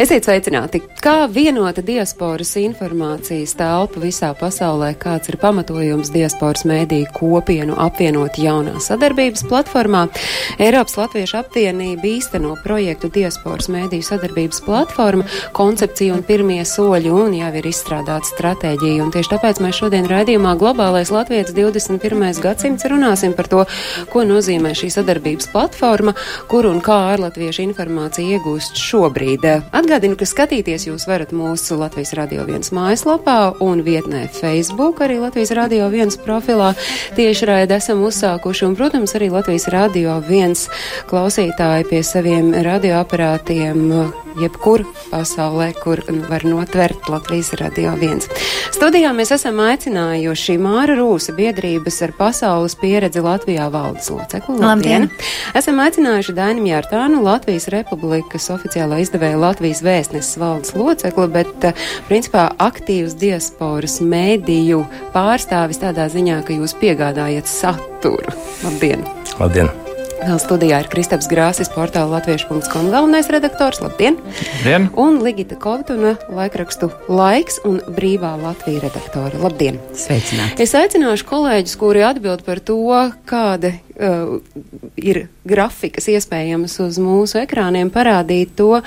Esiet 0.00 0.24
sveicināti! 0.24 0.78
Kā 1.04 1.26
vienota 1.28 1.82
diasporas 1.84 2.54
informācijas 2.56 3.52
telpa 3.58 4.00
visā 4.00 4.30
pasaulē, 4.32 4.94
kāds 4.96 5.28
ir 5.28 5.36
pamatojums 5.40 6.08
diasporas 6.14 6.64
mēdīju 6.64 7.10
kopienu 7.18 7.74
apvienot 7.76 8.38
jaunā 8.40 8.80
sadarbības 8.80 9.44
platformā, 9.50 10.06
Eiropas 10.56 10.96
Latviešu 10.96 11.36
apvienība 11.42 12.08
īsteno 12.14 12.54
projektu 12.64 13.10
diasporas 13.12 13.68
mēdīju 13.68 14.06
sadarbības 14.06 14.62
platforma, 14.64 15.26
koncepcija 15.58 16.16
un 16.16 16.24
pirmie 16.24 16.62
soļi 16.64 17.12
un 17.12 17.36
jau 17.36 17.52
ir 17.60 17.68
izstrādāta 17.68 18.30
stratēģija. 18.30 19.04
Un 19.04 19.12
tieši 19.12 19.34
tāpēc 19.34 19.60
mēs 19.60 19.82
šodien 19.82 20.08
raidījumā 20.08 20.56
Globālais 20.64 21.12
Latvijas 21.12 21.52
21. 21.52 22.40
gadsimts 22.40 22.88
runāsim 22.88 23.36
par 23.36 23.52
to, 23.52 23.66
ko 24.08 24.24
nozīmē 24.24 24.72
šī 24.72 24.88
sadarbības 24.96 25.52
platforma, 25.52 26.16
kur 26.48 26.72
un 26.72 26.80
kā 26.80 27.02
ārlatviešu 27.12 27.68
informācija 27.68 28.40
iegūst 28.40 28.80
šobrīd. 28.80 29.44
Atgādinu, 29.90 30.14
ka 30.14 30.26
skatīties 30.28 30.84
jūs 30.86 31.02
varat 31.10 31.32
mūsu 31.34 31.74
Latvijas 31.74 32.12
Radio 32.14 32.44
1 32.46 32.68
mājaslapā 32.76 33.56
un 33.66 33.82
vietnē 33.82 34.20
Facebook, 34.30 35.02
arī 35.02 35.16
Latvijas 35.18 35.50
Radio 35.58 35.88
1 35.90 36.14
profilā. 36.22 36.68
Tieši 37.18 37.50
raidi 37.50 37.74
esam 37.74 38.06
uzsākuši 38.06 38.68
un, 38.68 38.78
protams, 38.78 39.16
arī 39.18 39.32
Latvijas 39.34 39.66
Radio 39.74 40.20
1 40.22 40.54
klausītāji 41.10 41.90
pie 41.90 42.04
saviem 42.06 42.54
radioaparātiem 42.70 43.88
jebkur 44.38 44.84
pasaulē, 45.10 45.72
kur 45.82 46.02
var 46.28 46.44
notvert 46.46 47.08
Latvijas 47.10 47.52
radio 47.58 47.92
viens. 47.98 48.28
Studijā 48.70 49.10
mēs 49.16 49.32
esam 49.34 49.58
aicinājuši 49.64 50.56
Māra 50.62 50.94
Rūsa 50.98 51.34
biedrības 51.36 52.00
ar 52.06 52.14
pasaules 52.18 52.76
pieredzi 52.80 53.22
Latvijā 53.24 53.66
valdes 53.72 54.10
locekli. 54.12 54.58
Labdien! 54.62 55.08
Esam 55.58 55.80
aicinājuši 55.82 56.34
Dainu 56.36 56.66
Jārtānu, 56.68 57.22
Latvijas 57.26 57.68
Republikas 57.74 58.46
oficiālā 58.54 59.00
izdevēja 59.04 59.40
Latvijas 59.40 59.69
vēstneses 59.86 60.38
valdes 60.40 60.74
locekli, 60.74 61.28
bet 61.30 61.68
principā 62.08 62.48
aktīvs 62.58 63.14
diasporas 63.20 64.00
mēdīju 64.02 64.82
pārstāvis 65.14 65.78
tādā 65.84 66.08
ziņā, 66.10 66.40
ka 66.46 66.58
jūs 66.58 66.74
piegādājat 66.82 67.46
saturu. 67.50 68.34
Labdien! 68.66 69.06
Labdien! 69.38 69.70
Vēl 70.20 70.36
studijā 70.36 70.82
ir 70.82 70.88
Kristaps 70.92 71.30
Grāsis, 71.30 71.70
portāla 71.72 72.18
latviešu.com 72.18 72.90
galvenais 72.92 73.30
redaktors. 73.32 73.80
Labdien! 73.80 74.18
Labdien! 74.20 74.90
Un 75.00 75.22
Ligita 75.24 75.56
Kovtuna, 75.56 76.12
laikrakstu 76.28 76.90
laiks 77.08 77.62
un 77.64 77.78
brīvā 77.96 78.34
Latvija 78.42 78.82
redaktore. 78.84 79.40
Labdien! 79.40 79.80
Sveicināti! 79.96 80.60
Es 80.60 80.76
aicināšu 80.76 81.24
kolēģus, 81.30 81.78
kuri 81.80 82.04
atbild 82.04 82.44
par 82.44 82.60
to, 82.60 82.82
kāda 83.30 83.72
ir 84.00 85.20
grafikas 85.44 86.08
iespējamas 86.10 86.78
uz 86.82 86.98
mūsu 87.02 87.40
ekrāniem, 87.42 87.90
parādīt 87.92 88.54
to, 88.58 88.80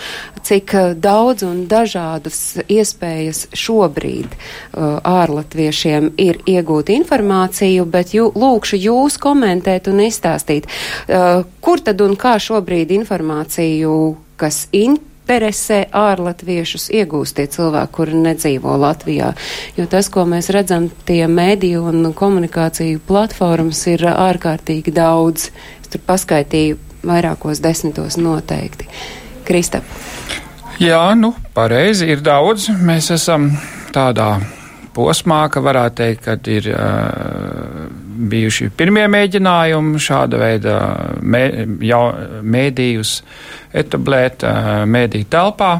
cik 0.46 0.74
daudz 1.02 1.46
un 1.48 1.64
dažādas 1.70 2.40
iespējas 2.66 3.46
šobrīd 3.58 4.34
uh, 4.34 5.00
ārlatviešiem 5.00 6.14
ir 6.22 6.42
iegūt 6.50 6.92
informāciju, 6.96 7.86
bet 7.94 8.16
jū, 8.18 8.30
lūkšu 8.34 8.82
jūs 8.82 9.20
komentēt 9.22 9.90
un 9.92 10.04
izstāstīt. 10.08 10.70
Uh, 11.08 11.44
kur 11.64 11.84
tad 11.84 12.02
un 12.04 12.18
kā 12.20 12.36
šobrīd 12.42 12.94
informāciju, 12.98 13.98
kas 14.42 14.66
interesē 15.24 15.86
ārlatviešus, 15.96 16.90
iegūst 16.92 17.38
tie 17.38 17.48
cilvēki, 17.48 17.92
kuri 17.96 18.18
nedzīvo 18.20 18.76
Latvijā? 18.80 19.32
Jo 19.78 19.86
tas, 19.88 20.10
ko 20.12 20.26
mēs 20.28 20.52
redzam, 20.54 20.90
tie 21.08 21.28
mediju 21.28 21.86
un 21.90 22.12
komunikāciju 22.14 23.00
platformas 23.08 23.86
ir 23.88 24.04
ārkārtīgi 24.12 24.94
daudz. 24.94 25.50
Es 25.82 25.94
tur 25.94 26.04
paskaitīju 26.08 26.80
vairākos 27.08 27.64
desmitos 27.64 28.18
noteikti. 28.20 28.88
Kristap. 29.48 29.88
Jā, 30.80 31.14
nu, 31.16 31.34
pareizi 31.54 32.10
ir 32.12 32.24
daudz. 32.24 32.70
Mēs 32.84 33.12
esam 33.14 33.52
tādā 33.96 34.38
posmā, 34.96 35.46
ka 35.52 35.64
varētu 35.64 36.00
teikt, 36.00 36.24
ka 36.26 36.38
ir 36.52 36.70
uh, 36.74 37.88
bijuši 38.14 38.70
pirmie 38.78 39.06
mēģinājumi 39.12 40.02
šāda 40.02 40.40
veida 40.42 40.78
mē, 41.22 41.44
jau, 41.86 42.04
mēdījus 42.44 43.18
etablēt 43.84 44.46
uh, 44.48 44.84
mēdīju 44.90 45.30
telpā, 45.34 45.74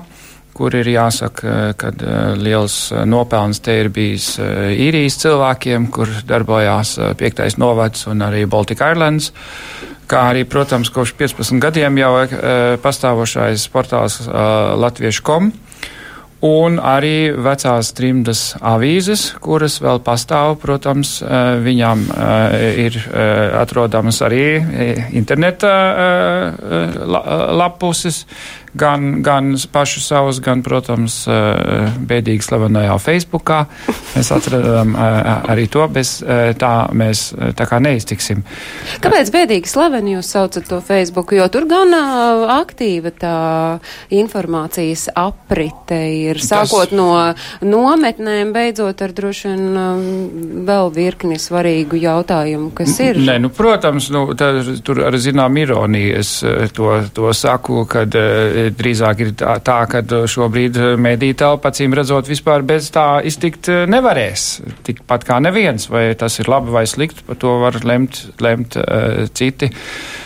kur 0.54 0.76
ir 0.78 0.90
jāsaka, 0.94 1.74
ka 1.80 1.94
uh, 1.94 2.34
liels 2.40 2.78
nopelns 3.10 3.64
te 3.64 3.80
ir 3.82 3.92
bijis 3.94 4.36
īrijas 4.40 5.20
cilvēkiem, 5.24 5.90
kur 5.94 6.12
darbojās 6.30 6.98
piektais 7.20 7.58
novads 7.62 8.08
un 8.12 8.26
arī 8.26 8.46
Baltic 8.50 8.84
Islands 8.84 9.32
kā 10.14 10.28
arī, 10.34 10.44
protams, 10.46 10.92
kopš 10.94 11.14
15 11.18 11.62
gadiem 11.64 11.96
jau 11.98 12.12
pastāvošais 12.84 13.64
portāls 13.74 14.20
Latviešu 14.28 15.24
kom. 15.26 15.54
Un 16.44 16.76
arī 16.76 17.32
vecās 17.40 17.94
trimdas 17.96 18.42
avīzes, 18.60 19.30
kuras 19.40 19.78
vēl 19.80 20.02
pastāv, 20.04 20.58
protams, 20.60 21.22
viņām 21.64 22.04
ir 22.84 22.98
atrodamas 23.62 24.20
arī 24.28 24.60
interneta 25.16 25.72
lapuses, 27.56 28.26
gan, 28.76 29.22
gan 29.24 29.54
pašu 29.72 30.02
savus, 30.02 30.42
gan, 30.44 30.64
protams, 30.66 31.22
bēdīgi 32.10 32.44
slavenajā 32.44 32.98
Facebookā. 33.00 33.60
Mēs 34.16 34.32
atradām 34.34 34.98
arī 35.00 35.70
to, 35.72 35.86
bez 35.94 36.18
tā 36.60 36.74
mēs 36.92 37.24
tā 37.56 37.70
kā 37.70 37.80
neiztiksim. 37.84 38.44
Kāpēc 39.04 39.32
bēdīgi 39.32 39.70
slaveni 39.70 40.18
jūs 40.18 40.34
saucat 40.36 40.68
to 40.68 40.82
Facebooku? 40.84 41.38
Jo 41.38 41.48
tur 41.54 41.70
gan 41.72 41.94
aktīva 42.58 43.14
tā 43.16 43.38
informācijas 44.12 45.08
aprite 45.16 46.02
ir 46.10 46.33
ir 46.34 46.42
sākot 46.44 46.92
Tas... 46.92 46.98
no 46.98 47.10
nometnēm, 47.66 48.54
beidzot 48.56 49.02
ar 49.06 49.14
droši 49.16 49.52
vien 49.52 49.78
um, 49.80 50.04
vēl 50.68 50.92
virkni 50.96 51.40
svarīgu 51.42 52.00
jautājumu, 52.02 52.72
kas 52.76 52.98
ir. 53.04 53.20
Nē, 53.24 53.38
nu, 53.44 53.52
protams, 53.54 54.10
nu, 54.14 54.26
tā, 54.38 54.52
tur 54.86 55.04
ar 55.08 55.18
zinām 55.22 55.58
ironiju 55.62 56.16
es 56.20 56.36
eh, 56.48 56.68
to, 56.74 56.92
to 57.16 57.34
saku, 57.38 57.84
kad 57.90 58.16
uh, 58.20 58.70
drīzāk 58.74 59.24
ir 59.26 59.34
tā, 59.40 59.58
tā 59.66 59.80
ka 59.92 60.04
šobrīd 60.30 60.80
eh, 60.80 60.90
mediju 61.00 61.38
telpa, 61.44 61.74
acīm 61.74 61.96
redzot, 61.98 62.30
vispār 62.32 62.66
bez 62.68 62.90
tā 62.94 63.08
iztikt 63.26 63.70
nevarēs. 63.90 64.48
Tikpat 64.88 65.28
kā 65.28 65.40
neviens, 65.44 65.88
vai 65.92 66.10
tas 66.20 66.40
ir 66.42 66.52
labi 66.52 66.74
vai 66.74 66.86
slikti, 66.90 67.26
par 67.28 67.40
to 67.40 67.58
var 67.64 67.80
lemt, 67.86 68.26
lemt 68.44 68.78
uh, 68.80 69.26
citi. 69.34 69.72
Uh, 69.74 70.23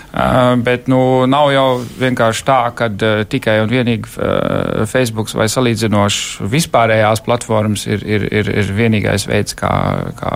bet 0.64 0.88
nu, 0.88 1.26
nav 1.30 1.52
jau 1.52 1.66
vienkārši 2.00 2.46
tā, 2.48 2.60
ka 2.78 2.88
uh, 2.90 3.24
tikai 3.30 3.60
un 3.64 3.72
vienīgi 3.72 4.14
uh, 4.18 4.86
Facebook 4.90 5.30
vai 5.36 5.50
salīdzinoši 5.52 6.48
vispārējās 6.48 7.24
platformas 7.26 7.86
ir, 7.90 8.06
ir, 8.08 8.28
ir, 8.32 8.52
ir 8.64 8.72
vienīgais 8.78 9.28
veids, 9.30 9.56
kā, 9.58 9.72
kā 10.18 10.32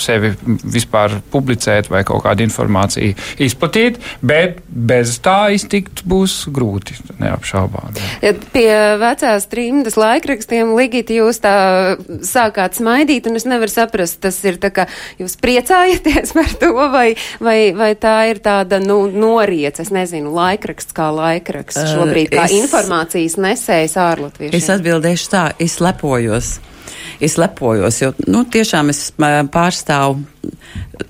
sevi 0.00 0.34
vispār 0.44 1.16
publicēt 1.32 1.90
vai 1.90 2.02
kaut 2.06 2.24
kādu 2.26 2.44
informāciju 2.46 3.16
izplatīt, 3.42 3.98
bet 4.20 4.60
bez 4.68 5.16
tā 5.24 5.50
iztikt 5.56 6.04
būs 6.08 6.44
grūti, 6.52 6.98
neapšaubām. 7.20 7.96
Ja 8.24 8.34
pie 8.52 8.70
vecās 9.00 9.48
trimdas 9.50 9.96
laikrakstiem 10.00 10.74
Ligita 10.76 11.16
jūs 11.16 11.40
tā 11.42 11.56
sākāt 12.26 12.78
smaidīt, 12.78 13.28
un 13.30 13.40
es 13.40 13.48
nevaru 13.48 13.72
saprast, 13.72 14.20
tas 14.22 14.38
ir 14.46 14.60
tā 14.62 14.72
kā 14.74 14.86
jūs 15.20 15.38
priecājaties 15.40 16.34
par 16.36 16.52
to, 16.60 16.72
vai, 16.92 17.08
vai, 17.42 17.58
vai 17.76 17.92
tā 17.98 18.16
ir 18.30 18.42
tāda, 18.44 18.80
nu, 18.82 18.89
noriec, 19.12 19.78
es 19.82 19.92
nezinu, 19.94 20.32
laikraksts 20.36 20.96
kā 20.96 21.10
laikraksts 21.14 21.94
šobrīd, 21.94 22.32
kā 22.32 22.46
es, 22.48 22.56
informācijas 22.58 23.38
nesējs 23.40 23.96
ārlatviešiem? 24.00 24.56
Es 24.58 24.68
atbildēšu 24.72 25.30
tā, 25.32 25.44
es 25.62 25.78
lepojos. 25.82 26.58
Es 27.20 27.36
lepojos, 27.36 27.98
jo 28.00 28.14
nu, 28.32 28.46
tiešām 28.48 28.90
es 28.92 29.10
pārstāvu 29.52 30.22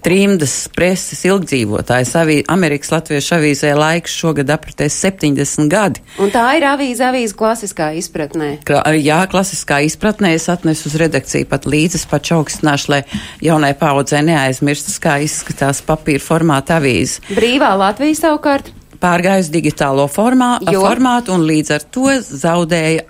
trījus 0.04 0.54
preses 0.74 1.22
ilgdzīvotājs. 1.28 2.12
Avī, 2.20 2.38
Amerikas 2.50 2.92
Latviešu 2.94 3.36
avīzē 3.38 3.72
laiks 3.78 4.14
šogad 4.20 4.50
apritēs 4.54 4.96
70 5.02 5.70
gadi. 5.72 6.02
Un 6.22 6.32
tā 6.34 6.44
ir 6.58 6.66
avīze, 6.70 7.04
avīze 7.06 7.36
klasiskā 7.38 7.90
izpratnē. 7.98 8.50
Kla, 8.68 8.82
jā, 8.96 9.20
klasiskā 9.30 9.80
izpratnē 9.86 10.34
es 10.38 10.48
atnesu 10.52 10.90
uz 10.90 10.98
redakciju 11.00 11.48
pat 11.50 11.68
līdzes 11.70 12.06
pašu 12.10 12.38
augstināšu, 12.40 12.92
lai 12.94 13.02
jaunai 13.44 13.72
paudzē 13.78 14.22
neaizmirstas, 14.26 14.98
kā 15.02 15.18
izskatās 15.24 15.82
papīra 15.86 16.22
formāta 16.24 16.78
avīze. 16.80 17.24
Brīvā 17.34 17.72
Latvija 17.80 18.22
savukārt 18.24 18.72
pārgājusi 19.00 19.54
digitālo 19.54 20.06
formā, 20.12 20.58
jo? 20.68 20.84
formātu 20.84 21.34
un 21.34 21.46
līdz 21.48 21.74
ar 21.76 21.86
to 21.94 22.12
zaudēja 22.20 23.06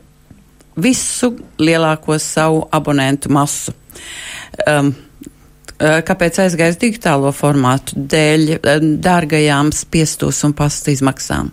visu 0.80 1.34
lielāko 1.60 2.18
savu 2.22 2.64
abonentu 2.72 3.32
masu. 3.34 3.74
Um, 4.68 4.94
Kāpēc 5.80 6.42
aizgājis 6.44 6.76
digitālo 6.80 7.30
formātu? 7.32 7.96
Dēļ 7.96 8.58
dārgajām 9.00 9.72
spiestos 9.72 10.42
un 10.44 10.52
pasta 10.56 10.92
izmaksām. 10.92 11.50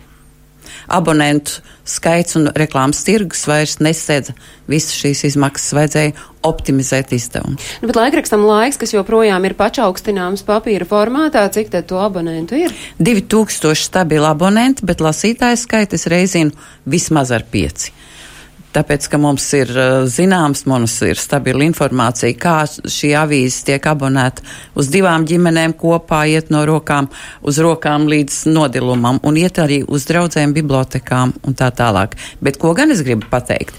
abonentu 0.88 1.62
skaits 1.88 2.36
un 2.36 2.50
reklāmas 2.56 3.04
tirgus 3.08 3.46
vairs 3.48 3.78
nesedza 3.80 4.34
visas 4.68 4.96
šīs 5.00 5.24
izmaksas, 5.32 5.74
vajadzēja 5.76 6.14
optimizēt 6.48 7.14
izdevumu. 7.16 7.56
Nu, 7.82 7.90
bet 7.90 8.00
laikrakstam 8.00 8.44
laiks, 8.48 8.80
kas 8.80 8.94
joprojām 8.94 9.48
ir 9.48 9.56
pačaukstināms 9.60 10.44
papīra 10.48 10.88
formātā, 10.88 11.46
cik 11.52 11.72
tad 11.72 11.88
to 11.88 12.00
abonentu 12.04 12.60
ir? 12.60 12.76
2000 13.00 13.76
stabili 13.80 14.28
abonenti, 14.28 14.86
bet 14.88 15.04
lasītāju 15.04 15.60
skaitas 15.64 16.08
reizinu 16.12 16.56
vismaz 16.86 17.32
ar 17.36 17.48
pieci 17.52 17.96
tāpēc, 18.78 19.08
ka 19.12 19.20
mums 19.22 19.46
ir 19.58 19.74
uh, 19.74 20.06
zināms, 20.10 20.66
mums 20.70 21.00
ir 21.08 21.20
stabila 21.20 21.66
informācija, 21.66 22.38
kā 22.38 22.58
šī 22.68 23.14
avīze 23.18 23.66
tiek 23.72 23.90
abonēta 23.90 24.46
uz 24.78 24.92
divām 24.94 25.26
ģimenēm 25.28 25.76
kopā, 25.80 26.24
iet 26.30 26.52
no 26.54 26.64
rokām 26.68 27.10
uz 27.48 27.60
rokām 27.64 28.08
līdz 28.12 28.44
nodilumam 28.54 29.22
un 29.28 29.40
iet 29.42 29.62
arī 29.64 29.82
uz 29.84 30.08
draudzēm 30.10 30.54
bibliotekām 30.58 31.36
un 31.48 31.58
tā 31.58 31.72
tālāk. 31.76 32.18
Bet 32.44 32.62
ko 32.62 32.74
gan 32.78 32.94
es 32.94 33.04
gribu 33.06 33.30
pateikt? 33.32 33.78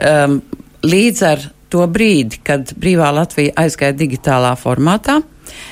Um, 0.00 0.40
līdz 0.86 1.26
ar 1.28 1.50
to 1.70 1.86
brīdi, 1.90 2.40
kad 2.44 2.72
brīvā 2.80 3.12
Latvija 3.14 3.54
aizgāja 3.62 3.94
digitālā 3.96 4.56
formātā, 4.58 5.20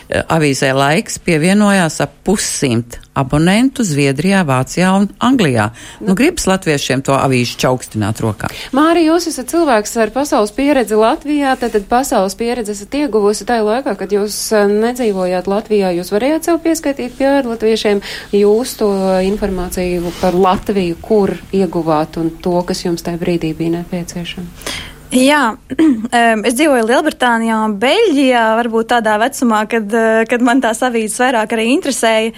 avīzē 0.08 0.72
laiks 0.76 1.18
pievienojās 1.24 2.00
ap 2.04 2.14
pussimt 2.24 2.98
abonentu 3.18 3.84
Zviedrijā, 3.86 4.44
Vācijā 4.46 4.90
un 4.94 5.08
Anglijā. 5.24 5.70
Nu, 6.04 6.14
gribas 6.18 6.46
latviešiem 6.48 7.02
to 7.06 7.16
avīžu 7.16 7.58
čaukstināt 7.62 8.22
rokā. 8.22 8.50
Māri, 8.76 9.06
jūs 9.08 9.28
esat 9.30 9.50
cilvēks 9.52 9.96
ar 10.02 10.12
pasaules 10.14 10.52
pieredzi 10.54 10.98
Latvijā, 10.98 11.54
tad, 11.60 11.74
tad 11.74 11.88
pasaules 11.90 12.36
pieredzi 12.38 12.76
esat 12.76 12.94
ieguvusi 13.00 13.46
tajā 13.48 13.64
laikā, 13.66 13.96
kad 13.98 14.14
jūs 14.14 14.36
eh, 14.54 14.68
nedzīvojāt 14.86 15.50
Latvijā, 15.50 15.94
jūs 15.98 16.12
varējāt 16.14 16.50
sev 16.50 16.60
pieskaitīt 16.64 17.16
pie 17.18 17.32
latviešiem, 17.48 18.04
jūs 18.38 18.76
to 18.80 18.92
informāciju 19.26 20.14
par 20.20 20.38
Latviju, 20.38 21.00
kur 21.02 21.34
ieguvāt 21.54 22.20
un 22.22 22.30
to, 22.44 22.60
kas 22.68 22.84
jums 22.86 23.04
tajā 23.06 23.20
brīdī 23.20 23.54
bija 23.58 23.80
nepieciešams. 23.80 24.96
Jā, 25.08 25.56
es 26.48 26.56
dzīvoju 26.58 26.84
Lielbritānijā 26.84 27.62
un 27.64 27.78
Beļģijā, 27.80 28.42
varbūt 28.58 28.90
tādā 28.90 29.14
vecumā, 29.22 29.62
kad, 29.70 29.88
eh, 29.96 30.24
kad 30.28 30.44
man 30.44 30.60
tās 30.60 30.82
avīzes 30.84 31.16
vairāk 31.22 31.54
arī 31.56 31.70
interesēja. 31.72 32.34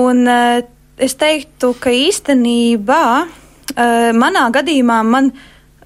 Un 0.00 0.24
eh, 0.24 0.62
es 0.96 1.18
teiktu, 1.20 1.74
ka 1.76 1.92
īstenībā 1.92 3.02
eh, 3.20 4.08
manā 4.16 4.46
gadījumā 4.56 5.02
man 5.04 5.30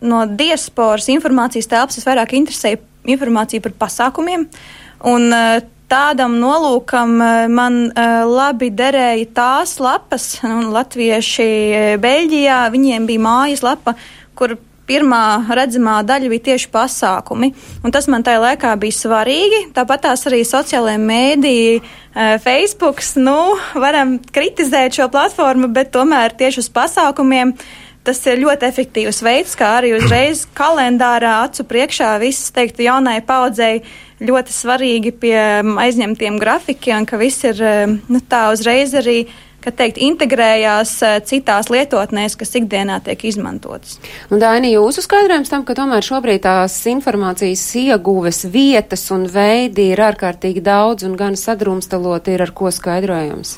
no 0.03 0.23
diasporas 0.31 1.11
informācijas 1.11 1.71
telpas 1.71 2.07
vairāk 2.07 2.37
interesēja 2.39 2.79
informācija 3.11 3.63
par 3.63 3.75
pasākumiem. 3.83 4.47
Un 5.11 5.35
tādam 5.91 6.37
nolūkam 6.39 7.17
man 7.51 7.79
labi 8.31 8.69
derēja 8.71 9.27
tās 9.35 9.77
lapas, 9.83 10.37
un 10.47 10.71
latvieši 10.75 11.99
Beļģijā, 12.03 12.59
viņiem 12.75 13.09
bija 13.11 13.23
mājas 13.27 13.65
lapa, 13.67 13.97
kur 14.39 14.55
pirmā 14.89 15.25
redzamā 15.55 16.01
daļa 16.07 16.31
bija 16.33 16.47
tieši 16.51 16.71
pasākumi. 16.73 17.53
Un 17.85 17.95
tas 17.95 18.09
man 18.11 18.25
tajā 18.27 18.41
laikā 18.43 18.73
bija 18.81 18.97
svarīgi. 18.97 19.61
Tāpat 19.77 20.07
tās 20.09 20.27
arī 20.31 20.43
sociālajie 20.47 21.01
mēdīji, 21.03 21.83
eh, 21.83 22.39
Facebook, 22.43 23.03
nu, 23.17 23.57
varam 23.75 24.19
kritizēt 24.19 24.99
šo 24.99 25.09
platformu, 25.13 25.69
bet 25.73 25.93
tomēr 25.93 26.37
tieši 26.37 26.59
uz 26.59 26.69
pasākumiem. 26.69 27.55
Tas 28.03 28.19
ir 28.27 28.41
ļoti 28.43 28.67
efektīvs 28.67 29.23
veids, 29.23 29.55
kā 29.55 29.79
arī 29.79 29.95
uzreiz 29.99 30.47
kalendārā 30.61 31.45
acu 31.45 31.63
priekšā 31.65 32.19
viss, 32.19 32.51
teiktu, 32.51 32.83
jaunai 32.89 33.21
paudzei 33.23 33.85
ļoti 34.23 34.53
svarīgi 34.55 35.13
pie 35.13 35.39
aizņemtiem 35.63 36.39
grafikiem, 36.39 37.07
ka 37.07 37.17
viss 37.17 37.45
ir 37.45 37.63
eh, 37.63 37.87
nu, 37.87 38.21
tā 38.29 38.51
uzreiz 38.53 38.95
arī 38.99 39.23
kad 39.27 39.51
teikt, 39.71 40.01
integrējās 40.03 40.97
eh, 41.07 41.21
citās 41.29 41.71
lietotnēs, 41.71 42.35
kas 42.41 42.57
ikdienā 42.59 42.99
tiek 43.07 43.23
izmantotas. 43.31 44.01
Un, 44.31 44.41
Daini, 44.43 44.73
jūsu 44.75 45.05
skaidrojums 45.07 45.53
tam, 45.53 45.63
ka 45.69 45.77
tomēr 45.79 46.03
šobrīd 46.03 46.43
tās 46.49 46.81
informācijas 46.91 47.63
ieguves 47.79 48.43
vietas 48.51 49.07
un 49.15 49.29
veidi 49.31 49.93
ir 49.93 50.03
ārkārtīgi 50.03 50.65
daudz 50.65 51.07
un 51.07 51.15
gan 51.21 51.39
sadrumstaloti 51.39 52.35
ir 52.35 52.47
ar 52.49 52.57
ko 52.57 52.75
skaidrojums? 52.75 53.57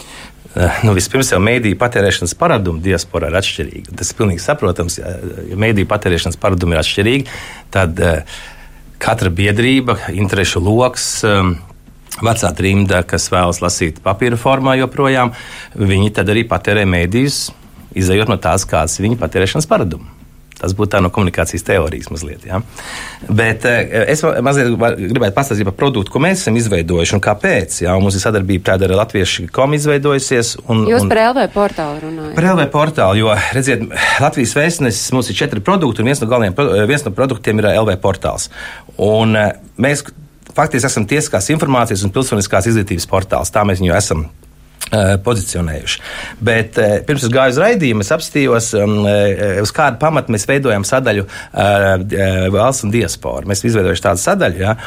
Eh, 0.54 0.80
nu, 0.86 0.92
vispirms 0.94 1.32
jau 1.32 1.40
mēdīņu 1.42 1.80
patērēšanas 1.80 2.36
paradumi 2.38 2.84
diasporā 2.84 3.32
ir 3.32 3.38
atšķirīgi. 3.40 3.94
Tas 3.98 4.12
ir 4.12 4.18
pilnīgi 4.20 4.42
saprotams. 4.44 5.00
Ja, 5.00 5.16
mēdīņu 5.58 5.90
patērēšanas 5.90 6.38
paradumi 6.38 6.76
ir 6.76 6.82
atšķirīgi, 6.84 7.38
tad 7.74 7.98
uh, 7.98 8.42
katra 9.02 9.32
biedrība, 9.34 9.98
interešu 10.14 10.62
lokus, 10.62 11.08
um, 11.26 11.56
Vecā 12.22 12.50
trimda, 12.54 13.02
kas 13.02 13.26
vēlas 13.32 13.58
lasīt 13.64 13.98
papīra 14.04 14.38
formā, 14.38 14.76
joprojām, 14.78 15.32
viņi 15.74 16.12
tad 16.14 16.30
arī 16.30 16.44
patērē 16.46 16.84
mēdījus, 16.86 17.48
izējot 17.98 18.30
no 18.30 18.38
tās, 18.38 18.66
kādas 18.68 18.98
ir 18.98 19.08
viņa 19.08 19.18
patērēšanas 19.22 19.70
paradumi. 19.70 20.14
Tas 20.54 20.70
būtu 20.76 20.92
tā 20.92 21.00
no 21.02 21.10
komunikācijas 21.10 21.64
teorijas 21.66 22.12
mazliet. 22.14 22.44
Ja? 22.46 22.60
Bet 23.26 23.66
eh, 23.66 24.04
es 24.12 24.22
mazliet 24.22 24.70
gribētu 24.78 25.34
pastāstīt 25.34 25.66
par 25.66 25.74
produktu, 25.80 26.14
ko 26.14 26.22
mēs 26.22 26.44
esam 26.44 26.54
izveidojuši 26.60 27.16
un 27.18 27.22
kāpēc. 27.24 27.80
Ja? 27.82 27.96
Un 27.98 28.06
mums 28.06 28.14
ir 28.14 28.22
sadarbība 28.22 28.70
tāda 28.70 28.86
ar 28.86 28.94
Latviešu 29.00 29.48
komu 29.54 29.74
izveidojusies. 29.80 30.54
Un, 30.70 30.86
Jūs 30.92 31.04
un, 31.04 31.10
par 31.10 31.22
LV 31.24 31.48
portālu 31.56 32.04
runājat? 32.06 32.36
Par 32.38 32.48
LV 32.52 32.68
portālu, 32.72 33.24
jo, 33.24 33.34
redziet, 33.56 33.82
Latvijas 34.22 34.54
vēstnesis 34.60 35.10
mums 35.16 35.32
ir 35.32 35.40
četri 35.42 35.64
produkti, 35.64 36.04
un 36.04 36.12
viens 36.12 36.22
no 36.22 36.30
galvenajiem 36.30 36.86
viens 36.88 37.04
no 37.04 37.14
produktiem 37.18 37.60
ir 37.60 37.72
LV 37.74 37.98
portāls. 38.04 38.46
Un 39.02 39.34
eh, 39.40 39.56
mēs 39.82 40.06
faktiski 40.56 40.88
esam 40.90 41.06
tiesiskās 41.10 41.50
informācijas 41.54 42.04
un 42.06 42.14
pilsoniskās 42.14 42.70
izglītības 42.70 43.08
portāls. 43.10 43.52
Tā 43.54 43.64
mēs 43.66 43.82
viņu 43.82 43.94
esam 43.96 44.26
uh, 44.26 45.14
pozicionējuši. 45.24 46.04
Bet 46.44 46.78
uh, 46.80 46.98
pirms 47.06 47.26
es 47.26 47.32
gāju 47.34 47.56
uz 47.56 47.62
raidījumu, 47.62 48.04
es 48.04 48.12
apstījos, 48.14 48.70
um, 48.80 49.00
uh, 49.04 49.62
uz 49.62 49.74
kādu 49.74 50.00
pamatu 50.02 50.34
mēs 50.34 50.46
veidojam 50.50 50.86
sadaļu 50.86 51.26
valsts 52.54 52.86
un 52.86 52.94
diasporu. 52.94 53.50
Mēs 53.50 53.64
izveidojuši 53.66 54.08
tādu 54.08 54.24
sadaļu. 54.24 54.62
Ja, 54.64 54.78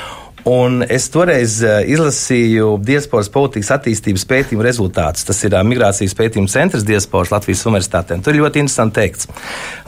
Un 0.47 0.79
es 0.87 1.09
toreiz 1.11 1.57
izlasīju 1.59 2.77
diasporas 2.87 3.27
politikas 3.33 3.73
attīstības 3.75 4.23
pētījumu 4.29 4.63
rezultātus. 4.63 5.25
Tas 5.27 5.41
ir 5.43 5.57
Migrācijas 5.67 6.15
pētījuma 6.15 6.51
centrs 6.51 6.85
diasporas 6.87 7.33
Latvijas 7.33 7.65
universitātē. 7.67 8.15
Tur 8.23 8.31
ir 8.31 8.45
ļoti 8.45 8.63
interesanti 8.63 9.01
teikts. 9.01 9.27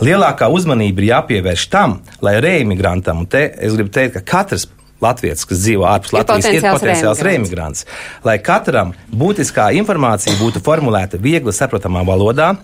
Lielākā 0.03 0.49
uzmanība 0.51 0.99
ir 0.99 1.09
jāpievērš 1.13 1.65
tam, 1.71 1.99
lai 2.25 2.35
reimigrantam, 2.43 3.23
un 3.23 3.31
te 3.31 3.45
es 3.55 3.77
gribu 3.77 3.93
teikt, 3.95 4.17
ka 4.17 4.25
katrs 4.33 4.67
Latvijas, 5.03 5.45
kas 5.47 5.63
dzīvo 5.63 5.87
ārpus 5.89 6.15
Latvijas, 6.15 6.49
ir 6.51 6.65
potenciāls 6.65 7.23
reimigrants. 7.25 7.85
Lai 8.27 8.39
katram 8.43 8.95
būtiskā 9.11 9.69
informācija 9.79 10.35
būtu 10.41 10.63
formulēta 10.65 11.21
viegli 11.21 11.55
saprotamā 11.55 12.03
valodā, 12.07 12.55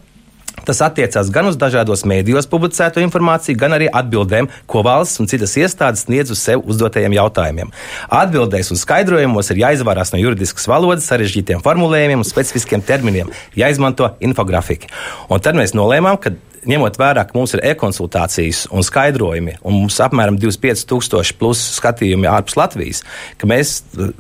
Tas 0.66 0.80
attiecās 0.82 1.28
gan 1.34 1.50
uz 1.50 1.58
dažādos 1.60 2.06
mēdījos 2.08 2.48
publicēto 2.50 3.02
informāciju, 3.04 3.58
gan 3.60 3.76
arī 3.76 3.90
atbildēm, 3.92 4.48
ko 4.72 4.82
valsts 4.88 5.20
un 5.22 5.30
citas 5.30 5.54
iestādes 5.60 6.06
sniedz 6.08 6.32
uz 6.34 6.42
sev 6.42 6.64
uzdotajiem 6.64 7.14
jautājumiem. 7.18 7.74
Atbildēs 8.22 8.72
un 8.74 8.80
skaidrojumos 8.80 9.52
ir 9.52 9.62
jāizvairās 9.66 10.14
no 10.16 10.22
juridiskas 10.22 10.66
valodas, 10.72 11.06
sarežģītiem 11.12 11.62
formulējumiem 11.66 12.24
un 12.24 12.28
specifiskiem 12.28 12.86
terminiem, 12.88 13.30
jāizmanto 13.60 14.14
infografiki. 14.26 14.90
Un 15.30 15.44
tad 15.44 15.60
mēs 15.60 15.76
nolēmām, 15.78 16.18
ka 16.24 16.34
ņemot 16.70 16.98
vērā, 17.00 17.26
ka 17.28 17.38
mums 17.38 17.56
ir 17.56 17.64
e-konsultācijas 17.72 18.66
un 18.74 18.86
skaidrojumi, 18.86 19.60
un 19.66 19.80
mums 19.82 20.00
apmēram 20.04 20.40
25,000 20.42 21.38
plus 21.40 21.62
skatījumi 21.78 22.30
ārpus 22.32 22.58
Latvijas, 22.60 23.04
ka 23.42 23.50
mēs 23.50 23.78
eh, 23.98 24.14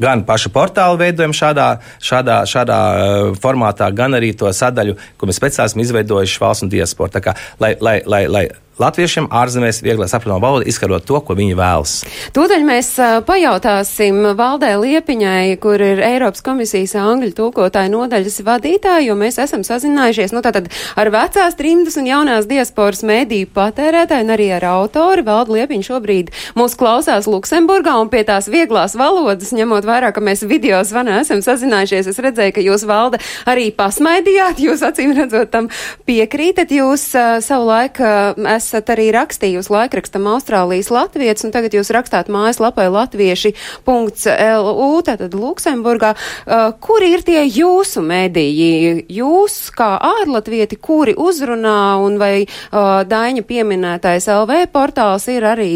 gan 0.00 0.24
pašu 0.28 0.52
portālu 0.54 1.00
veidojam 1.00 1.34
šādā, 1.36 1.68
šādā, 2.00 2.40
šādā 2.48 2.78
uh, 2.80 3.34
formātā, 3.42 3.90
gan 3.92 4.16
arī 4.16 4.32
to 4.38 4.48
sadaļu, 4.56 4.96
ko 5.20 5.28
mēs 5.28 5.40
pēc 5.42 5.58
tam 5.58 5.68
esam 5.68 5.82
izveidojuši 5.84 6.40
valsts 6.40 6.64
un 6.64 6.72
diasporta. 6.72 7.34
Lai, 7.60 7.74
lai, 7.84 7.98
lai, 8.08 8.24
lai 8.32 8.46
latviešiem 8.80 9.28
ārzemēs 9.30 9.82
vieglāk 9.84 10.10
saprotama 10.10 10.40
valoda, 10.42 10.66
izkarot 10.68 11.04
to, 11.06 11.20
ko 11.24 11.36
viņi 11.36 11.56
vēlas. 11.58 11.94
Tūdaļ 12.36 12.64
mēs 12.66 12.92
pajautāsim 13.28 14.22
Valdē 14.38 14.72
Liepiņai, 14.80 15.56
kur 15.60 15.82
ir 15.84 16.00
Eiropas 16.04 16.44
komisijas 16.44 16.96
angļu 17.00 17.34
tūkotāja 17.36 17.92
nodaļas 17.92 18.40
vadītāja, 18.46 19.04
jo 19.08 19.16
mēs 19.20 19.40
esam 19.42 19.64
sazinājušies, 19.66 20.32
nu 20.36 20.42
tātad 20.44 20.70
ar 20.96 21.12
vecās 21.12 21.58
trimdas 21.58 21.98
un 22.00 22.08
jaunās 22.08 22.48
diasporas 22.50 23.04
mēdīju 23.06 23.50
patērētāju 23.56 24.26
un 24.26 24.34
arī 24.36 24.48
ar 24.56 24.68
autori. 24.70 25.26
Valda 25.26 25.58
Liepiņa 25.58 25.88
šobrīd 25.90 26.32
mūs 26.58 26.76
klausās 26.80 27.28
Luksemburgā 27.30 27.98
un 28.00 28.10
pie 28.12 28.24
tās 28.28 28.48
vieglās 28.50 28.96
valodas, 28.98 29.52
ņemot 29.56 29.88
vairāk, 29.88 30.16
ka 30.16 30.24
mēs 30.24 30.46
video 30.48 30.80
zvanā 30.86 31.20
esam 31.24 31.44
sazinājušies, 31.44 32.08
es 32.14 32.22
redzēju, 32.22 32.56
ka 32.56 32.64
jūs 32.64 32.86
valda 32.88 33.20
arī 33.50 33.68
pasmaidījāt, 33.76 34.62
jūs 34.64 34.84
acīm 34.86 35.12
redzot 35.18 35.52
tam 35.52 35.68
piekrītat, 36.08 36.72
jūs 36.72 37.10
uh, 37.18 37.38
savu 37.44 37.68
laiku 37.68 38.06
uh, 38.06 38.50
esat 38.56 38.69
arī 38.74 39.10
rakstījusi 39.14 39.72
laikrakstam 39.74 40.28
Austrālijas 40.30 40.90
latvietis, 40.94 41.44
un 41.46 41.54
tagad 41.54 41.74
jūs 41.74 41.90
rakstāt 41.94 42.30
mājaslapai 42.32 42.86
latvieši.lu, 42.92 44.90
tātad 45.06 45.34
Luksemburgā. 45.36 46.14
Uh, 46.14 46.70
kuri 46.80 47.12
ir 47.16 47.26
tie 47.26 47.44
jūsu 47.44 48.02
mediji? 48.04 49.04
Jūs 49.10 49.70
kā 49.76 49.92
ārlatvieti, 50.10 50.78
kuri 50.80 51.14
uzrunā, 51.18 51.98
un 52.04 52.18
vai 52.20 52.34
uh, 52.46 53.02
Daiņa 53.06 53.46
pieminētais 53.46 54.30
LV 54.30 54.66
portāls 54.72 55.28
ir 55.32 55.46
arī 55.50 55.70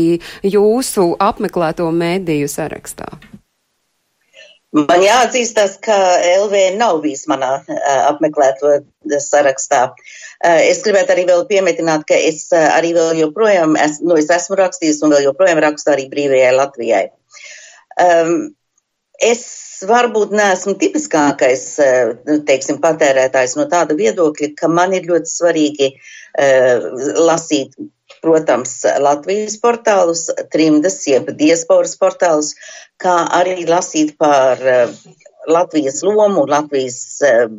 jūsu 0.47 1.15
apmeklēto 1.23 1.91
mediju 1.95 2.51
sarakstā? 2.51 3.09
Man 4.75 5.05
jāatzīstas, 5.05 5.77
ka 5.87 5.95
LV 6.43 6.75
nav 6.81 6.97
bijis 7.05 7.29
manā 7.31 7.61
apmeklēto 8.09 8.81
sarakstā. 9.23 9.85
Es 10.45 10.83
gribētu 10.85 11.15
arī 11.15 11.25
vēl 11.31 11.47
piemetināt, 11.49 12.03
ka 12.09 12.17
es 12.21 12.51
arī 12.53 12.93
vēl 12.97 13.23
joprojām, 13.23 13.79
es, 13.81 14.01
nu, 14.05 14.19
es 14.21 14.29
esmu 14.33 14.59
rakstījis 14.61 15.01
un 15.07 15.15
vēl 15.15 15.31
joprojām 15.31 15.63
rakstu 15.65 15.95
arī 15.95 16.05
brīvajai 16.11 16.51
Latvijai. 16.59 17.05
Um, 18.05 18.35
es 19.23 19.47
varbūt 19.89 20.35
neesmu 20.37 20.75
tipiskākais, 20.81 21.65
teiksim, 22.49 22.81
patērētājs 22.83 23.57
no 23.57 23.65
tāda 23.73 23.97
viedokļa, 23.97 24.53
ka 24.59 24.69
man 24.69 24.93
ir 24.99 25.09
ļoti 25.09 25.33
svarīgi 25.33 25.91
uh, 25.95 26.89
lasīt 27.25 27.77
protams, 28.25 28.79
Latvijas 29.01 29.59
portālus, 29.61 30.27
trimdas, 30.53 30.99
jeb 31.09 31.29
diasporas 31.39 31.97
portālus, 32.01 32.55
kā 33.01 33.17
arī 33.37 33.65
lasīt 33.69 34.15
par 34.21 34.61
uh, 34.61 34.93
Latvijas 35.51 36.03
lomu, 36.03 36.47
Latvijas 36.49 36.99
uh, 37.25 37.51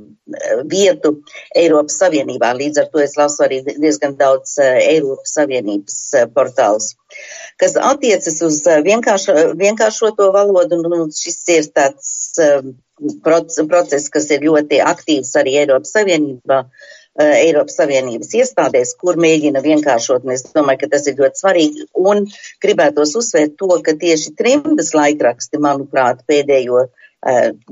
vietu 0.72 1.16
Eiropas 1.56 2.00
Savienībā. 2.02 2.54
Līdz 2.58 2.82
ar 2.84 2.90
to 2.94 3.04
es 3.04 3.16
lasu 3.20 3.46
arī 3.46 3.62
diezgan 3.68 4.18
daudz 4.20 4.58
uh, 4.62 4.80
Eiropas 4.82 5.36
Savienības 5.38 6.00
portālus. 6.36 6.94
Kas 7.62 7.78
attiecas 7.80 8.42
uz 8.44 8.60
vienkāršo, 8.84 9.38
vienkāršoto 9.60 10.32
valodu, 10.36 10.82
nu, 10.84 11.06
šis 11.16 11.40
ir 11.54 11.72
tāds 11.72 12.12
process, 13.24 14.10
kas 14.12 14.30
ir 14.32 14.44
ļoti 14.44 14.82
aktīvs 14.84 15.32
arī 15.40 15.60
Eiropas 15.64 15.96
Savienībā. 15.96 16.66
Uh, 16.66 16.94
Uh, 17.16 17.32
Eiropas 17.32 17.78
Savienības 17.80 18.34
iestādēs, 18.36 18.90
kur 19.00 19.16
mēģina 19.24 19.62
vienkāršot, 19.64 20.26
un 20.28 20.34
es 20.34 20.42
domāju, 20.50 20.82
ka 20.82 20.90
tas 20.92 21.06
ir 21.08 21.16
ļoti 21.22 21.40
svarīgi. 21.40 21.86
Un 21.96 22.26
gribētos 22.66 23.14
uzsvērt 23.16 23.54
to, 23.62 23.70
ka 23.86 23.94
tieši 24.02 24.34
trimdas 24.36 24.92
laikraksti, 24.98 25.62
manuprāt, 25.64 26.26
pēdējo, 26.28 26.82
uh, 26.84 27.05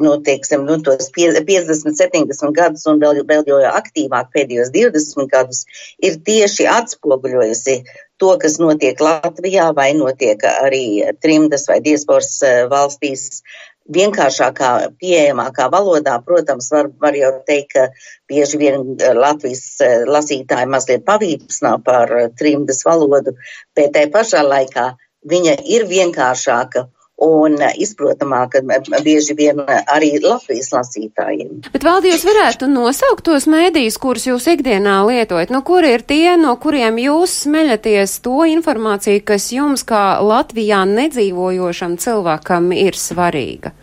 nu, 0.01 0.15
teiksim, 0.25 0.63
nu, 0.65 0.79
tos 0.81 1.11
50, 1.13 1.93
70 1.93 2.55
gadus 2.57 2.87
un 2.89 3.01
vēl, 3.01 3.21
vēl 3.29 3.43
jau 3.49 3.59
aktīvāk 3.69 4.31
pēdējos 4.33 4.71
20 4.73 5.29
gadus, 5.29 5.63
ir 6.01 6.17
tieši 6.25 6.65
atspoguļojusi 6.71 7.75
to, 8.17 8.31
kas 8.41 8.57
notiek 8.61 8.97
Latvijā 9.03 9.67
vai 9.77 9.91
notiek 9.97 10.41
arī 10.49 10.85
trimdas 11.21 11.67
vai 11.69 11.79
diasporas 11.85 12.39
uh, 12.41 12.65
valstīs. 12.71 13.43
Vienkāršākā, 13.91 14.95
pieejamākā 14.95 15.65
valodā, 15.67 16.15
protams, 16.23 16.69
var, 16.71 16.87
var 17.03 17.17
jau 17.19 17.33
teikt, 17.43 17.73
ka 17.73 17.89
bieži 18.31 18.59
vien 18.61 18.77
eh, 18.95 19.11
Latvijas 19.11 19.63
eh, 19.83 20.05
lasītāji 20.07 20.69
mazliet 20.71 21.03
pavīpsnā 21.03 21.73
par 21.83 22.13
eh, 22.15 22.29
trimdas 22.39 22.79
valodu, 22.87 23.35
bet 23.75 23.91
tai 23.97 24.05
pašā 24.13 24.45
laikā 24.47 24.93
viņa 25.27 25.57
ir 25.75 25.83
vienkāršāka 25.89 26.85
un 27.21 27.57
izprotamāka 27.77 28.61
bieži 29.03 29.35
vien 29.37 29.61
arī 29.67 30.15
Latvijas 30.23 30.71
lasītājiem. 30.73 31.61
Bet 31.73 31.85
valdi 31.85 32.11
jūs 32.11 32.25
varētu 32.27 32.69
nosaukt 32.71 33.25
tos 33.27 33.45
mēdījus, 33.49 33.99
kurus 34.01 34.27
jūs 34.27 34.47
ikdienā 34.55 34.99
lietojat? 35.07 35.53
Nu, 35.53 35.61
kur 35.65 35.85
ir 35.85 36.01
tie, 36.07 36.35
no 36.39 36.55
kuriem 36.61 36.97
jūs 37.01 37.43
smeļaties 37.45 38.17
to 38.25 38.47
informāciju, 38.49 39.23
kas 39.27 39.51
jums 39.53 39.85
kā 39.87 40.19
Latvijā 40.23 40.83
nedzīvojošam 40.89 41.99
cilvēkam 42.01 42.73
ir 42.75 42.97
svarīga? 42.97 43.75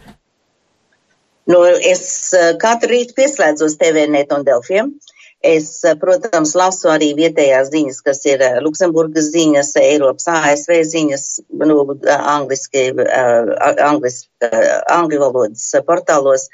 Nu, 1.50 1.62
es 1.66 2.34
katru 2.62 2.94
rītu 2.94 3.16
pieslēdzos 3.16 3.78
TVNet 3.80 4.34
un 4.36 4.44
Delfiem. 4.46 4.90
Uh, 4.90 5.19
Es, 5.40 5.84
eh, 5.84 5.94
protams, 5.96 6.50
lasu 6.52 6.90
arī 6.92 7.14
vietējās 7.16 7.70
ziņas, 7.72 8.00
kas 8.04 8.18
ir 8.28 8.42
eh, 8.44 8.58
Luksemburgas 8.60 9.30
ziņas, 9.32 9.70
Eiropas 9.80 10.26
ASV 10.28 10.82
ziņas, 10.84 11.22
nu, 11.62 11.76
angliski, 12.12 12.82
eh, 12.92 13.52
angliski, 13.86 14.28
angļu 14.92 15.20
valodas 15.22 15.62
portālos. 15.86 16.44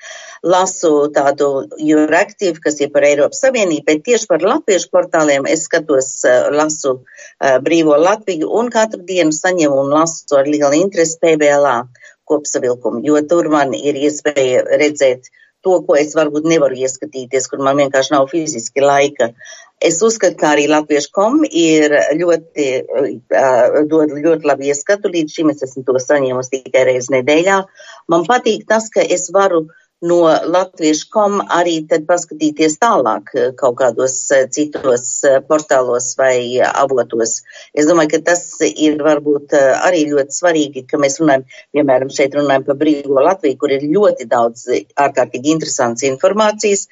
Lasu 0.47 0.93
tādu 1.16 1.49
Euractiv, 1.83 2.61
kas 2.62 2.78
ir 2.78 2.93
par 2.95 3.02
Eiropas 3.09 3.43
Savienību, 3.43 3.83
bet 3.88 4.05
tieši 4.07 4.28
par 4.31 4.47
latviešu 4.47 4.93
portāliem 4.95 5.49
es 5.50 5.66
skatos, 5.66 6.12
lasu 6.55 7.00
brīvo 7.66 7.99
Latviju 7.99 8.52
un 8.55 8.71
katru 8.71 9.02
dienu 9.07 9.35
saņemu 9.35 9.81
un 9.83 9.90
lasu 9.97 10.38
ar 10.38 10.47
lielu 10.47 10.78
interesi 10.78 11.19
PBLA 11.23 11.81
kopsavilkumu, 12.26 13.02
jo 13.07 13.19
tur 13.26 13.50
man 13.50 13.75
ir 13.75 13.99
iespēja 13.99 14.62
redzēt 14.78 15.31
to, 15.66 15.76
ko 15.87 15.99
es 15.99 16.14
varbūt 16.16 16.46
nevaru 16.49 16.78
ieskatīties, 16.87 17.49
kur 17.50 17.62
man 17.66 17.80
vienkārši 17.82 18.14
nav 18.14 18.28
fiziski 18.32 18.85
laika. 18.85 19.32
Es 19.85 19.99
uzskatu, 20.06 20.38
ka 20.40 20.54
arī 20.54 20.68
Latviešu 20.73 21.11
kom 21.12 21.42
ir 21.44 21.92
ļoti, 22.16 22.68
dod 23.90 24.14
ļoti 24.14 24.49
labi 24.49 24.70
ieskatu, 24.73 25.12
līdz 25.12 25.35
šim 25.37 25.52
es 25.52 25.66
esmu 25.66 25.85
to 25.85 25.99
saņēmusi 26.00 26.62
tikai 26.62 26.87
reizi 26.88 27.12
nedēļā. 27.18 27.58
Man 28.12 28.25
patīk 28.30 28.64
tas, 28.70 28.88
ka 28.94 29.04
es 29.04 29.28
varu 29.35 29.66
uh, 29.66 29.82
no 30.05 30.19
latviešu 30.45 31.09
kom 31.12 31.38
arī 31.41 31.79
tad 31.88 32.05
paskatīties 32.09 32.76
tālāk 32.83 33.31
eh, 33.35 33.53
kaut 33.57 33.79
kādos 33.81 34.17
eh, 34.35 34.45
citos 34.53 35.07
eh, 35.25 35.38
portālos 35.41 36.12
vai 36.19 36.61
avotos. 36.67 37.41
Es 37.73 37.88
domāju, 37.88 38.17
ka 38.17 38.33
tas 38.33 38.43
ir 38.67 39.00
varbūt 39.03 39.57
arī 39.57 40.05
ļoti 40.11 40.37
svarīgi, 40.37 40.85
ka 40.91 41.00
mēs 41.00 41.21
runājam, 41.23 41.47
piemēram, 41.73 42.12
šeit 42.12 42.37
runājam 42.37 42.67
par 42.67 42.81
brīvo 42.83 43.23
Latviju, 43.25 43.61
kur 43.61 43.73
ir 43.73 43.88
ļoti 43.88 44.29
daudz 44.29 44.67
ārkārtīgi 45.00 45.55
interesants 45.55 46.05
informācijas. 46.07 46.87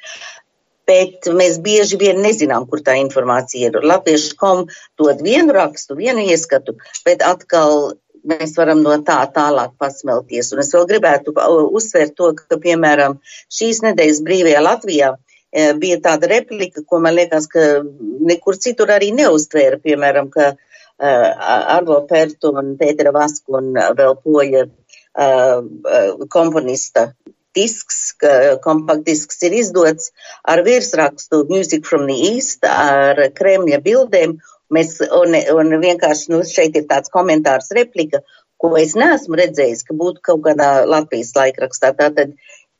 Bet 0.85 1.31
mēs 1.33 1.57
bieži 1.65 1.97
vien 1.97 2.19
nezinām, 2.21 2.67
kur 2.69 2.83
tā 2.85 2.99
informācija 3.01 3.71
ir. 3.71 3.79
Latviešu 3.89 4.37
kom 4.37 4.67
dod 5.01 5.23
vienu 5.25 5.55
rakstu, 5.57 5.97
vienu 5.97 6.21
ieskatu, 6.29 6.77
bet 7.07 7.25
atkal 7.25 7.95
mēs 8.31 8.57
varam 8.59 8.83
no 8.85 8.97
tā 9.07 9.19
tālāk 9.35 9.75
pasmelties. 9.81 10.53
Un 10.55 10.63
es 10.65 10.73
vēl 10.75 10.89
gribētu 10.91 11.35
uzsvērt 11.35 12.17
to, 12.19 12.33
ka, 12.39 12.59
piemēram, 12.61 13.19
šīs 13.53 13.83
nedēļas 13.85 14.23
brīvajā 14.27 14.63
Latvijā 14.65 15.11
e, 15.15 15.73
bija 15.81 16.01
tāda 16.05 16.31
replika, 16.33 16.85
ko 16.89 17.03
man 17.05 17.17
liekas, 17.19 17.49
ka 17.53 17.67
nekur 18.31 18.59
citur 18.61 18.95
arī 18.95 19.13
neuztvēra, 19.17 19.81
piemēram, 19.85 20.31
ka 20.35 20.55
uh, 20.55 21.29
Arvo 21.77 22.01
Pertu 22.09 22.55
un 22.57 22.75
Pētera 22.81 23.13
Vasku 23.15 23.59
un 23.61 23.73
vēl 23.75 24.19
poja 24.25 24.67
uh, 24.67 26.27
komponista 26.33 27.11
disks, 27.55 28.17
kompaktdisks 28.65 29.45
ir 29.47 29.55
izdots 29.61 30.11
ar 30.43 30.65
virsrakstu 30.67 31.45
Music 31.51 31.87
from 31.87 32.09
the 32.09 32.17
East, 32.33 32.65
ar 32.67 33.21
Kremļa 33.37 33.79
bildēm 33.85 34.39
Mēs, 34.73 34.97
un, 35.13 35.37
un 35.37 35.77
vienkārši 35.83 36.33
nu, 36.33 36.41
šeit 36.49 36.77
ir 36.79 36.87
tāds 36.89 37.13
komentārs, 37.13 37.73
replika, 37.77 38.23
ko 38.61 38.75
es 38.81 38.95
neesmu 38.97 39.37
redzējis, 39.39 39.85
ka 39.89 39.97
būtu 39.99 40.23
kaut 40.25 40.45
kādā 40.47 40.71
Latvijas 40.89 41.35
laikrakstā. 41.37 41.93
Tātad 41.99 42.33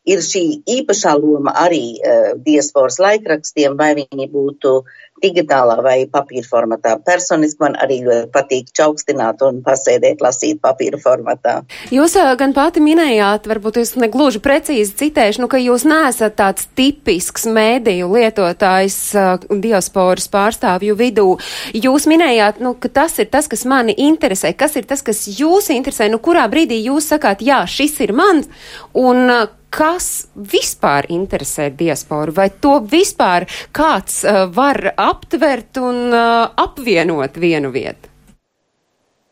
ir 0.09 0.23
šī 0.25 0.45
īpašā 0.81 1.15
loma 1.21 1.53
arī 1.65 1.85
uh, 1.99 2.33
diasporas 2.47 3.01
laikrakstiem, 3.03 3.77
vai 3.81 3.93
viņi 4.01 4.31
būtu 4.33 4.79
digitālā 5.23 5.77
vai 5.85 5.97
papīra 6.11 6.47
formatā. 6.49 6.97
Personiski 7.07 7.63
man 7.63 7.77
arī 7.81 8.01
ļoti 8.05 8.31
patīk 8.35 8.73
čaukstināt 8.77 9.43
un 9.47 9.61
pasēdēt, 9.65 10.23
lasīt 10.25 10.61
papīra 10.65 10.99
formatā. 11.03 11.57
Jūs 11.95 12.17
gan 12.41 12.55
pati 12.57 12.83
minējāt, 12.85 13.49
varbūt 13.51 13.81
es 13.83 13.95
negluži 14.01 14.43
precīzi 14.45 14.97
citēšu, 15.05 15.45
nu, 15.45 15.51
ka 15.51 15.61
jūs 15.63 15.87
neesat 15.89 16.37
tāds 16.41 16.69
tipisks 16.77 17.47
mēdīju 17.47 18.11
lietotājs 18.11 18.99
uh, 19.19 19.49
diasporas 19.51 20.29
pārstāvju 20.33 20.99
vidū. 20.99 21.29
Jūs 21.75 22.09
minējāt, 22.11 22.63
nu, 22.65 22.75
ka 22.79 22.91
tas 23.03 23.19
ir 23.23 23.31
tas, 23.33 23.51
kas 23.51 23.67
mani 23.69 23.97
interesē. 24.09 24.55
Kas 24.59 24.79
ir 24.81 24.89
tas, 24.91 25.05
kas 25.07 25.27
jūs 25.31 25.71
interesē? 25.75 26.11
Nu, 26.13 26.21
kurā 26.23 26.47
brīdī 26.51 26.83
jūs 26.85 27.13
sakāt, 27.15 27.45
jā, 27.45 27.65
šis 27.71 28.01
ir 28.05 28.15
mans? 28.17 28.51
Un, 28.99 29.29
uh, 29.31 29.53
kas 29.75 30.29
vispār 30.39 31.09
interesē 31.11 31.69
diasporu, 31.75 32.35
vai 32.37 32.47
to 32.63 32.77
vispār 32.91 33.47
kāds 33.75 34.23
uh, 34.23 34.45
var 34.55 34.93
aptvert 35.11 35.81
un 35.83 36.09
uh, 36.11 36.49
apvienot 36.65 37.39
vienu 37.41 37.73
vietu? 37.75 38.11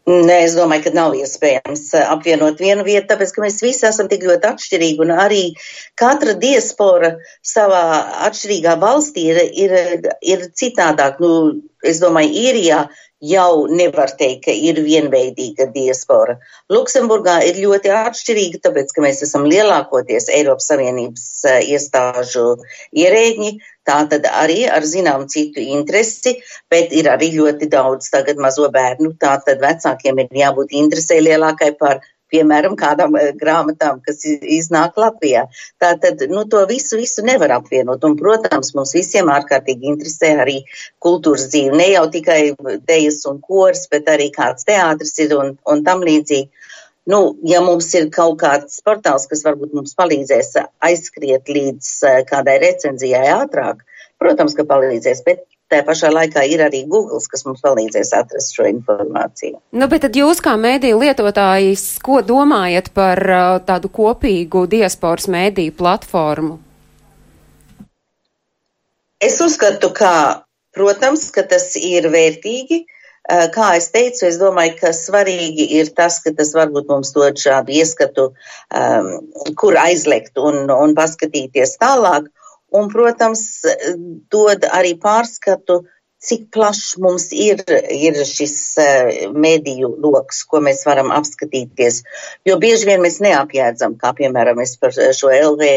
Nē, 0.03 0.41
es 0.49 0.57
domāju, 0.59 0.89
ka 0.89 0.91
nav 0.97 1.13
iespējams 1.15 1.85
uh, 1.95 2.09
apvienot 2.11 2.59
vienu 2.59 2.83
vietu, 2.83 3.07
tāpēc, 3.13 3.31
ka 3.37 3.45
mēs 3.45 3.61
visi 3.63 3.87
esam 3.87 4.09
tik 4.11 4.25
ļoti 4.27 4.49
atšķirīgi, 4.49 4.99
un 5.05 5.13
arī 5.15 5.43
katra 6.01 6.35
diaspora 6.43 7.13
savā 7.47 7.85
atšķirīgā 8.27 8.75
valstī 8.83 9.29
ir, 9.31 9.39
ir, 9.55 9.77
ir 10.27 10.49
citādāk. 10.59 11.23
Nu, 11.23 11.61
es 11.87 12.03
domāju, 12.03 12.35
īrijā 12.35 12.81
jau 13.23 13.69
nevar 13.71 14.11
teikt, 14.19 14.49
ka 14.49 14.55
ir 14.55 14.81
vienveidīga 14.83 15.69
diaspora. 15.71 16.35
Luksemburgā 16.75 17.39
ir 17.47 17.63
ļoti 17.63 17.95
atšķirīga, 17.95 18.65
tāpēc, 18.67 18.91
ka 18.97 19.07
mēs 19.07 19.23
esam 19.23 19.47
lielākoties 19.47 20.27
Eiropas 20.35 20.67
Savienības 20.73 21.29
uh, 21.47 21.61
iestāžu 21.63 22.49
ierēģi, 22.91 23.55
tā 23.89 23.99
tad 24.11 24.27
arī 24.31 24.63
ar 24.71 24.87
zinām 24.87 25.27
citu 25.33 25.63
interesi, 25.63 26.37
bet 26.71 26.95
ir 26.95 27.11
arī 27.11 27.33
ļoti 27.37 27.69
daudz 27.73 28.11
tagad 28.15 28.41
mazo 28.43 28.71
bērnu, 28.73 29.15
tā 29.21 29.37
tad 29.47 29.63
vecākiem 29.63 30.25
ir 30.25 30.43
jābūt 30.45 30.75
interesē 30.83 31.21
lielākai 31.23 31.73
par 31.79 32.03
piemēram, 32.33 32.77
kādām 32.81 33.17
eh, 33.21 33.31
grāmatām, 33.39 34.01
kas 34.07 34.25
iznāk 34.27 34.99
Latvijā. 35.01 35.45
Tātad, 35.83 36.25
nu, 36.33 36.47
to 36.49 36.65
visu, 36.71 36.99
visu 37.01 37.25
nevar 37.27 37.57
apvienot. 37.59 38.05
Un, 38.09 38.17
protams, 38.21 38.73
mums 38.79 38.95
visiem 38.97 39.31
ārkārtīgi 39.33 39.91
interesē 39.93 40.35
arī 40.45 40.59
kultūras 41.05 41.49
dzīve. 41.53 41.77
Ne 41.79 41.91
jau 41.93 42.07
tikai 42.15 42.41
dejas 42.89 43.23
un 43.31 43.41
kors, 43.45 43.87
bet 43.93 44.09
arī 44.13 44.31
kāds 44.35 44.69
teātris 44.69 45.19
ir 45.25 45.37
un, 45.39 45.57
un 45.69 45.85
tam 45.87 46.05
līdzīgi. 46.09 46.49
Nu, 47.11 47.35
ja 47.43 47.59
mums 47.65 47.89
ir 47.99 48.11
kaut 48.15 48.37
kāds 48.43 48.79
portāls, 48.87 49.27
kas 49.31 49.43
varbūt 49.43 49.73
mums 49.75 49.97
palīdzēs 49.99 50.53
aizskriet 50.87 51.51
līdz 51.51 51.89
uh, 52.07 52.21
kādai 52.29 52.61
recenzijai 52.63 53.25
ātrāk, 53.35 53.83
protams, 54.23 54.55
ka 54.55 54.63
palīdzēs, 54.69 55.25
bet 55.27 55.43
tā 55.73 55.81
pašā 55.87 56.13
laikā 56.13 56.45
ir 56.47 56.63
arī 56.63 56.85
Google, 56.87 57.19
kas 57.33 57.43
mums 57.49 57.63
palīdzēs 57.65 58.13
atrast 58.15 58.55
šo 58.55 58.69
informāciju. 58.71 59.59
Nu, 59.75 59.89
bet 59.91 60.05
tad 60.07 60.19
jūs 60.19 60.43
kā 60.45 60.55
mēdīju 60.61 61.01
lietotājs, 61.03 61.87
ko 62.07 62.21
domājat 62.27 62.93
par 62.95 63.23
uh, 63.27 63.57
tādu 63.67 63.91
kopīgu 63.91 64.69
diasporas 64.71 65.27
mēdīju 65.33 65.75
platformu? 65.81 66.61
Es 69.23 69.43
uzskatu, 69.43 69.91
ka, 69.95 70.15
protams, 70.75 71.29
ka 71.35 71.43
tas 71.51 71.73
ir 71.79 72.07
vērtīgi. 72.15 72.85
Kā 73.31 73.69
es 73.79 73.87
teicu, 73.95 74.25
es 74.27 74.37
domāju, 74.41 74.75
ka 74.81 74.91
svarīgi 74.97 75.69
ir 75.79 75.93
tas, 75.95 76.19
ka 76.25 76.33
tas 76.35 76.51
varbūt 76.57 76.89
mums 76.91 77.13
dod 77.15 77.39
šādu 77.39 77.71
ieskatu, 77.79 78.33
um, 78.75 79.11
kur 79.55 79.79
aizlekt 79.79 80.41
un, 80.43 80.67
un 80.75 80.95
paskatīties 80.99 81.77
tālāk. 81.79 82.27
Un, 82.73 82.89
protams, 82.91 83.45
dod 84.33 84.65
arī 84.73 84.97
pārskatu 84.99 85.83
cik 86.23 86.47
plašs 86.55 86.97
mums 87.03 87.29
ir, 87.35 87.63
ir 87.91 88.19
šis 88.29 88.55
uh, 88.79 89.11
mediju 89.35 89.91
lokus, 90.05 90.43
ko 90.49 90.63
mēs 90.65 90.85
varam 90.87 91.11
apskatīties. 91.15 92.03
Jo 92.49 92.59
bieži 92.63 92.89
vien 92.91 93.03
mēs 93.05 93.19
neapjēdzam, 93.25 93.99
kā 94.01 94.15
piemēram 94.19 94.63
es 94.63 94.77
par 94.81 94.95
šo 94.95 95.33
LV, 95.35 95.73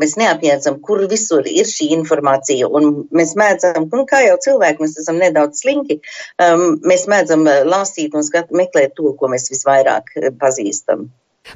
mēs 0.00 0.16
neapjēdzam, 0.20 0.80
kur 0.84 1.04
visur 1.10 1.46
ir 1.48 1.68
šī 1.68 1.90
informācija. 1.98 2.68
Un 2.68 3.06
mēs 3.12 3.36
mēdzam, 3.40 3.90
nu, 3.92 4.06
kā 4.08 4.24
jau 4.26 4.38
cilvēki, 4.48 4.86
mēs 4.86 4.98
esam 5.04 5.20
nedaudz 5.20 5.62
slinki, 5.64 6.00
um, 6.40 6.80
mēs 6.86 7.08
mēdzam 7.10 7.44
lasīt 7.68 8.16
un 8.16 8.26
skat, 8.26 8.54
meklēt 8.56 8.96
to, 8.96 9.12
ko 9.20 9.32
mēs 9.32 9.50
visvairāk 9.52 10.16
pazīstam. 10.40 11.10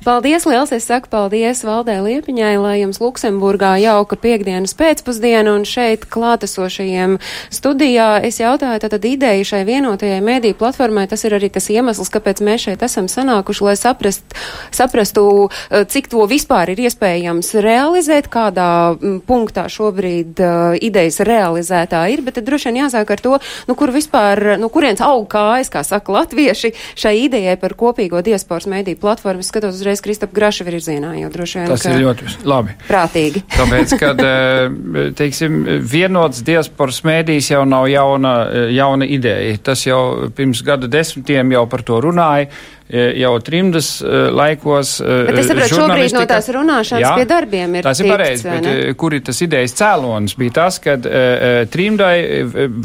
Paldies, 0.05 0.45
liels! 0.45 0.73
Es 0.75 0.85
saku 0.89 1.09
paldies 1.09 1.63
Valdē 1.65 1.95
Liepiņai, 2.03 2.57
lai 2.61 2.75
jums 2.81 2.99
Luksemburgā 3.01 3.77
jauka 3.81 4.19
piekdienas 4.21 4.75
pēcpusdiena 4.77 5.55
un 5.55 5.63
šeit 5.69 6.07
klātesošajiem 6.11 7.15
studijā. 7.55 8.09
Es 8.27 8.41
jautāju, 8.41 8.83
tātad 8.83 9.07
ideja 9.09 9.47
šai 9.49 9.63
vienotajai 9.69 10.19
mēdīju 10.25 10.59
platformai, 10.61 11.07
tas 11.09 11.25
ir 11.25 11.37
arī 11.39 11.49
tas 11.55 11.71
iemesls, 11.73 12.11
kāpēc 12.13 12.43
mēs 12.45 12.67
šeit 12.67 12.85
esam 12.85 13.09
sanākuši, 13.13 13.65
lai 13.65 13.77
saprast, 13.81 14.37
saprastu, 14.75 15.25
eh, 15.71 15.87
cik 15.89 16.11
to 16.13 16.27
vispār 16.29 16.75
ir 16.75 16.85
iespējams 16.85 17.55
realizēt, 17.65 18.29
kādā 18.33 18.97
mm, 18.97 19.23
punktā 19.29 19.69
šobrīd 19.73 20.43
uh, 20.43 20.77
idejas 20.81 21.23
realizētā 21.25 22.03
ir, 22.13 22.25
bet 22.27 22.37
tad 22.41 22.49
droši 22.49 22.73
vien 22.73 22.83
jāsāk 22.83 23.15
ar 23.15 23.25
to, 23.25 23.39
nu, 23.71 23.79
kur 23.79 23.95
vispār, 23.95 24.59
nu, 24.61 24.69
kuriens 24.73 25.05
aug 25.05 25.25
kājas, 25.33 25.73
kā 25.73 25.85
saka 25.87 26.19
latvieši, 26.19 26.75
šai 26.99 27.17
idejai 27.25 27.57
par 27.61 27.77
kopīgo 27.79 28.21
diasporas 28.27 28.69
mēdīju 28.69 29.01
platformu. 29.01 29.45
Skatos 29.45 29.74
dotos 29.75 29.81
uzreiz 29.81 30.01
Kristapa 30.01 30.33
Graša 30.35 30.65
virzienā, 30.65 31.15
jo 31.21 31.29
droši 31.31 31.59
vien. 31.59 31.69
Tas 31.69 31.85
ir 31.87 31.99
ļoti 32.03 32.31
labi. 32.47 32.75
Prātīgi. 32.89 33.43
Tāpēc, 33.59 33.97
kad, 33.99 34.21
eh, 34.21 35.11
teiksim, 35.17 35.65
vienots 35.81 36.43
diasporas 36.45 37.03
mēdījis 37.05 37.51
jau 37.55 37.65
nav 37.67 37.89
jauna, 37.91 38.35
eh, 38.49 38.71
jauna 38.77 39.05
ideja. 39.07 39.57
Tas 39.63 39.85
jau 39.87 40.31
pirms 40.35 40.63
gada 40.65 40.89
desmitiem 40.89 41.53
jau 41.53 41.67
par 41.69 41.83
to 41.83 42.01
runāja 42.01 42.51
jau 42.93 43.33
trimdas 43.41 43.89
laikos. 44.05 44.99
Bet 45.01 45.39
es 45.41 45.49
saprotu, 45.49 45.79
šobrīd 45.79 46.17
no 46.17 46.25
tās 46.29 46.51
runāšanas 46.53 47.07
jā, 47.07 47.15
pie 47.17 47.25
darbiem 47.31 47.79
ir. 47.79 47.87
Tas 47.87 48.03
ir 48.03 48.11
pareizi, 48.13 48.45
bet 48.51 48.69
kur 49.01 49.17
ir 49.17 49.25
tas 49.25 49.41
idejas 49.47 49.73
cēlonis? 49.79 50.37
Bija 50.37 50.57
tas, 50.61 50.79
ka 50.85 50.99
trimdai 51.73 52.17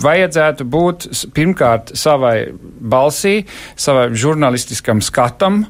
vajadzētu 0.05 0.67
būt 0.71 1.09
pirmkārt 1.35 1.93
savai 1.99 2.35
balsī, 2.79 3.41
savai 3.75 4.09
žurnālistiskam 4.15 5.03
skatam 5.03 5.65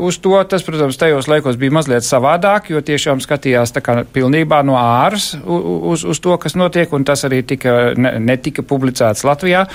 uz 0.00 0.16
to. 0.22 0.32
Tas, 0.48 0.62
protams, 0.64 0.96
tajos 0.96 1.26
laikos 1.28 1.58
bija 1.60 1.74
mazliet 1.76 2.06
savādāk, 2.06 2.70
jo 2.72 2.80
tiešām 2.80 3.20
skatījās 3.20 3.74
tā 3.74 3.82
kā 3.84 3.98
pilnībā 4.14 4.62
no 4.64 4.78
āras 4.80 5.34
uz, 5.44 6.06
uz 6.08 6.22
to, 6.24 6.38
kas 6.40 6.56
notiek, 6.56 6.88
un 6.96 7.04
tas 7.04 7.26
arī 7.28 7.42
tika, 7.44 7.74
ne, 7.98 8.14
netika 8.22 8.64
publicēts 8.64 9.26
Latvijā. 9.28 9.66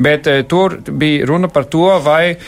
Bet 0.00 0.30
tur 0.48 0.78
bija 0.88 1.26
runa 1.28 1.50
par 1.52 1.66
to, 1.68 1.84
vai 2.06 2.38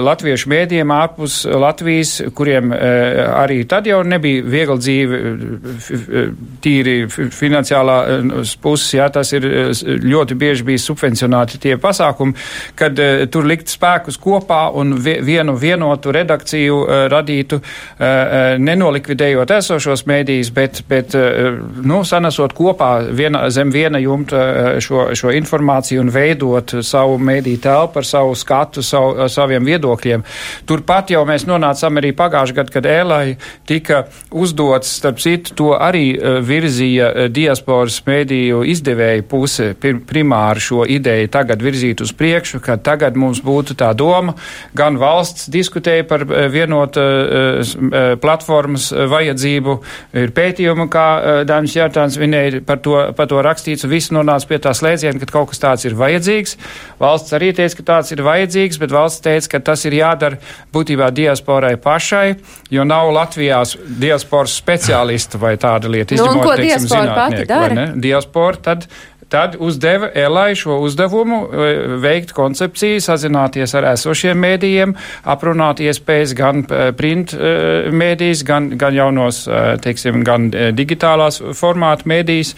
latviešu 0.00 0.50
mēdījiem 0.52 0.92
ārpus 0.94 1.42
Latvijas, 1.46 2.16
kuriem 2.34 2.72
eh, 2.72 3.20
arī 3.26 3.62
tad 3.68 3.86
jau 3.88 4.00
nebija 4.06 4.42
viegla 4.46 4.76
dzīve, 4.80 5.20
tīri 6.62 6.96
finansiālā 7.10 7.96
eh, 8.14 8.54
puses, 8.62 8.94
jā, 8.98 9.08
tas 9.12 9.32
ir 9.36 9.46
eh, 9.46 9.70
ļoti 10.02 10.36
bieži 10.38 10.66
bija 10.66 10.82
subvencionēti 10.82 11.60
tie 11.62 11.76
pasākumi, 11.80 12.36
kad 12.78 12.98
tur 13.32 13.46
likt 13.48 13.70
spēkus 13.72 14.18
kopā 14.22 14.64
un 14.78 14.94
vienu 15.02 15.54
vienotu 15.58 16.12
redakciju 16.14 16.78
radītu, 17.12 17.58
nenolikvidējot 18.62 19.50
esošos 19.56 20.04
mēdījus, 20.08 20.50
bet, 20.54 20.80
bet 20.88 21.14
nu, 21.14 22.02
sanesot 22.06 22.54
kopā 22.56 22.90
viena, 23.14 23.44
zem 23.54 23.72
viena 23.74 24.00
jumta 24.02 24.42
šo, 24.82 25.08
šo 25.18 25.32
informāciju 25.36 26.02
un 26.04 26.12
veidot 26.14 26.76
savu 26.86 27.18
mēdīju 27.22 27.62
telpu 27.62 28.02
ar 28.02 28.08
savu 28.08 28.36
skatu, 28.38 28.84
savu, 28.86 29.28
saviem 29.32 29.66
viedokļiem 29.66 29.81
viedokļiem. 29.82 30.24
Turpat 30.66 31.10
jau 31.12 31.24
mēs 31.26 31.46
nonācām 31.48 31.98
arī 31.98 32.12
pagājušajā 32.16 32.56
gadā, 32.56 32.72
kad 32.72 32.86
Ēlai 32.86 33.36
tika 33.66 34.04
uzdots, 34.30 34.90
starp 34.98 35.20
citu, 35.22 35.54
to 35.58 35.72
arī 35.74 36.14
uh, 36.16 36.40
virzīja 36.44 37.08
uh, 37.10 37.28
diasporas 37.32 38.00
mēdīju 38.06 38.62
izdevēja 38.72 39.26
puse 39.28 39.72
primāri 39.80 40.62
šo 40.62 40.86
ideju 40.86 41.30
tagad 41.32 41.62
virzīt 41.62 42.02
uz 42.04 42.12
priekšu, 42.12 42.60
ka 42.62 42.76
tagad 42.76 43.16
mums 43.16 43.42
būtu 43.42 43.76
tā 43.78 43.92
doma, 43.96 44.34
gan 44.74 44.98
valsts 45.00 45.48
diskutēja 45.52 46.06
par 46.08 46.26
uh, 46.26 46.46
vienot 46.52 46.98
platformas 48.22 48.88
vajadzību, 48.92 49.74
ir 50.18 50.32
pētījumi, 50.34 50.84
kā 50.92 51.06
Dānis 51.48 51.74
Jārtāns 51.76 52.18
vinēja 52.20 52.60
par 52.66 52.80
to, 52.84 52.94
par 53.16 53.28
to 53.30 53.40
rakstīts, 53.44 53.86
un 53.86 53.92
viss 53.92 54.12
nonāca 54.14 54.48
pie 54.50 54.58
tā 54.62 54.74
slēdziena, 54.76 55.20
ka 55.22 55.28
kaut 55.32 55.52
kas 55.52 55.62
tāds 55.62 55.86
ir 55.88 55.96
vajadzīgs. 55.98 56.56
Valsts 57.00 57.34
arī 57.36 57.52
teica, 57.56 57.78
ka 57.78 57.86
tāds 57.92 58.12
ir 58.14 58.22
vajadzīgs, 58.26 58.80
bet 58.82 58.92
valsts 58.94 59.24
teica, 59.24 59.54
ka 59.54 59.62
tas 59.72 59.86
ir 59.88 59.98
jādara 59.98 60.38
būtībā 60.74 61.10
diasporai 61.14 61.74
pašai, 61.80 62.26
jo 62.72 62.84
nav 62.88 63.10
Latvijās 63.16 63.74
diasporas 64.00 64.54
speciālistu 64.60 65.40
vai 65.42 65.56
tāda 65.60 65.90
lieta. 65.90 66.18
Nu, 66.20 66.28
un 66.34 66.44
ko 66.44 66.54
diaspora 66.60 67.16
pati 67.16 67.48
dara? 67.48 67.88
Diaspora 67.96 68.62
tad 68.62 68.86
tad 69.32 69.56
uzdeva 69.58 70.10
Elai 70.14 70.54
šo 70.54 70.76
uzdevumu 70.84 71.38
e, 71.48 71.68
veikt 72.02 72.34
koncepciju, 72.36 73.00
sazināties 73.00 73.72
ar 73.78 73.86
esošiem 73.94 74.36
mēdījiem, 74.44 74.92
aprunāt 75.34 75.80
iespējas 75.80 76.34
gan 76.36 76.60
e, 76.66 76.90
print 76.98 77.32
e, 77.32 77.54
mēdījis, 78.02 78.44
gan, 78.44 78.68
gan 78.76 78.92
jaunos, 78.96 79.46
teiksim, 79.84 80.20
gan 80.26 80.50
digitālās 80.76 81.40
formāta 81.56 82.08
mēdījis, 82.12 82.52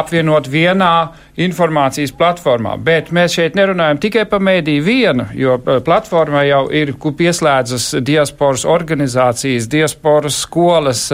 apvienot 0.00 0.52
vienā 0.52 0.92
informācijas 1.40 2.12
platformā. 2.16 2.76
Bet 2.82 3.10
mēs 3.14 3.36
šeit 3.38 3.56
nerunājam 3.58 4.00
tikai 4.02 4.24
par 4.30 4.42
mēdīju 4.44 4.84
vienu, 4.84 5.26
jo 5.36 5.56
platformā 5.60 6.44
jau 6.48 6.62
ir, 6.74 6.92
pieslēdzas 7.20 8.00
diasporas 8.06 8.64
organizācijas, 8.68 9.68
diasporas 9.70 10.40
skolas, 10.44 11.06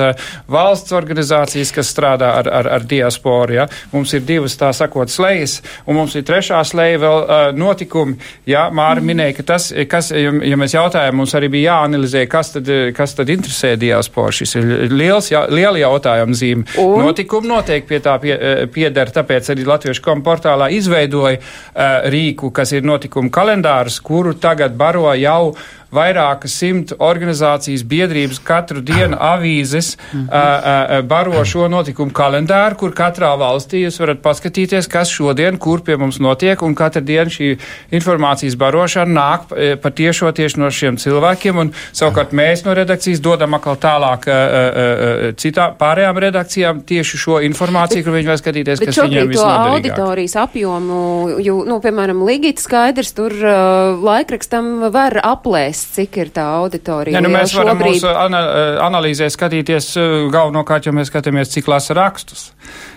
valsts 0.50 0.94
organizācijas, 0.96 1.72
kas 1.74 1.90
strādā 1.92 2.32
ar, 2.40 2.50
ar, 2.60 2.70
ar 2.78 2.86
diasporu. 2.88 3.56
Ja? 3.60 3.68
Mums 3.92 4.14
ir 4.16 4.24
divas 4.26 4.56
tā 4.58 4.72
sakot 4.76 5.12
slejas, 5.12 5.60
un 5.86 6.00
mums 6.00 6.16
ir 6.16 6.26
trešā 6.26 6.62
sleja 6.66 7.00
vēl 7.02 7.18
uh, 7.22 7.46
notikumi. 7.56 8.16
Jā, 8.48 8.66
Māra 8.74 9.00
mm. 9.00 9.10
minēja, 9.10 9.36
ka 9.38 9.46
tas, 9.54 9.68
kas, 9.90 10.12
ja, 10.14 10.32
ja 10.46 10.58
mēs 10.58 10.76
jautājām, 10.76 11.18
mums 11.20 11.34
arī 11.38 11.50
bija 11.52 11.76
jāanalizē, 11.76 12.26
kas 12.30 12.54
tad, 12.56 12.70
kas 12.96 13.16
tad 13.18 13.30
interesē 13.32 13.74
diasporu. 13.80 14.34
Šis 14.36 14.56
ir 14.58 14.92
liels, 14.92 15.30
jā, 15.32 15.46
liela 15.52 15.80
jautājuma 15.80 16.36
zīme. 16.36 16.66
Un? 16.82 17.06
Notikumi 17.06 17.50
noteikti 17.50 17.90
pie 17.90 18.00
tā 18.04 18.16
pie, 18.22 18.34
piedara, 18.72 19.12
tāpēc 19.20 19.50
arī 19.54 19.66
Latviešu 19.66 20.05
komportālā 20.06 20.70
izveidoja 20.76 21.40
uh, 21.40 22.06
rīku, 22.12 22.52
kas 22.54 22.72
ir 22.76 22.86
notikumu 22.86 23.32
kalendārs, 23.34 24.00
kuru 24.04 24.36
tagad 24.40 24.76
baro 24.78 25.10
jau 25.18 25.56
vairākas 25.96 26.54
simt 26.60 26.92
organizācijas 26.98 27.84
biedrības 27.88 28.40
katru 28.44 28.80
dienu 28.84 29.16
avīzes 29.16 29.96
mm 29.96 30.20
-hmm. 30.20 30.28
uh, 30.28 30.98
uh, 30.98 31.04
baro 31.08 31.44
šo 31.44 31.68
notikumu 31.68 32.12
kalendāru, 32.12 32.76
kur 32.76 32.94
katrā 32.94 33.32
valstī 33.38 33.84
jūs 33.84 34.00
varat 34.00 34.22
paskatīties, 34.22 34.88
kas 34.88 35.10
šodien, 35.10 35.58
kur 35.58 35.80
pie 35.80 35.96
mums 35.96 36.18
notiek, 36.18 36.62
un 36.62 36.74
katru 36.74 37.02
dienu 37.02 37.30
šī 37.30 37.56
informācijas 37.90 38.56
barošana 38.56 39.20
nāk 39.20 39.40
uh, 39.50 39.76
patiešo 39.82 40.32
tieši 40.32 40.60
no 40.60 40.70
šiem 40.70 40.96
cilvēkiem, 40.96 41.58
un 41.58 41.72
savukārt 41.92 42.32
mēs 42.32 42.64
no 42.64 42.74
redakcijas 42.74 43.20
dodam 43.20 43.54
atkal 43.54 43.76
tālāk 43.76 44.28
uh, 44.28 44.34
uh, 44.36 45.34
citā 45.36 45.70
pārējām 45.78 46.18
redakcijām 46.18 46.80
tieši 46.86 47.18
šo 47.18 47.40
informāciju, 47.46 48.04
kur 48.04 48.16
viņi 48.16 48.32
var 48.32 48.40
skatīties, 48.40 48.82
kas 48.84 48.98
viņiem 48.98 49.30
visnoderīgāk. 49.32 49.76
auditorijas 49.76 50.36
apjomu, 50.36 51.00
jo, 51.44 51.60
nu, 51.68 51.80
piemēram, 51.84 52.24
Ligita 52.26 52.62
skaidrs, 52.62 53.12
tur 53.16 53.32
uh, 53.32 54.02
laikrakstam 54.02 54.90
var 54.94 55.20
aplēst 55.22 55.85
cik 55.94 56.16
ir 56.22 56.30
tā 56.34 56.44
auditorija? 56.58 57.14
Ja, 57.16 57.22
nu, 57.22 57.30
Jo 57.30 57.36
mēs 57.36 57.54
varam 57.56 57.78
šobrīd- 57.78 58.00
mūsu 58.00 58.10
ana, 58.10 58.40
eh, 58.40 58.80
analīzē 58.86 59.28
skatīties 59.32 59.92
eh, 59.96 60.16
galvenokārt, 60.32 60.86
ja 60.86 60.92
mēs 60.96 61.10
skatāmies, 61.12 61.52
cik 61.54 61.68
lasa 61.70 61.94
rakstus. 61.94 62.50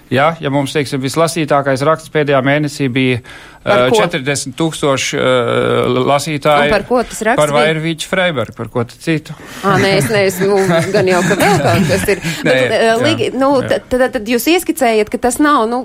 Ja, 0.10 0.32
ja 0.41 0.49
mums, 0.49 0.73
teiksim, 0.73 0.97
vislasītākais 1.04 1.84
raksts 1.86 2.10
pēdējā 2.10 2.39
mēnesī 2.41 2.88
bija 2.89 3.19
uh, 3.21 3.91
ko? 3.91 3.99
40 4.02 4.56
tūkstoši 4.58 5.19
uh, 5.19 5.99
lasītāji. 6.10 6.71
Un 6.71 6.73
par 6.73 6.86
ko 6.89 7.04
tas 7.06 7.21
raksts 7.28 7.43
Par? 7.43 7.54
Vairvīču 7.54 8.10
Freibergu, 8.10 8.56
par 8.58 8.71
ko 8.73 8.88
citu. 8.89 9.36
Ā, 9.62 9.75
nē, 9.78 9.91
es 9.99 10.10
neesmu, 10.10 10.58
gan 10.95 11.12
jau, 11.13 11.21
ka 11.30 11.38
vēl 11.38 11.62
kaut 11.62 11.86
kas 11.91 12.08
ir. 12.10 12.23
Nē, 12.47 12.49
Bet, 12.49 12.73
jā. 12.73 12.95
ligi, 13.04 13.30
nu, 13.38 13.52
tad, 13.69 13.86
tad, 13.93 14.08
tad 14.17 14.34
jūs 14.34 14.49
ieskicējat, 14.56 15.13
ka 15.13 15.21
tas 15.30 15.38
nav, 15.38 15.67
nu, 15.69 15.84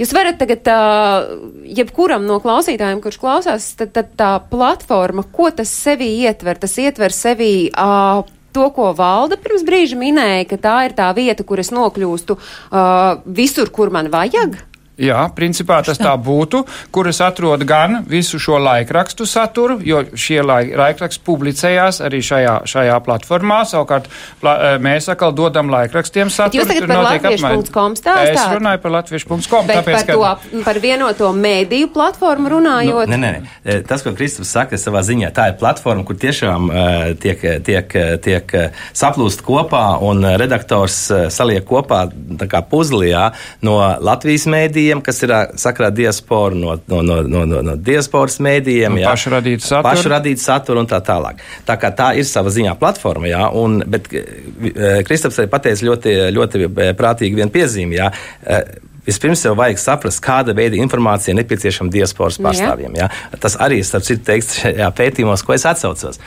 jūs 0.00 0.14
varat 0.16 0.40
tagad, 0.40 0.66
uh, 0.72 1.62
jebkuram 1.78 2.26
no 2.26 2.40
klausītājiem, 2.42 3.02
kurš 3.04 3.20
klausās, 3.22 3.70
tad, 3.78 3.94
tad 3.96 4.12
tā 4.18 4.32
platforma, 4.50 5.26
ko 5.28 5.52
tas 5.54 5.70
sevī 5.70 6.10
ietver? 6.24 6.60
Tas 6.60 6.78
ietver 6.80 7.14
sevī. 7.14 7.54
Uh, 7.70 8.26
To, 8.50 8.64
ko 8.74 8.88
valda 8.98 9.36
pirms 9.38 9.62
brīža 9.62 9.94
minēja, 9.94 10.42
ka 10.50 10.56
tā 10.58 10.72
ir 10.88 10.94
tā 10.98 11.06
vieta, 11.14 11.44
kur 11.46 11.60
es 11.62 11.68
nokļūstu 11.70 12.34
uh, 12.34 13.20
visur, 13.38 13.70
kur 13.70 13.94
man 13.94 14.10
vajag. 14.10 14.56
Jā, 15.00 15.22
principā 15.32 15.78
tas 15.86 15.96
tā 16.00 16.12
būtu, 16.20 16.60
kur 16.92 17.08
es 17.08 17.20
atrodu 17.24 17.64
gan 17.64 18.02
visu 18.08 18.36
šo 18.42 18.58
laikrakstu 18.60 19.24
saturu, 19.26 19.78
jo 19.84 20.02
šie 20.12 20.42
laik, 20.44 20.74
laikraksti 20.76 21.22
publicējās 21.24 22.02
arī 22.04 22.20
šajā, 22.26 22.56
šajā 22.68 22.98
platformā. 23.06 23.62
Savukārt 23.70 24.10
pla, 24.42 24.54
eh, 24.74 24.78
mēs 24.82 25.08
atkal 25.08 25.32
dodam 25.32 25.70
laikrakstiem 25.72 26.28
saturu. 26.30 26.64
jūs 26.64 26.68
tagad 26.68 26.88
par 26.88 27.04
latviešu.com 27.08 27.96
stāstāt? 27.96 28.34
Es 28.34 28.44
runāju 28.58 28.82
par 28.82 28.94
latviešu.com. 28.98 29.66
Bet 29.66 29.76
tāpēc, 29.80 29.94
par, 29.96 30.06
ka- 30.06 30.12
to, 30.12 30.24
ap- 30.28 30.64
par 30.64 30.80
vienoto 30.84 31.32
mēdīju 31.32 31.88
platformu 31.94 32.52
runājot. 32.52 33.08
Nu, 33.08 33.16
nē, 33.16 33.32
nē, 33.40 33.42
nē. 33.64 33.80
Tas, 33.88 34.02
ko 34.04 34.12
Kristofers 34.12 34.52
saka 34.52 34.76
savā 34.76 35.00
ziņā, 35.06 35.32
tā 35.32 35.48
ir 35.52 35.56
platforma, 35.60 36.04
kur 36.04 36.16
tiešām 36.20 36.68
uh, 36.68 37.14
tiek, 37.20 37.40
tiek, 37.64 37.96
tiek 38.24 38.54
uh, 38.54 38.68
saplūst 38.92 39.40
kopā 39.46 39.96
un 40.04 40.24
redaktors 40.36 41.00
uh, 41.10 41.28
saliek 41.32 41.64
kopā 41.64 42.04
tā 42.40 42.48
kā 42.50 42.60
puzlijā 42.68 43.30
no 43.62 43.78
Latvijas 44.00 44.46
mēdījiem, 44.90 45.02
kas 45.04 45.22
ir 45.22 45.32
sakrā 45.60 45.90
diaspora, 45.90 46.54
no, 46.54 46.76
no, 46.88 47.02
no, 47.02 47.22
no, 47.22 47.44
no, 47.46 47.62
no 47.62 47.76
diasporas 47.76 48.40
mēdījiem. 48.40 48.96
No 48.96 49.02
jā. 49.04 49.10
pašradīta 49.10 49.66
satura. 49.66 49.94
Pašradīta 49.94 50.42
satura 50.42 50.80
un 50.82 50.88
tā 50.90 51.00
tālāk. 51.00 51.40
Tā 51.66 51.76
kā 51.78 51.92
tā 51.94 52.12
ir 52.18 52.26
sava 52.26 52.50
ziņā 52.50 52.76
platforma, 52.78 53.30
jā, 53.30 53.48
un, 53.54 53.80
bet 53.86 54.10
eh, 54.12 55.02
Kristaps 55.06 55.40
arī 55.40 55.50
pateica 55.50 55.86
ļoti, 55.86 56.14
ļoti 56.36 56.64
eh, 56.66 56.94
prātīgi 56.98 57.38
vienu 57.38 57.50
piezīmi, 57.54 58.00
jā. 58.00 58.12
Eh, 58.44 58.78
Vispirms 59.00 59.40
jau 59.42 59.54
vajag 59.56 59.78
saprast, 59.80 60.20
kāda 60.22 60.52
veida 60.54 60.76
informācija 60.76 61.32
nepieciešama 61.34 61.90
diasporas 61.90 62.36
Jā. 62.36 62.44
pārstāvjiem. 62.44 62.98
Ja? 63.00 63.08
Tas 63.40 63.56
arī 63.56 63.78
ir 63.80 63.86
starp 63.88 64.04
citu 64.04 64.26
teikts 64.28 64.58
šajā 64.60 64.90
pētījumos, 64.98 65.40
ko 65.42 65.56
es 65.56 65.64
atsaucos. 65.66 66.20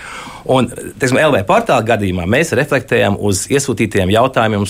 Un, 0.45 0.67
teiksim, 0.99 1.17
LV 1.23 1.43
portāla 1.47 1.83
gadījumā 1.87 2.25
mēs 2.27 2.51
reflektējam 2.57 3.15
uz 3.23 3.45
iesūtītiem 3.53 4.09
jautājumiem 4.11 4.65
un, 4.65 4.67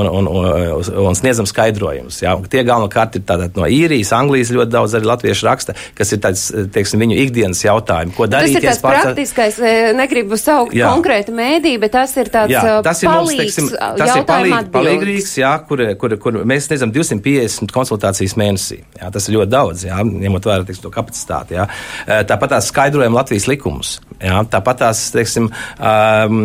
un, 0.00 0.08
un, 0.20 0.28
un, 0.30 0.90
un 1.06 1.18
sniedzam 1.18 1.48
skaidrojumus. 1.50 2.20
Ja? 2.22 2.36
Tie 2.50 2.62
galvenokārt 2.66 3.18
ir 3.18 3.24
tātad 3.26 3.56
no 3.58 3.66
īrijas, 3.66 4.12
Anglijas 4.16 4.52
ļoti 4.54 4.70
daudz 4.70 4.94
arī 4.98 5.08
latviešu 5.10 5.48
raksta, 5.48 5.74
kas 5.98 6.12
ir 6.14 6.20
tāds, 6.22 6.44
teiksim, 6.74 7.02
viņu 7.02 7.18
ikdienas 7.24 7.64
jautājumi. 7.66 8.14
Ko 8.16 8.28
Tas 8.30 8.46
ir 8.46 8.56
darīt? 8.60 8.68
tāds 8.68 8.82
praktiskais, 8.84 9.58
eh, 9.58 9.92
negribu 9.96 10.38
saukt 10.38 10.74
Jā. 10.76 10.92
konkrētu 10.94 11.34
mēdī, 11.34 11.74
bet 11.80 11.92
tas 11.96 12.14
ir 12.16 12.30
tāds 12.30 12.52
Jā, 12.54 12.62
eh, 12.78 12.82
tas 12.86 13.02
ir 13.02 13.10
mums, 13.10 13.32
palīgs, 13.32 13.42
teiksim, 13.42 13.72
eh, 13.74 13.78
tas 13.98 14.08
ir 14.08 14.22
jautājumu 14.22 14.26
palīg, 14.30 14.56
atbildes. 14.60 14.76
palīgrīgs, 14.76 15.32
jā, 15.42 15.52
kur, 15.68 15.82
kur, 16.00 16.16
kur 16.22 16.32
mēs 16.44 16.68
sniedzam 16.70 16.92
250 16.94 17.72
konsultācijas 17.74 18.36
mēnesī. 18.38 18.80
Jā, 19.00 19.10
tas 19.12 19.28
ir 19.28 19.36
ļoti 19.38 19.50
daudz, 19.50 19.84
jā, 19.88 19.98
ņemot 20.06 20.42
vērā 20.50 20.66
teiksim, 20.66 20.82
to 20.86 20.90
kapacitāti. 20.94 21.58
Jā. 21.58 21.66
Eh, 22.06 22.22
Tāpat 22.26 22.48
tās 22.56 22.70
skaidrojam 22.70 23.14
Latvijas 23.14 23.46
likumus. 23.46 24.00
Jā, 24.20 24.40
tāpat 24.48 24.78
tās, 24.80 25.10
teiksim, 25.16 25.50
um, 25.50 26.40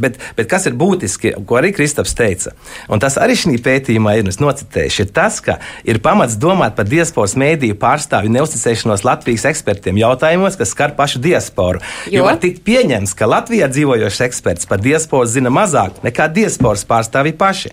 bet, 0.00 0.18
bet 0.38 0.50
kas 0.50 0.68
ir 0.68 0.76
būtiski, 0.78 1.34
ko 1.48 1.58
arī 1.60 1.72
Kristaps 1.76 2.16
teica, 2.18 2.54
un 2.88 3.02
tas 3.02 3.18
arī 3.20 3.36
šī 3.38 3.56
pētījumā 3.64 4.18
ir, 4.18 4.28
nocitēšu, 4.38 5.06
ir 5.06 5.12
tas, 5.16 5.40
ka 5.44 5.58
ir 5.88 6.00
pamats 6.04 6.36
domāt 6.40 6.76
par 6.76 6.88
diasporas 6.88 7.36
mēdīju 7.38 7.78
pārstāvju 7.80 8.32
neusticēšanos 8.36 9.04
Latvijas 9.06 9.46
ekspertiem 9.50 9.98
jautājumos, 10.00 10.58
kas 10.58 10.74
skar 10.74 10.94
pašu 10.98 11.22
diasporu. 11.24 11.82
Jo, 12.06 12.18
Jo? 12.18 12.24
var 12.26 12.38
tikt 12.42 12.64
pieņemts, 12.66 13.14
ka 13.18 13.28
Latvijā 13.30 13.68
dzīvojošs 13.70 14.24
eksperts 14.26 14.68
par 14.68 14.82
diasporu 14.82 15.28
zina 15.30 15.52
mazāk 15.54 16.00
nekā 16.04 16.26
diasporas 16.34 16.84
pārstāvji 16.88 17.34
paši. 17.38 17.72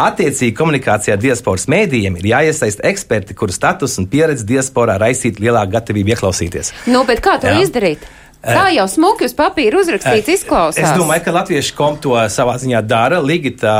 Attiecīgi 0.00 0.56
komunikācijā 0.58 1.14
ar 1.16 1.22
diasporas 1.22 1.68
mēdījiem 1.70 2.18
ir 2.20 2.30
jāiesaist 2.32 2.82
eksperti, 2.86 3.36
kuru 3.38 3.54
status 3.54 3.98
un 4.02 4.08
pieredzi 4.10 4.46
diasporā 4.48 4.98
raisīt 5.00 5.40
lielāku 5.42 5.76
gatavību 5.76 6.14
ieklausīties. 6.16 6.74
Nu, 6.90 7.04
bet 7.08 7.22
kā 7.24 7.38
to 7.42 7.52
Jā. 7.52 7.62
izdarīt? 7.64 8.04
Tā 8.44 8.64
jau 8.74 8.86
smuki 8.90 9.28
uz 9.28 9.34
papīra 9.36 9.80
uzrakstīts 9.80 10.32
izklausās. 10.38 10.84
Es 10.84 10.98
domāju, 10.98 11.24
ka 11.26 11.34
latvieši 11.38 11.74
kom 11.76 11.96
to 12.02 12.16
savā 12.32 12.56
ziņā 12.60 12.82
dara. 12.86 13.20
Ligita, 13.24 13.74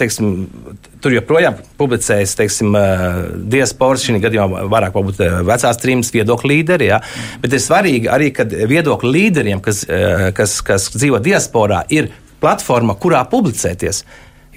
teiksim, 0.00 0.30
tur 1.04 1.14
joprojām 1.14 1.58
publicējas, 1.80 2.36
teiksim, 2.38 2.76
eh, 2.76 3.08
diasporas, 3.52 4.04
šī 4.06 4.20
gadījumā 4.24 4.64
vairāk 4.72 4.96
varbūt 4.96 5.20
eh, 5.24 5.40
vecās 5.48 5.82
trījums 5.82 6.12
viedokļu 6.14 6.52
līderi, 6.54 6.88
jā. 6.92 7.02
Bet 7.42 7.52
ir 7.52 7.64
svarīgi 7.64 8.10
arī, 8.12 8.32
ka 8.34 8.48
viedokļu 8.48 9.12
līderiem, 9.18 9.62
kas, 9.64 9.84
eh, 9.88 10.30
kas, 10.36 10.60
kas 10.64 10.90
dzīvo 10.96 11.20
diasporā, 11.24 11.84
ir 11.90 12.10
platforma, 12.40 12.96
kurā 12.98 13.24
publicēties. 13.30 14.04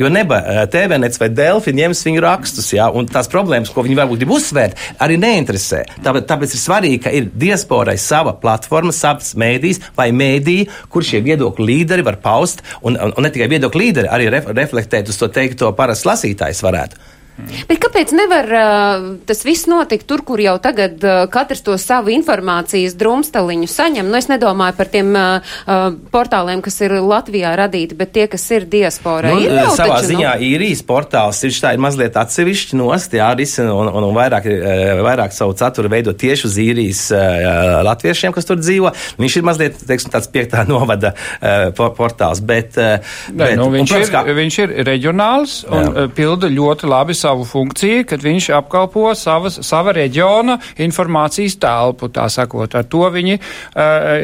Jo 0.01 0.09
neba 0.09 0.39
eh, 0.41 0.63
TVNets 0.73 1.19
vai 1.21 1.27
Delfi 1.29 1.75
ņems 1.77 1.99
viņu 2.07 2.23
rakstus, 2.25 2.71
jā, 2.73 2.87
un 2.97 3.05
tās 3.09 3.29
problēmas, 3.29 3.69
ko 3.69 3.83
viņi 3.85 3.99
varbūt 3.99 4.23
grib 4.23 4.33
uzsvērt, 4.33 4.79
arī 5.03 5.19
neinteresē. 5.21 5.83
Tāpēc, 6.01 6.25
tāpēc 6.31 6.55
ir 6.57 6.61
svarīgi, 6.63 7.01
ka 7.03 7.13
ir 7.13 7.29
diasporai 7.43 7.99
sava 8.01 8.33
platforma, 8.41 8.95
savs 8.95 9.35
mēdījis 9.37 9.83
vai 9.99 10.09
mēdīji, 10.15 10.71
kur 10.89 11.05
šie 11.05 11.21
viedokļu 11.27 11.69
līderi 11.69 12.07
var 12.07 12.17
paust, 12.23 12.65
un, 12.81 12.97
un, 12.97 13.13
un 13.13 13.27
ne 13.27 13.33
tikai 13.33 13.51
viedokļu 13.53 13.83
līderi, 13.85 14.09
arī 14.09 14.31
ref, 14.33 14.49
reflektēt 14.49 15.13
uz 15.13 15.21
to 15.21 15.29
teikto 15.29 15.69
parasts 15.77 16.09
lasītājs 16.09 16.65
varētu. 16.65 17.10
Bet 17.39 17.79
kāpēc 17.81 18.11
nevar 18.15 18.49
uh, 18.53 19.05
tas 19.25 19.41
viss 19.47 19.67
notikt 19.69 20.05
tur, 20.09 20.21
kur 20.25 20.41
jau 20.41 20.57
tagad 20.61 21.01
uh, 21.05 21.23
katrs 21.31 21.63
to 21.65 21.77
savu 21.79 22.11
informācijas 22.13 22.95
drumstaliņu 22.99 23.69
saņem? 23.71 24.09
Nu, 24.11 24.17
es 24.19 24.27
nedomāju 24.29 24.75
par 24.77 24.89
tiem 24.91 25.13
uh, 25.15 25.53
uh, 25.65 25.85
portāliem, 26.13 26.61
kas 26.63 26.77
ir 26.83 26.97
Latvijā 26.99 27.53
radīti, 27.57 27.97
bet 27.97 28.13
tie, 28.15 28.27
kas 28.31 28.45
ir 28.53 28.67
diasporā. 28.69 29.33
ir 29.39 29.55
jau 29.55 29.69
Nu, 29.71 29.77
savā 29.79 30.01
taču, 30.01 30.11
ziņā 30.11 30.33
īrijas 30.51 30.83
portāls 30.87 31.41
ir, 31.47 31.55
tā, 31.63 31.73
ir 31.75 31.83
mazliet 31.83 32.19
atsevišķi 32.19 32.79
nost, 32.79 33.15
jā, 33.17 33.29
risina 33.37 33.73
un, 33.77 33.89
un, 33.89 34.09
un 34.09 34.17
vairāk, 34.17 34.49
eh, 34.51 35.01
vairāk 35.01 35.35
savu 35.35 35.55
saturu 35.57 35.91
veido 35.91 36.13
tieši 36.13 36.47
uz 36.49 36.59
īrijas 36.61 37.03
uh, 37.15 37.79
latviešiem, 37.87 38.35
kas 38.35 38.49
tur 38.49 38.59
dzīvo. 38.61 38.93
Viņš 39.21 39.39
ir 39.39 39.47
mazliet, 39.47 39.81
teiksim, 39.87 40.13
tāds 40.13 40.29
piektā 40.31 40.65
novada 40.71 41.13
uh, 41.15 41.71
portāls, 41.97 42.43
bet, 42.43 42.77
uh, 42.77 42.99
Nē, 43.31 43.39
bet 43.39 43.57
nu, 43.57 43.69
un, 43.69 43.79
viņš, 43.79 43.95
protams, 43.95 44.29
ir, 44.33 44.39
viņš 44.43 44.61
ir 44.65 44.77
reģionāls 44.91 45.57
un. 45.71 45.79
Jā. 45.81 46.07
pilda 46.15 46.47
ļoti 46.51 46.87
labi 46.89 47.15
savu 47.21 47.45
funkciju, 47.47 48.05
kad 48.09 48.23
viņš 48.23 48.49
apkalpo 48.57 49.11
savas, 49.17 49.59
sava 49.65 49.93
reģiona 49.95 50.57
informācijas 50.81 51.57
telpu, 51.61 52.09
tā 52.13 52.27
sakot. 52.31 52.75
Ar 52.77 52.87
to 52.89 53.05
viņi 53.13 53.37
uh, 53.37 54.21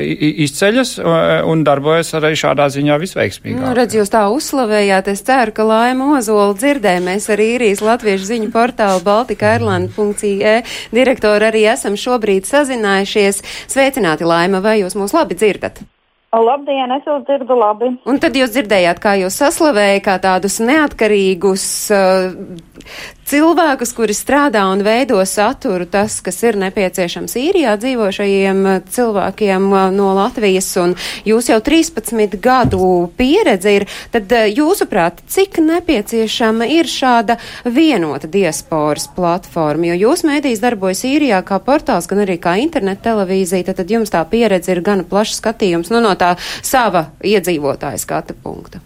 izceļas 0.47 0.95
uh, 1.01 1.09
un 1.49 1.63
darbojas 1.67 2.13
arī 2.17 2.33
šādā 2.37 2.69
ziņā 2.73 2.99
visveiksmīgāk. 3.01 3.63
Nu, 3.63 3.73
redz, 3.77 3.97
jūs 3.97 4.13
tā 4.13 4.25
uzslavējāt. 4.33 5.11
Es 5.13 5.23
ceru, 5.27 5.55
ka 5.55 5.67
Laima 5.67 6.13
Ozola 6.17 6.53
dzirdē. 6.57 6.97
Mēs 7.05 7.29
arī 7.33 7.51
īrijas 7.57 7.83
latviešu 7.85 8.31
ziņu 8.31 8.53
portālu 8.53 9.03
baltikairland.e 9.07 10.55
direktori 10.93 11.51
arī 11.51 11.67
esam 11.73 11.97
šobrīd 11.99 12.49
sazinājušies. 12.49 13.43
Sveicināti, 13.71 14.27
Laima, 14.27 14.63
vai 14.63 14.79
jūs 14.81 14.97
mūs 14.99 15.15
labi 15.17 15.37
dzirdat? 15.37 15.83
Labdien, 16.35 16.91
es 16.91 17.05
jūs 17.07 17.23
dzirdu 17.23 17.55
labi. 17.55 17.93
Un 18.09 18.17
tad 18.19 18.35
jūs 18.35 18.51
dzirdējāt, 18.51 18.99
kā 18.99 19.13
jūs 19.21 19.37
saslavēja 19.39 20.01
kā 20.03 20.17
tādus 20.19 20.59
neatkarīgus 20.59 21.63
uh, 21.95 22.35
cilvēkus, 23.27 23.91
kuri 23.97 24.15
strādā 24.15 24.63
un 24.71 24.81
veido 24.85 25.19
saturu, 25.27 25.85
tas, 25.89 26.19
kas 26.23 26.39
ir 26.47 26.57
nepieciešams 26.61 27.35
īrijā 27.39 27.75
dzīvošajiem 27.81 28.61
cilvēkiem 28.93 29.67
uh, 29.71 29.87
no 29.93 30.13
Latvijas, 30.17 30.69
un 30.81 30.95
jūs 31.27 31.49
jau 31.51 31.59
13 31.63 32.37
gadu 32.43 33.09
pieredze 33.19 33.73
ir, 33.79 33.87
tad 34.13 34.31
uh, 34.31 34.45
jūsuprāt, 34.47 35.23
cik 35.27 35.59
nepieciešama 35.63 36.69
ir 36.77 36.89
šāda 36.91 37.37
vienota 37.65 38.29
diasporas 38.31 39.09
platforma, 39.15 39.91
jo 39.91 40.07
jūs 40.07 40.23
mēdīs 40.27 40.63
darbojas 40.63 41.03
īrijā 41.07 41.41
kā 41.47 41.59
portāls, 41.63 42.07
gan 42.07 42.23
arī 42.23 42.39
kā 42.41 42.55
internet 42.61 43.03
televīzija, 43.05 43.69
tad, 43.69 43.81
tad 43.81 43.91
jums 43.97 44.13
tā 44.13 44.23
pieredze 44.29 44.71
ir 44.73 44.83
gana 44.85 45.07
plašs 45.07 45.41
skatījums, 45.41 45.91
nu 45.93 46.03
no 46.03 46.15
tā 46.19 46.35
sava 46.63 47.09
iedzīvotāja 47.25 47.99
skata 48.01 48.37
punkta. 48.43 48.83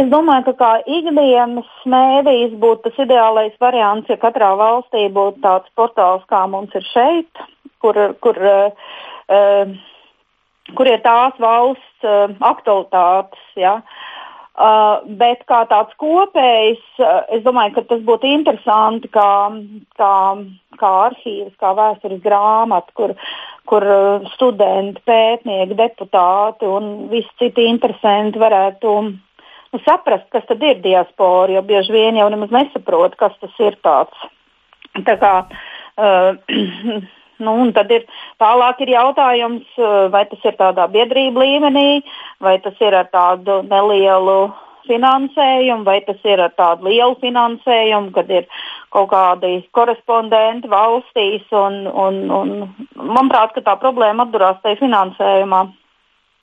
Es 0.00 0.08
domāju, 0.10 0.46
ka 0.48 0.54
kā 0.58 0.70
ikdienas 0.86 1.68
mēdījis 1.90 2.54
būtu 2.62 2.88
tas 2.88 3.00
ideālais 3.04 3.54
variants, 3.62 4.08
ja 4.10 4.16
katrā 4.20 4.52
valstī 4.58 5.06
būtu 5.12 5.42
tāds 5.44 5.70
portāls, 5.78 6.24
kā 6.30 6.44
mums 6.50 6.74
ir 6.74 6.86
šeit, 6.90 7.44
kur, 7.82 7.98
kur, 8.24 8.40
uh, 8.40 9.76
kur 10.74 10.90
ir 10.90 11.04
tās 11.04 11.38
valsts 11.42 12.08
uh, 12.08 12.34
aktualitātes. 12.50 13.46
Ja? 13.60 13.78
Uh, 14.54 15.02
bet 15.20 15.42
kā 15.50 15.64
tāds 15.70 15.94
kopējs, 15.98 16.82
uh, 17.02 17.22
es 17.34 17.42
domāju, 17.46 17.76
ka 17.78 17.86
tas 17.94 18.04
būtu 18.06 18.30
interesanti 18.30 19.10
kā, 19.14 19.30
kā 19.98 20.14
kā 20.80 20.90
arhīvs, 21.08 21.54
kā 21.60 21.72
vēstures 21.78 22.22
grāmata, 22.24 22.94
kur, 22.98 23.14
kur 23.70 23.86
studenti, 24.34 25.02
pētnieki, 25.06 25.78
deputāti 25.78 26.68
un 26.68 27.08
visi 27.12 27.30
citi 27.40 27.68
interesanti 27.70 28.42
varētu 28.42 28.94
nu, 29.74 29.82
saprast, 29.82 30.28
kas 30.30 30.46
tad 30.46 30.62
ir 30.62 30.78
diaspora, 30.84 31.52
jo 31.56 31.64
bieži 31.66 31.92
vien 31.92 32.20
jau 32.20 32.30
nemaz 32.30 32.54
nesaprot, 32.54 33.16
kas 33.18 33.34
tas 33.42 33.60
ir 33.60 33.76
tāds. 33.82 34.26
Tā 35.02 35.16
kā, 35.18 35.32
uh, 35.98 36.36
nu, 37.44 37.54
un 37.64 37.72
tad 37.74 37.90
ir 37.90 38.06
tālāk 38.42 38.84
ir 38.84 38.94
jautājums, 38.94 39.66
uh, 39.80 40.06
vai 40.14 40.24
tas 40.30 40.46
ir 40.46 40.54
tādā 40.60 40.86
biedrība 40.92 41.42
līmenī, 41.42 42.04
vai 42.38 42.60
tas 42.62 42.78
ir 42.80 42.94
ar 42.94 43.10
tādu 43.10 43.64
nelielu 43.66 44.38
finansējumu, 44.86 45.84
vai 45.84 46.00
tas 46.06 46.20
ir 46.28 46.40
ar 46.44 46.52
tādu 46.58 46.90
lielu 46.90 47.16
finansējumu, 47.22 48.12
kad 48.14 48.30
ir 48.30 48.46
kaut 48.94 49.10
kādi 49.10 49.56
korespondenti 49.74 50.70
valstīs. 50.70 51.46
Un, 51.56 51.86
un, 51.88 52.20
un, 52.30 52.52
manuprāt, 52.94 53.56
tā 53.64 53.74
problēma 53.80 54.28
atdurās 54.28 54.60
tajā 54.62 54.82
finansējumā. 54.82 55.64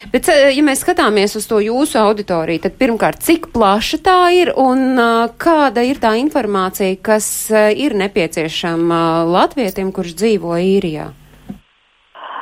Bet, 0.09 0.25
eh, 0.33 0.49
ja 0.55 0.63
mēs 0.65 0.81
skatāmies 0.81 1.35
uz 1.37 1.45
to 1.45 1.59
jūsu 1.61 1.99
auditoriju, 2.01 2.63
tad 2.63 2.77
pirmkārt, 2.79 3.21
cik 3.21 3.51
plaša 3.53 3.99
tā 4.01 4.19
ir 4.33 4.49
un 4.57 4.97
uh, 4.97 5.29
kāda 5.37 5.83
ir 5.85 6.01
tā 6.01 6.15
informācija, 6.17 6.97
kas 7.05 7.27
uh, 7.53 7.69
ir 7.69 7.93
nepieciešama 7.99 9.01
latvietim, 9.29 9.91
kurš 9.93 10.15
dzīvo 10.17 10.57
īrijā? 10.57 11.11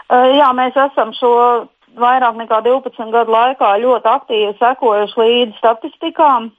Jā, 0.09 0.47
mēs 0.57 0.73
esam 0.73 1.11
šo 1.13 1.33
vairāk 1.99 2.39
nekā 2.39 2.61
12 2.65 3.11
gadu 3.13 3.35
laikā 3.35 3.75
ļoti 3.83 4.09
aktīvi 4.09 4.55
sekojuši 4.57 5.19
līdzi 5.19 5.59
statistikām, 5.59 6.49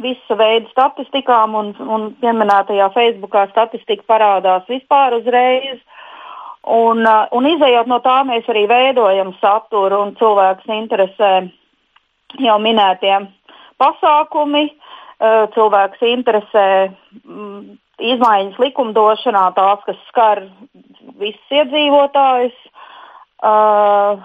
visa 0.00 0.36
veida 0.38 0.70
statistikām, 0.70 1.58
un, 1.58 1.74
un 1.80 2.06
pieminētajā 2.22 2.88
Facebookā 2.94 3.48
statistika 3.50 4.06
parādās 4.08 4.64
vispār 4.70 5.18
uzreiz. 5.18 5.82
Un, 6.68 7.04
uh, 7.06 7.26
un 7.32 7.46
izējot 7.48 7.88
no 7.88 8.00
tā, 8.04 8.20
mēs 8.28 8.48
arī 8.52 8.66
veidojam 8.68 9.32
saturu 9.40 10.02
un 10.04 10.16
cilvēks 10.18 10.68
interesē 10.68 11.30
jau 12.40 12.56
minētie 12.60 13.14
pasākumi, 13.80 14.66
uh, 14.68 15.46
cilvēks 15.54 16.04
interesē 16.10 16.66
mm, 16.90 17.62
izmaiņas 18.12 18.60
likumdošanā, 18.60 19.46
tās, 19.56 19.80
kas 19.86 20.04
skar 20.10 20.44
visus 21.20 21.56
iedzīvotājus. 21.62 22.60
Uh, 23.40 24.20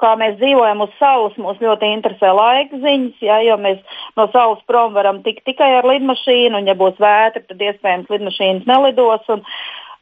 kā 0.00 0.14
mēs 0.20 0.36
dzīvojam 0.40 0.82
uz 0.84 0.92
salas, 0.98 1.36
mūs 1.40 1.60
ļoti 1.62 1.90
interesē 1.96 2.32
laika 2.34 2.80
ziņas, 2.82 3.20
ja, 3.24 3.38
jo 3.46 3.56
mēs 3.60 3.80
no 4.18 4.26
salas 4.32 4.60
prom 4.68 4.96
varam 4.96 5.22
tikt 5.24 5.44
tikai 5.48 5.70
ar 5.78 5.88
lidmašīnu, 5.88 6.58
un 6.58 6.68
ja 6.70 6.76
būs 6.78 6.98
vētra, 7.00 7.44
tad 7.44 7.62
iespējams 7.68 8.10
lidmašīnas 8.12 8.68
nelidos. 8.70 9.28
Un, 9.32 9.44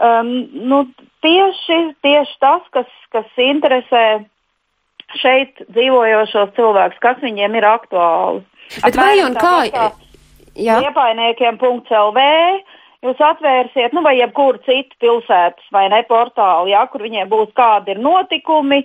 um, 0.02 0.30
nu, 0.68 0.82
tieši, 1.24 1.78
tieši 2.04 2.36
tas, 2.42 2.66
kas, 2.74 2.90
kas 3.14 3.40
interesē 3.40 4.04
šeit 5.20 5.64
dzīvojošos 5.70 6.54
cilvēkus, 6.56 7.00
kas 7.02 7.18
viņiem 7.22 7.58
ir 7.60 7.68
aktuāli. 7.68 8.44
Bet 8.84 8.96
vai 8.96 9.16
un 9.24 9.36
kā? 9.36 9.56
Iepainiekiem.lv 10.52 12.28
jūs 13.02 13.22
atvērsiet, 13.26 13.94
nu 13.96 14.02
vai 14.04 14.14
jebkuru 14.18 14.60
citu 14.66 14.96
pilsētas 15.02 15.72
vai 15.74 15.88
ne 15.92 16.02
portālu, 16.08 16.70
jā, 16.70 16.84
kur 16.92 17.02
viņiem 17.02 17.30
būs 17.32 17.50
kādi 17.58 17.96
ir 17.96 18.02
notikumi, 18.02 18.82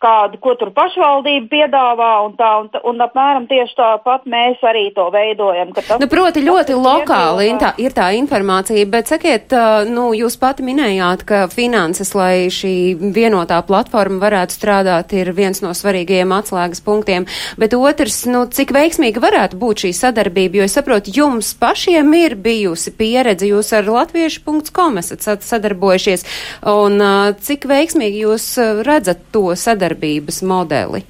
kādu, 0.00 0.38
ko 0.40 0.54
tur 0.58 0.72
pašvaldība 0.76 1.48
piedāvā, 1.50 2.10
un 2.24 2.34
tā, 2.38 2.50
un, 2.62 2.70
un 2.88 3.04
apmēram 3.04 3.46
tieši 3.50 3.76
tāpat 3.76 4.26
mēs 4.30 4.62
arī 4.66 4.86
to 4.96 5.06
veidojam. 5.12 5.74
Tas, 5.76 5.90
nu, 6.00 6.08
proti, 6.10 6.42
ļoti 6.46 6.76
lokāli 6.78 7.50
tā, 7.60 7.74
ir 7.82 7.94
tā 7.96 8.10
informācija, 8.16 8.86
bet 8.90 9.10
sakiet, 9.12 9.52
nu, 9.90 10.10
jūs 10.16 10.38
pati 10.40 10.64
minējāt, 10.66 11.24
ka 11.28 11.42
finanses, 11.52 12.14
lai 12.16 12.48
šī 12.52 12.74
vienotā 13.12 13.60
platforma 13.68 14.22
varētu 14.24 14.56
strādāt, 14.56 15.12
ir 15.16 15.32
viens 15.36 15.60
no 15.64 15.74
svarīgajiem 15.76 16.32
atslēgas 16.38 16.84
punktiem, 16.86 17.28
bet 17.60 17.76
otrs, 17.76 18.22
nu, 18.30 18.46
cik 18.48 18.72
veiksmīga 18.76 19.22
varētu 19.22 19.60
būt 19.60 19.84
šī 19.84 19.92
sadarbība, 20.00 20.62
jo 20.62 20.68
es 20.68 20.78
saprotu, 20.78 21.12
jums 21.14 21.52
pašiem 21.60 22.08
ir 22.22 22.38
bijusi 22.40 22.94
pieredze, 22.96 23.48
jūs 23.50 23.74
ar 23.76 23.88
latviešu.com 23.90 25.00
esat 25.02 25.44
sadarbojušies, 25.44 26.26
un 26.72 27.00
cik 27.44 27.68
veiksmīgi 27.68 28.24
jūs 28.24 28.50
redzat 28.86 29.28
to 29.34 29.50
sadarbību? 29.52 29.89
Sadarbības 29.90 30.42
modeli? 30.42 31.02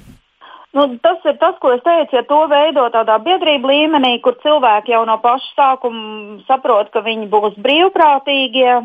Nu, 0.73 0.97
tas 1.03 1.19
ir 1.25 1.37
tas, 1.37 1.57
ko 1.59 1.73
es 1.75 1.81
teicu, 1.83 2.15
ja 2.15 2.23
to 2.23 2.47
veido 2.47 2.87
tādā 2.93 3.19
biedrība 3.19 3.67
līmenī, 3.67 4.21
kur 4.21 4.37
cilvēki 4.41 4.93
jau 4.93 5.05
no 5.05 5.17
paša 5.19 5.51
sākuma 5.55 6.39
saprot, 6.47 6.91
ka 6.93 7.01
viņi 7.03 7.27
būs 7.27 7.57
brīvprātīgie, 7.59 8.77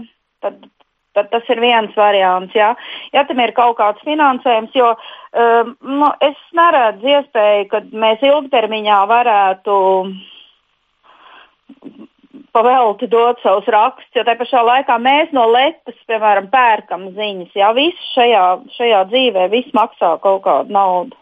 tad, 0.43 0.67
tad 1.15 1.31
tas 1.31 1.47
ir 1.49 1.61
viens 1.61 1.95
variants. 1.95 2.53
Jā. 2.55 2.75
Ja 3.15 3.23
tam 3.25 3.39
ir 3.39 3.55
kaut 3.55 3.79
kāds 3.79 4.03
finansējums, 4.03 4.75
jo 4.75 4.97
um, 4.97 5.77
nu, 5.87 6.11
es 6.21 6.37
neredzu 6.53 7.07
iespēju, 7.07 7.69
ka 7.71 7.85
mēs 7.95 8.27
ilgtermiņā 8.27 9.01
varētu 9.07 9.79
pavelti 12.57 13.11
dot 13.13 13.43
savus 13.45 13.69
rakstus, 13.73 14.09
jo 14.17 14.25
tajā 14.25 14.41
pašā 14.41 14.65
laikā 14.71 14.97
mēs 15.03 15.37
no 15.37 15.45
letas, 15.53 15.99
piemēram, 16.09 16.49
pērkam 16.53 17.11
ziņas. 17.19 17.53
Jā, 17.59 17.71
viss 17.77 18.11
šajā, 18.17 18.49
šajā 18.79 19.05
dzīvē, 19.13 19.47
viss 19.53 19.77
maksā 19.77 20.17
kaut 20.25 20.43
kādu 20.49 20.77
naudu. 20.77 21.21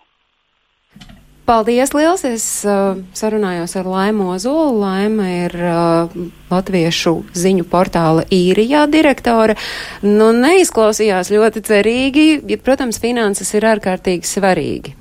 Paldies, 1.44 1.90
liels! 1.92 2.22
Es 2.24 2.44
uh, 2.64 2.96
sarunājos 3.12 3.74
ar 3.76 3.84
Laimu 3.84 4.30
Ozolu. 4.32 4.78
Laima 4.80 5.26
ir 5.28 5.52
uh, 5.60 6.14
latviešu 6.48 7.18
ziņu 7.36 7.66
portāla 7.68 8.24
īrijā 8.32 8.86
direktore. 8.88 9.58
Nu, 10.00 10.30
neizklausījās 10.32 11.28
ļoti 11.34 11.64
cerīgi, 11.68 12.26
ja, 12.48 12.60
protams, 12.64 12.96
finanses 13.02 13.52
ir 13.58 13.68
ārkārtīgi 13.74 14.24
svarīgi. 14.24 14.96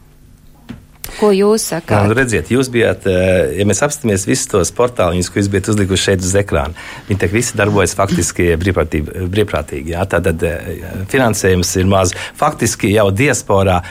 Ko 1.19 1.29
jūs 1.35 1.67
sakāt? 1.71 2.07
Nu, 2.07 2.15
redziet, 2.17 2.49
jūs 2.53 2.69
bijāt, 2.73 3.05
eh, 3.09 3.57
ja 3.59 3.67
mēs 3.69 3.83
apstāmies 3.85 4.25
visus 4.27 4.49
tos 4.51 4.71
portālus, 4.75 5.29
ko 5.31 5.41
jūs 5.41 5.51
bijat 5.51 5.69
uzlikuši 5.73 6.07
šeit 6.09 6.25
uz 6.25 6.33
ekrāna, 6.39 6.73
viņi 7.09 7.19
te 7.21 7.29
visi 7.31 7.59
darbojas 7.59 7.95
faktiski 7.97 8.53
brīvprātīgi. 8.59 9.93
Jā, 9.93 10.07
tātad 10.09 10.43
eh, 10.47 10.73
finansējums 11.11 11.75
ir 11.81 11.91
maz. 11.91 12.15
Faktiski 12.39 12.93
jau 12.95 13.09
diasporā 13.13 13.81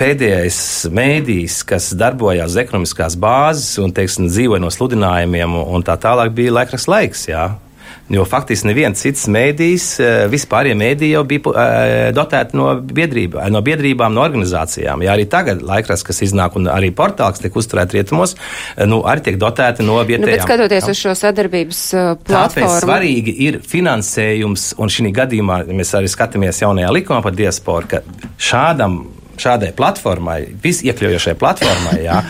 pēdējais 0.00 0.60
mēdījis, 0.96 1.62
kas 1.68 1.90
darbojās 1.98 2.54
uz 2.54 2.60
ekonomiskās 2.62 3.16
bāzes 3.20 3.80
un 3.82 3.92
teiksim, 3.96 4.30
dzīvoja 4.32 4.62
no 4.62 4.70
sludinājumiem, 4.72 5.58
un 5.60 5.84
tā 5.84 5.98
tālāk 6.00 6.32
bija 6.36 6.54
laikraksts 6.60 6.88
laiks. 6.88 7.26
Jā. 7.28 7.50
Jo 8.10 8.24
faktiski 8.26 8.66
neviens 8.66 8.98
cits 8.98 9.28
mēdījis, 9.30 9.84
eh, 10.02 10.22
vispārējie 10.32 10.76
mēdīji 10.78 11.12
jau 11.14 11.22
bija 11.30 11.52
uh, 11.52 12.06
dotēti 12.16 12.58
no, 12.58 12.72
biedrība, 12.80 13.44
no 13.54 13.62
biedrībām, 13.62 14.16
no 14.16 14.24
organizācijām. 14.24 15.04
Jā, 15.06 15.14
arī 15.14 15.28
tagad 15.30 15.62
laikraksts, 15.62 16.06
kas 16.08 16.18
iznāk, 16.26 16.56
un 16.58 16.66
arī 16.72 16.90
portāls 16.96 17.38
tiek 17.42 17.54
uzturēts 17.54 17.94
rietumos, 17.94 18.34
eh, 18.34 18.82
nu, 18.90 19.02
arī 19.06 19.28
tiek 19.28 19.38
dotēti 19.38 19.86
no 19.86 20.00
vietējām. 20.02 20.26
Nu, 20.26 20.32
bet 20.32 20.46
skatoties 20.46 20.88
jā. 20.88 20.96
uz 20.96 21.04
šo 21.04 21.14
sadarbības 21.22 21.84
platformu. 22.26 22.66
Tāpēc 22.66 22.76
svarīgi 22.82 23.36
ir 23.46 23.60
finansējums, 23.70 24.72
un 24.82 24.90
šī 24.90 25.14
gadījumā 25.20 25.62
mēs 25.70 25.94
arī 25.98 26.10
skatāmies 26.10 26.64
jaunajā 26.64 26.90
likumā 26.98 27.22
par 27.22 27.38
diasporu, 27.38 27.94
ka 27.94 28.02
šādam 28.50 29.04
šādai 29.40 29.72
platformai, 29.76 30.38
visiekļaujošai 30.62 31.36
platformai, 31.40 31.98
jā, 32.04 32.20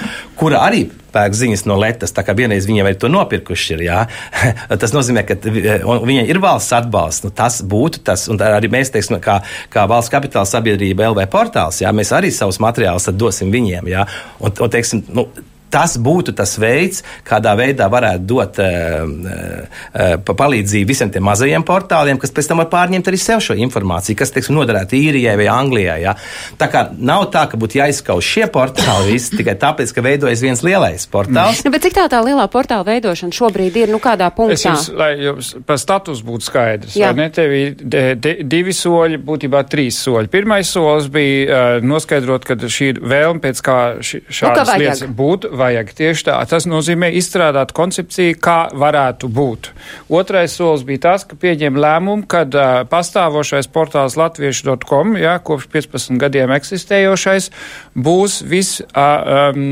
kura 0.40 0.62
arī 0.66 0.86
pērk 1.10 1.34
ziņas 1.34 1.64
no 1.66 1.76
Latvijas. 1.80 2.14
Tā 2.14 2.24
kā 2.26 2.34
vienreiz 2.38 2.66
viņiem 2.68 2.88
ir 2.90 2.98
to 3.00 3.10
nopirkuši, 3.12 3.74
ir, 3.76 3.84
jā, 3.88 4.00
tas 4.82 4.94
nozīmē, 4.94 5.24
ka 5.28 5.36
viņai 5.42 6.26
ir 6.30 6.40
valsts 6.42 6.76
atbalsts. 6.78 7.26
Nu, 7.26 7.34
tas 7.34 7.60
būtu 7.66 8.04
tas, 8.06 8.28
un 8.32 8.40
arī 8.46 8.70
mēs, 8.72 8.92
teiksim, 8.94 9.18
kā, 9.22 9.40
kā 9.72 9.86
valsts 9.90 10.12
kapitāla 10.12 10.48
sabiedrība 10.48 11.10
LV 11.10 11.26
portāls, 11.32 11.82
jā, 11.84 11.92
mēs 11.96 12.14
arī 12.16 12.32
savus 12.34 12.60
materiālus 12.62 13.10
dosim 13.14 13.52
viņiem. 13.54 13.90
Jā, 13.90 14.06
un, 14.40 14.54
un, 14.54 14.72
teiksim, 14.72 15.04
nu, 15.14 15.26
tas 15.70 15.96
būtu 16.00 16.34
tas 16.36 16.56
veids, 16.60 17.04
kādā 17.26 17.54
veidā 17.58 17.88
varētu 17.92 18.26
dot 18.26 18.60
uh, 18.62 19.06
uh, 19.06 20.16
palīdzību 20.26 20.90
visiem 20.90 21.12
tiem 21.12 21.24
mazajiem 21.26 21.64
portāliem, 21.66 22.18
kas 22.20 22.34
pēc 22.34 22.50
tam 22.50 22.62
var 22.62 22.70
pārņemt 22.72 23.10
arī 23.10 23.20
sev 23.20 23.42
šo 23.44 23.56
informāciju, 23.60 24.18
kas, 24.18 24.32
teiksim, 24.34 24.56
noderētu 24.58 24.98
īrijai 24.98 25.36
vai 25.40 25.48
Anglijai. 25.52 25.98
Ja? 26.04 26.16
Tā 26.60 26.70
kā 26.72 26.86
nav 26.98 27.28
tā, 27.34 27.46
ka 27.50 27.60
būtu 27.60 27.80
jāizskauž 27.80 28.26
šie 28.26 28.46
portāli 28.52 29.14
visi 29.14 29.38
tikai 29.38 29.56
tāpēc, 29.60 29.94
ka 29.94 30.04
veidojas 30.04 30.44
viens 30.44 30.64
lielais 30.66 31.06
portāls. 31.10 31.62
Nu, 31.64 31.72
bet 31.74 31.86
cik 31.86 31.96
tā 31.98 32.06
tā 32.12 32.22
lielā 32.24 32.46
portāla 32.52 32.86
veidošana 32.88 33.36
šobrīd 33.36 33.78
ir, 33.82 33.92
nu 33.92 34.00
kādā 34.02 34.30
punktā? 34.34 34.56
Es 34.56 34.66
jums, 34.66 34.88
lai 34.96 35.12
jums 35.20 35.52
par 35.66 35.80
status 35.80 36.22
būtu 36.26 36.48
skaidrs, 36.48 36.96
Jā. 36.98 37.10
vai 37.10 37.24
ne, 37.24 37.28
tev 37.34 37.54
ir 37.54 38.18
divi 38.50 38.74
soļi, 38.76 39.20
būtībā 39.26 39.62
trīs 39.70 40.00
soļi. 40.04 40.30
Pirmais 40.32 40.70
solis 40.70 41.10
bija 41.12 41.60
uh, 41.78 41.86
noskaidrot, 41.86 42.46
ka 42.48 42.58
šī 42.60 42.90
ir 42.94 43.02
vēlme 43.04 43.42
pēc 43.44 43.62
kā 43.64 43.78
nu, 43.98 44.22
šādas 44.40 44.72
nu, 44.72 44.78
lietas 44.82 45.04
būt 45.20 45.48
vajag. 45.60 45.92
Tieši 46.00 46.26
tā. 46.26 46.38
Tas 46.50 46.66
nozīmē 46.70 47.12
izstrādāt 47.20 47.74
koncepciju, 47.76 48.38
kā 48.42 48.58
varētu 48.74 49.30
būt. 49.30 49.70
Otrais 50.10 50.56
solis 50.58 50.82
bija 50.88 51.04
tas, 51.06 51.26
ka 51.28 51.38
pieņem 51.38 51.78
lēmumu, 51.78 52.26
kad 52.30 52.54
uh, 52.58 52.82
pastāvošais 52.90 53.70
portāls 53.70 54.18
latviešu.com, 54.18 55.14
ja, 55.20 55.38
kopš 55.38 55.68
15 55.70 56.18
gadiem 56.20 56.50
eksistējošais, 56.56 57.50
būs 57.94 58.40
vis 58.50 58.72
uh, 58.80 59.52
um, 59.54 59.62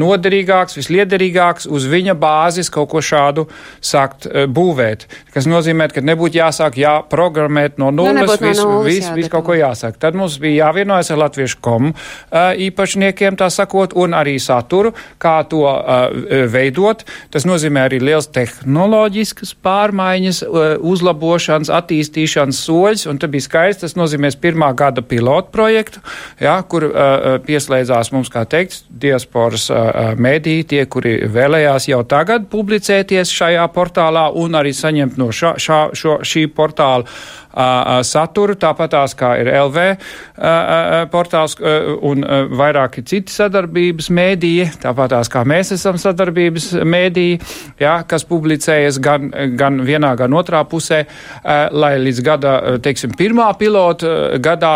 noderīgāks, 0.00 0.78
visliederīgāks 0.80 1.68
uz 1.68 1.88
viņa 1.90 2.16
bāzes 2.16 2.72
kaut 2.72 2.90
ko 2.94 3.04
šādu 3.04 3.46
sākt 3.84 4.30
uh, 4.30 4.46
būvēt. 4.48 5.06
Kas 5.34 5.46
nozīmē, 5.50 5.90
ka 5.92 6.02
nebūtu 6.04 6.40
jāsāk 6.40 6.80
jāprogrammēt 6.80 7.78
no 7.80 7.90
Nu, 7.90 8.06
nulles, 8.06 8.40
no 8.40 8.48
visu, 8.48 8.68
nulles 8.68 8.86
visu, 8.86 9.12
visu 9.14 9.30
kaut 9.32 9.46
ko 9.48 9.56
jāsāk. 9.58 9.98
Tad 10.00 10.16
mums 10.18 10.38
bija 10.40 10.66
jāvienojas 10.66 11.10
ar 11.12 11.20
latviešu 11.24 11.58
komu 11.64 11.92
uh, 11.92 12.52
īpašniekiem, 12.54 13.38
tā 13.40 13.50
sakot, 13.52 13.94
un 13.98 14.14
arī 14.16 14.36
saturu, 14.42 14.94
kā 15.20 15.40
to 15.50 15.62
uh, 15.66 16.46
veidot. 16.50 17.04
Tas 17.32 17.46
nozīmē 17.48 17.86
arī 17.88 18.00
liels 18.02 18.30
tehnoloģiskas 18.32 19.54
pārmaiņas, 19.64 20.42
uh, 20.46 20.60
uzlabošanas, 20.92 21.72
attīstīšanas 21.80 22.62
soļus, 22.66 23.06
un 23.10 23.20
te 23.20 23.30
bija 23.30 23.46
skaisti, 23.46 23.84
tas 23.86 23.96
nozīmēs 23.98 24.38
pirmā 24.40 24.72
gada 24.78 25.04
pilotu 25.04 25.52
projektu, 25.54 26.02
ja, 26.40 26.58
kur 26.62 26.88
uh, 26.88 27.36
pieslēdzās 27.46 28.12
mums, 28.14 28.32
kā 28.32 28.46
teikt, 28.48 28.84
diasporas 29.02 29.68
uh, 29.72 30.14
mēdī, 30.20 30.60
tie, 30.68 30.84
kuri 30.90 31.18
vēlējās 31.30 31.90
jau 31.90 32.02
tagad 32.08 32.48
publicēties 32.52 33.32
šajā 33.34 33.66
portālā 33.74 34.28
un 34.40 34.58
arī 34.58 34.74
saņemt 34.76 35.20
no 35.20 35.30
šā, 35.34 35.54
šā, 35.60 35.82
šo, 35.96 36.20
šī 36.26 36.46
portāla 36.54 37.08
saturu, 38.06 38.54
tāpatās 38.60 39.14
kā 39.18 39.32
ir 39.40 39.50
LV 39.50 39.86
portāls 41.10 41.56
un 42.06 42.22
vairāki 42.60 43.04
citi 43.06 43.34
sadarbības 43.34 44.10
mēdīji, 44.14 44.68
tāpatās 44.84 45.30
kā 45.32 45.42
mēs 45.48 45.74
esam 45.76 45.98
sadarbības 46.00 46.70
mēdīji, 46.86 47.40
jā, 47.82 47.96
kas 48.08 48.26
publicējas 48.28 49.00
gan, 49.02 49.30
gan 49.58 49.82
vienā, 49.86 50.14
gan 50.18 50.38
otrā 50.38 50.62
pusē, 50.68 51.02
lai 51.72 51.96
līdz 52.04 52.22
gada, 52.26 52.54
teiksim, 52.82 53.16
pirmā 53.18 53.50
pilota 53.58 54.38
gadā 54.42 54.74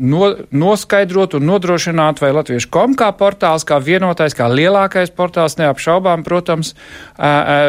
no, 0.00 0.32
noskaidrot 0.50 1.36
un 1.38 1.46
nodrošināt, 1.48 2.20
vai 2.22 2.32
Latviešu 2.34 2.70
kom 2.72 2.96
kā 2.98 3.10
portāls, 3.16 3.66
kā 3.68 3.78
vienotais, 3.82 4.34
kā 4.36 4.48
lielākais 4.50 5.12
portāls, 5.14 5.58
neapšaubām, 5.60 6.24
protams, 6.26 6.74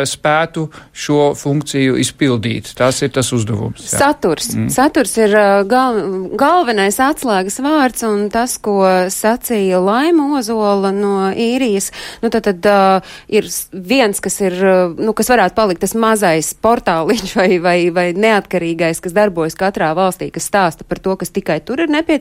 spētu 0.09 0.67
šo 0.93 1.31
funkciju 1.37 1.97
izpildīt. 2.01 2.73
Tas 2.77 3.01
ir 3.03 3.11
tas 3.13 3.31
uzdevums. 3.35 3.83
jā. 3.85 3.99
Saturs. 3.99 4.51
Mm. 4.55 4.69
Saturs 4.73 5.15
ir 5.19 5.35
gal, 5.69 5.99
galvenais 6.39 6.99
atslēgas 7.03 7.59
vārds, 7.63 8.05
un 8.07 8.27
tas, 8.33 8.57
ko 8.61 8.79
sacīja 9.11 9.81
Laima 9.83 10.31
Ozola 10.39 10.93
no 10.95 11.29
īrijas, 11.35 11.91
nu 12.23 12.31
tad, 12.33 12.47
tad 12.47 12.67
uh, 12.71 13.13
ir 13.31 13.47
viens, 13.71 14.19
kas 14.23 14.39
ir, 14.41 14.57
nu, 14.97 15.15
kas 15.17 15.31
varētu 15.31 15.57
palikt 15.57 15.83
tas 15.83 15.95
mazais 15.97 16.53
portāliņš 16.61 17.35
vai, 17.39 17.49
vai, 17.63 17.77
vai 17.93 18.07
neatkarīgais, 18.15 19.01
kas 19.03 19.15
darbojas 19.15 19.57
katrā 19.59 19.91
valstī, 19.97 20.31
kas 20.33 20.47
stāsta 20.49 20.87
par 20.87 21.01
to, 21.03 21.17
kas 21.19 21.33
tikai 21.33 21.59
tur 21.65 21.83
ir 21.83 21.91
nepieciešams, 21.91 22.20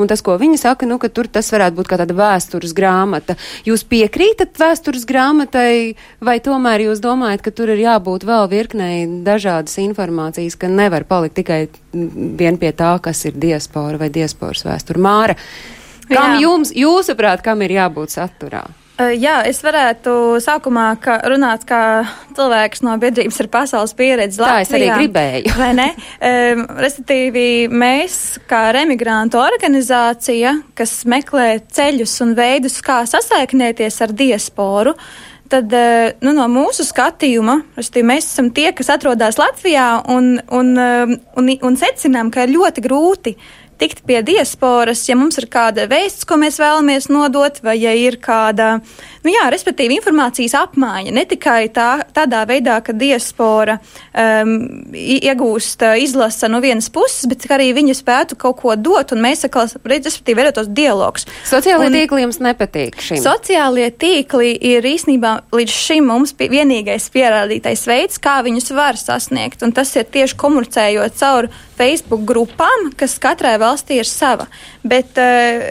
un 0.00 0.10
tas, 0.10 0.22
ko 0.24 0.36
viņi 0.40 0.58
saka, 0.60 0.88
nu, 0.88 0.98
ka 1.02 1.10
tur 1.12 1.28
tas 1.30 1.50
varētu 1.52 1.78
būt 1.78 1.90
kā 1.90 1.98
tāda 2.00 2.16
vēstures 2.16 2.74
grāmata. 2.76 3.36
Jūs 3.68 3.84
piekrītat 3.90 4.58
vēstures 4.60 5.06
grāmatai, 5.08 5.94
vai 6.24 6.38
tomēr 6.42 6.86
jūs 6.88 7.02
domājat, 7.04 7.44
ka 7.46 7.54
tur 7.54 7.74
ir 7.74 7.84
jābūt 7.84 8.26
vēl 8.28 8.50
virknei 8.50 9.06
dažādas 9.26 9.78
informācijas, 9.82 10.58
ka 10.60 10.70
nevar 10.70 11.06
palikt 11.08 11.38
tikai 11.40 11.62
vien 11.92 12.58
pie 12.60 12.74
tā, 12.76 12.96
kas 13.02 13.24
ir 13.28 13.38
diaspora 13.40 14.00
vai 14.00 14.10
diasporas 14.12 14.66
vēsture? 14.66 15.00
Māra, 15.00 15.38
kam 16.10 16.36
Jā. 16.36 16.44
jums, 16.46 16.74
jūsuprāt, 16.76 17.44
kam 17.46 17.62
ir 17.66 17.78
jābūt 17.78 18.18
saturā? 18.18 18.66
Jā, 19.00 19.40
es 19.48 19.62
varētu 19.64 20.12
sākumā 20.44 20.86
ka 21.00 21.16
runāt 21.30 21.64
kā 21.68 21.80
cilvēks 22.36 22.82
no 22.84 22.96
biedrības 23.00 23.38
ar 23.44 23.48
pasaules 23.52 23.94
pieredzi. 23.96 24.40
Tā 24.42 24.58
es 24.64 24.72
arī 24.74 24.90
Latvijā, 24.90 24.98
gribēju. 24.98 25.54
Vai 25.56 25.70
ne? 25.78 25.88
Um, 26.18 26.64
respektīvi, 26.82 27.46
mēs 27.72 28.18
kā 28.50 28.66
remigrantu 28.76 29.40
organizācija, 29.40 30.56
kas 30.76 30.98
meklē 31.08 31.48
ceļus 31.72 32.18
un 32.26 32.36
veidus, 32.38 32.80
kā 32.84 33.00
sasaiknēties 33.08 34.00
ar 34.04 34.14
diasporu, 34.16 34.94
tad 35.50 35.72
nu, 36.22 36.34
no 36.36 36.44
mūsu 36.50 36.84
skatījuma 36.86 37.56
mēs 37.76 38.28
esam 38.28 38.52
tie, 38.54 38.68
kas 38.76 38.92
atrodas 38.94 39.40
Latvijā 39.40 39.88
un, 40.12 40.36
un, 40.54 40.76
un, 40.78 41.50
un 41.50 41.80
secinām, 41.80 42.30
ka 42.30 42.46
ir 42.46 42.54
ļoti 42.54 42.84
grūti 42.84 43.34
tikt 43.80 44.02
pie 44.06 44.20
diasporas, 44.26 45.02
ja 45.08 45.16
mums 45.16 45.38
ir 45.40 45.46
kāda 45.50 45.86
vēsts, 45.90 46.26
ko 46.28 46.36
mēs 46.40 46.58
vēlamies 46.60 47.08
nodot, 47.12 47.58
vai 47.64 47.78
ja 47.80 47.94
ir 47.96 48.18
kāda, 48.22 48.74
nu 49.24 49.32
jā, 49.32 49.46
respektīvi 49.52 49.96
informācijas 49.98 50.54
apmaiņa, 50.60 51.14
ne 51.16 51.24
tikai 51.30 51.70
tā, 51.74 51.88
tādā 52.16 52.42
veidā, 52.48 52.76
ka 52.84 52.92
diaspora 52.96 53.78
um, 53.80 54.52
iegūst 54.94 55.84
uh, 55.86 55.96
izlasa 56.00 56.50
no 56.52 56.60
vienas 56.62 56.90
puses, 56.92 57.24
bet 57.30 57.46
arī 57.50 57.70
viņa 57.76 57.96
spētu 57.98 58.36
kaut 58.40 58.60
ko 58.60 58.76
dot, 58.76 59.14
un 59.16 59.24
mēs 59.24 59.46
atkal, 59.48 59.68
respektīvi, 59.80 60.36
veidot 60.42 60.58
tos 60.60 60.68
dialogus. 60.76 61.26
Sociālajie 61.48 61.90
Un- 61.90 61.96
tīkli 61.98 62.24
jums 62.26 62.40
nepatīk 62.44 63.00
šim. 63.00 63.20
Sociālie 63.24 63.88
tīkli 63.90 64.52
ir 64.74 64.86
īstenībā 64.86 65.32
līdz 65.56 65.76
šim 65.88 66.06
mums 66.12 66.34
pie- 66.36 66.50
vienīgais 66.52 67.08
pierādītais 67.14 67.86
veids, 67.88 68.20
kā 68.20 68.38
viņus 68.46 68.70
var 68.76 69.00
sasniegt. 69.00 69.64
Un 69.66 69.72
tas 69.76 69.90
ir 69.96 70.04
tieši 70.04 70.36
komunicējot 70.40 71.16
caur 71.20 71.48
Facebook 71.80 72.26
grupām, 72.28 72.90
kas 73.00 73.14
katrai 73.22 73.54
valstī 73.70 74.00
ir 74.02 74.08
sava. 74.08 74.50
Bet 74.82 75.18
uh, 75.22 75.64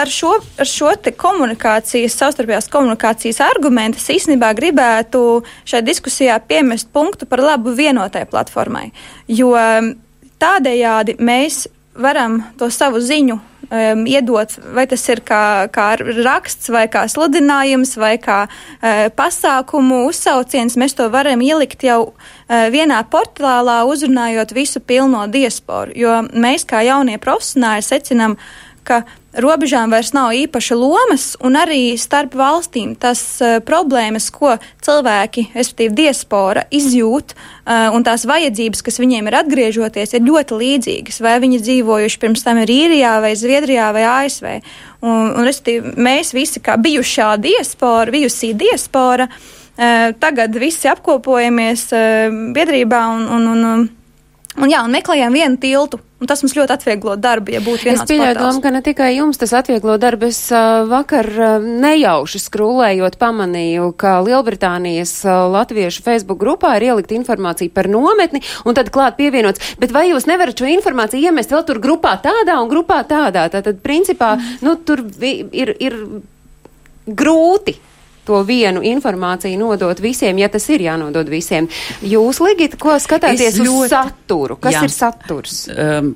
ar 0.00 0.12
šo, 0.12 0.36
ar 0.60 0.70
šo 0.70 0.92
te 1.02 1.16
komunikācijas, 1.16 2.16
savstarpējās 2.20 2.70
komunikācijas 2.72 3.42
argumentu 3.48 4.00
es 4.02 4.10
īstenībā 4.20 4.52
gribētu 4.58 5.22
šai 5.66 5.82
diskusijā 5.86 6.38
piemest 6.46 6.92
punktu 6.94 7.26
par 7.26 7.42
labu 7.42 7.74
vienotai 7.76 8.26
platformai. 8.30 8.90
Jo 9.28 9.54
tādējādi 10.40 11.16
mēs 11.24 11.66
varam 11.96 12.42
to 12.58 12.68
savu 12.70 13.00
ziņu 13.00 13.38
um, 13.70 14.04
iedot, 14.08 14.52
vai 14.74 14.86
tas 14.90 15.02
ir 15.12 15.22
kā, 15.26 15.66
kā 15.72 15.88
raksts, 16.00 16.70
vai 16.72 16.86
kā 16.92 17.06
sludinājums, 17.10 17.96
vai 18.00 18.16
kā 18.22 18.44
uh, 18.46 19.06
pasākumu 19.16 20.04
uzsauciens. 20.10 20.78
Mēs 20.80 20.96
to 20.98 21.08
varam 21.12 21.42
ielikt 21.44 21.86
jau 21.86 22.00
uh, 22.10 22.66
vienā 22.72 23.02
portālā, 23.10 23.82
uzrunājot 23.88 24.54
visu 24.56 24.80
pilno 24.80 25.26
diasporu. 25.30 25.94
Jo 25.96 26.22
mēs, 26.32 26.66
kā 26.68 26.84
jaunie 26.86 27.18
profesionāļi, 27.22 27.86
secinām, 27.86 28.38
ka 28.86 29.02
robežām 29.40 29.92
vairs 29.92 30.12
nav 30.16 30.32
īpaša 30.36 30.76
lomas, 30.78 31.24
un 31.44 31.56
arī 31.58 31.96
starp 32.00 32.34
valstīm 32.36 32.94
tas 32.98 33.20
uh, 33.44 33.58
problēmas, 33.64 34.28
ko 34.34 34.54
cilvēki, 34.84 35.48
respektīvi 35.56 35.96
diaspora, 36.00 36.66
izjūt, 36.74 37.34
uh, 37.36 37.90
un 37.96 38.06
tās 38.06 38.26
vajadzības, 38.28 38.82
kas 38.86 39.00
viņiem 39.02 39.28
ir 39.28 39.38
atgriežoties, 39.40 40.16
ir 40.16 40.24
ļoti 40.26 40.60
līdzīgas. 40.62 41.20
Vai 41.24 41.36
viņi 41.44 41.60
dzīvojuši 41.64 42.22
pirms 42.22 42.46
tam 42.46 42.62
ir 42.64 42.72
īrijā, 42.72 43.16
vai 43.24 43.34
Zviedrijā, 43.38 43.90
vai 43.96 44.06
ASV. 44.12 44.48
Un, 45.06 45.36
un 45.36 45.52
mēs 46.08 46.32
visi, 46.36 46.62
kā 46.64 46.78
bijušā 46.80 47.34
diaspora, 47.42 48.14
bijusī 48.14 48.54
diaspora, 48.56 49.28
uh, 49.28 50.10
tagad 50.22 50.56
visi 50.56 50.88
apkopojamies 50.90 51.88
biedrībā 52.56 53.06
un, 53.14 53.30
un, 53.36 53.48
un, 53.52 53.86
un, 54.56 54.68
jā, 54.70 54.82
un 54.82 54.96
meklējam 54.96 55.36
vienu 55.36 55.60
tiltu. 55.60 56.05
Un 56.16 56.28
tas 56.30 56.40
mums 56.40 56.54
ļoti 56.56 56.72
atvieglo 56.72 57.12
darbu, 57.20 57.52
ja 57.52 57.58
būtu 57.60 57.82
Es 57.82 57.84
vienots 57.90 58.08
pieļauju 58.08 58.36
domu, 58.38 58.60
ka 58.64 58.70
ne 58.72 58.80
tikai 58.84 59.10
jums 59.18 59.36
tas 59.36 59.50
atvieglo 59.58 59.98
darbu. 60.00 60.30
Es 60.32 60.38
uh, 60.48 60.86
vakar 60.88 61.26
uh, 61.28 61.66
nejauši 61.84 62.40
skrūlējot 62.40 63.18
pamanīju, 63.20 63.90
ka 64.00 64.14
Lielbritānijas 64.24 65.12
uh, 65.28 65.42
latviešu 65.52 66.00
Facebook 66.06 66.40
grupā 66.40 66.78
ir 66.78 66.86
ielikt 66.88 67.12
informācija 67.12 67.68
par 67.74 67.90
nometni 67.92 68.40
un 68.64 68.78
tad 68.78 68.88
klāt 68.94 69.18
pievienots. 69.20 69.76
Bet 69.82 69.92
vai 69.92 70.06
jūs 70.08 70.24
nevarat 70.30 70.56
šo 70.56 70.70
informāciju 70.72 71.28
iemest 71.28 71.52
vēl 71.52 71.66
tur 71.68 71.82
grupā 71.84 72.14
tādā 72.24 72.56
un 72.62 72.72
grupā 72.72 73.02
tādā? 73.04 73.44
Tātad, 73.52 73.84
principā, 73.84 74.38
nu, 74.64 74.78
tur 74.88 75.04
vi, 75.20 75.42
ir, 75.52 75.74
ir 75.84 76.00
grūti 77.04 77.76
to 78.26 78.42
vienu 78.46 78.82
informāciju 78.84 79.58
nodot 79.60 80.00
visiem, 80.02 80.38
ja 80.42 80.50
tas 80.52 80.66
ir 80.74 80.84
jānodod 80.86 81.30
visiem. 81.32 81.68
Jūs, 82.02 82.42
Ligita, 82.44 82.78
ko 82.80 82.98
skatāties 83.02 83.54
Es 83.54 83.60
uz 83.60 83.68
ļoti- 83.68 83.90
saturu? 83.94 84.56
Kas 84.60 84.74
Jā. 84.74 84.84
ir 84.84 84.94
saturs? 84.94 85.58
Um, 85.72 86.14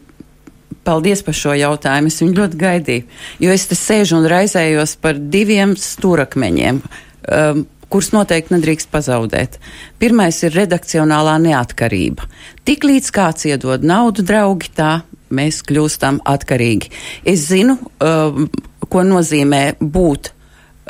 paldies 0.85 1.23
par 1.23 1.35
šo 1.35 1.55
jautājumu. 1.55 2.07
Es 2.11 2.21
viņu 2.23 2.35
ļoti 2.39 2.57
gaidīju, 2.61 3.05
jo 3.41 3.51
es 3.51 3.67
te 3.67 3.75
sēžu 3.79 4.19
un 4.19 4.29
raizējos 4.31 4.97
par 5.01 5.15
diviem 5.15 5.77
stūrakmeņiem. 5.77 6.83
Um, 7.31 7.67
kurus 7.91 8.13
noteikti 8.15 8.55
nedrīkst 8.55 8.87
pazaudēt. 8.93 9.59
Pirmais 9.99 10.37
ir 10.47 10.55
redakcionālā 10.55 11.37
neatkarība. 11.43 12.29
Tiklīdz 12.65 13.11
kāds 13.11 13.49
iedod 13.51 13.83
naudu, 13.83 14.23
draugi, 14.23 14.71
tā 14.79 15.03
mēs 15.35 15.59
kļūstam 15.67 16.21
atkarīgi. 16.27 16.91
Es 17.27 17.49
zinu, 17.51 17.79
um, 18.01 18.47
ko 18.89 19.03
nozīmē 19.07 19.75
būt 19.83 20.31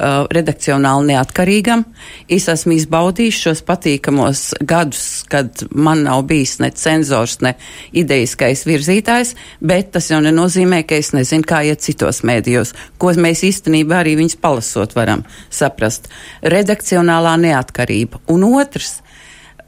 uh, 0.00 0.24
redakcionāli 0.32 1.12
neatkarīgam. 1.12 1.84
Es 2.32 2.48
esmu 2.50 2.74
izbaudījis 2.78 3.40
šos 3.44 3.62
patīkamos 3.68 4.42
gadus, 4.66 5.04
kad 5.30 5.64
man 5.70 6.04
nav 6.06 6.24
bijis 6.30 6.56
ne 6.62 6.70
cenzors, 6.74 7.38
ne 7.44 7.54
idejiskais 7.92 8.64
virzītājs, 8.68 9.34
bet 9.60 9.92
tas 9.94 10.10
jau 10.10 10.22
nenozīmē, 10.24 10.82
ka 10.88 10.98
es 11.00 11.12
nezinu, 11.16 11.46
kā 11.46 11.62
iet 11.68 11.84
citos 11.84 12.22
mēdījos, 12.26 12.72
ko 13.00 13.12
mēs 13.20 13.44
īstenībā 13.46 14.00
arī 14.00 14.16
viņus 14.20 14.38
palasot 14.40 14.96
varam 14.96 15.24
saprast. 15.52 16.08
Redakcionālā 16.42 17.36
neatkarība. 17.44 18.24
Un 18.32 18.48
otrs, 18.48 18.98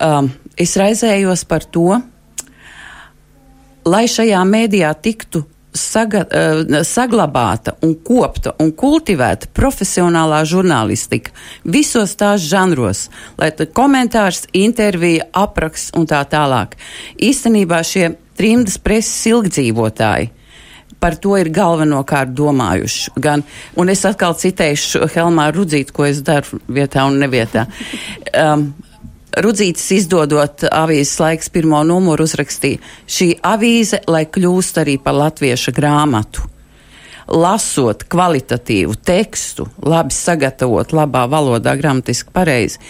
um, 0.00 0.32
es 0.56 0.76
raizējos 0.80 1.44
par 1.48 1.68
to, 1.68 2.00
lai 3.84 4.04
šajā 4.10 4.42
mēdījā 4.46 4.92
tiktu 5.02 5.44
saga, 5.72 6.24
uh, 6.26 6.82
saglabāta 6.86 7.76
un 7.82 7.94
kopta 8.04 8.54
un 8.62 8.72
kultivēta 8.76 9.50
profesionālā 9.56 10.42
žurnālistika 10.48 11.32
visos 11.64 12.14
tās 12.20 12.44
žanros, 12.44 13.08
lai 13.40 13.50
komentārs, 13.52 14.46
intervija, 14.52 15.28
apraksts 15.32 15.96
un 15.98 16.06
tā 16.08 16.22
tālāk. 16.28 16.76
Īstenībā 17.20 17.82
šie 17.86 18.12
trimdas 18.38 18.78
preses 18.82 19.26
ilgdzīvotāji 19.32 20.32
par 21.02 21.16
to 21.18 21.34
ir 21.34 21.50
galvenokārt 21.50 22.30
domājuši. 22.38 23.16
Gan, 23.18 23.42
un 23.74 23.90
es 23.90 24.04
atkal 24.06 24.36
citēšu 24.38 25.08
Helmāru 25.10 25.62
Rudzītu, 25.62 25.94
ko 25.96 26.06
es 26.06 26.22
daru 26.22 26.60
vietā 26.70 27.08
un 27.08 27.18
nevietā. 27.22 27.66
Um, 28.32 28.70
Rudzītis 29.32 29.86
izdodot 29.96 30.66
avīzes 30.68 31.14
laiks 31.22 31.48
pirmo 31.52 31.78
numuru 31.88 32.26
uzrakstīja, 32.28 32.80
šī 33.08 33.28
avīze, 33.48 34.02
lai 34.12 34.26
kļūst 34.28 34.80
arī 34.82 34.98
par 35.00 35.16
latvieša 35.16 35.72
grāmatu. 35.72 36.44
Lasot 37.32 38.04
kvalitatīvu 38.12 38.98
tekstu, 39.08 39.64
labi 39.88 40.12
sagatavot, 40.12 40.92
labā 40.92 41.22
valodā, 41.32 41.72
gramatiski 41.80 42.34
pareizi, 42.34 42.82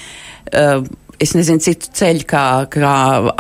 uh, 0.51 0.82
es 1.22 1.36
nezinu 1.38 1.62
citu 1.62 1.93
ceļu, 1.95 2.26
kā, 2.26 2.47
kā 2.72 2.95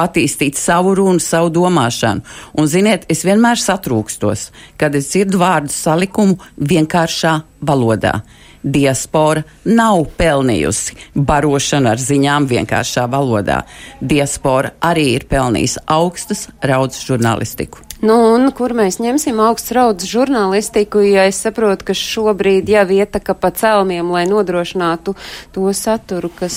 attīstīt 0.04 0.60
savu 0.60 0.94
runu, 1.00 1.18
savu 1.18 1.50
domāšanu. 1.56 2.22
Un, 2.54 2.70
ziniet, 2.70 3.08
es 3.10 3.24
vienmēr 3.26 3.58
satrūkstos, 3.58 4.52
kad 4.78 4.94
es 4.94 5.10
dzirdu 5.10 5.42
vārdu 5.42 5.74
salikumu 5.74 6.38
vienkāršā 6.70 7.34
valodā 7.66 8.20
diaspora 8.62 9.42
nav 9.64 10.04
pelnījusi 10.18 10.96
barošanu 11.14 11.92
ar 11.92 12.02
ziņām 12.02 12.48
vienkāršā 12.50 13.06
valodā. 13.10 13.62
Diaspora 14.00 14.74
arī 14.80 15.12
ir 15.16 15.26
pelnījusi 15.30 15.84
augstas 15.86 16.48
raudzes 16.62 17.06
žurnālistiku. 17.08 17.82
Nu, 18.02 18.16
un 18.34 18.48
kur 18.50 18.72
mēs 18.74 18.96
ņemsim 18.98 19.38
augsts 19.38 19.70
raudzes 19.76 20.10
žurnālistiku, 20.10 21.04
ja 21.06 21.28
es 21.30 21.36
saprotu, 21.44 21.86
ka 21.86 21.94
šobrīd 21.94 22.66
jau 22.66 22.82
ietaka 22.90 23.36
pa 23.38 23.52
celmiem, 23.54 24.08
lai 24.10 24.24
nodrošinātu 24.26 25.14
to 25.54 25.70
saturu, 25.70 26.26
kas, 26.34 26.56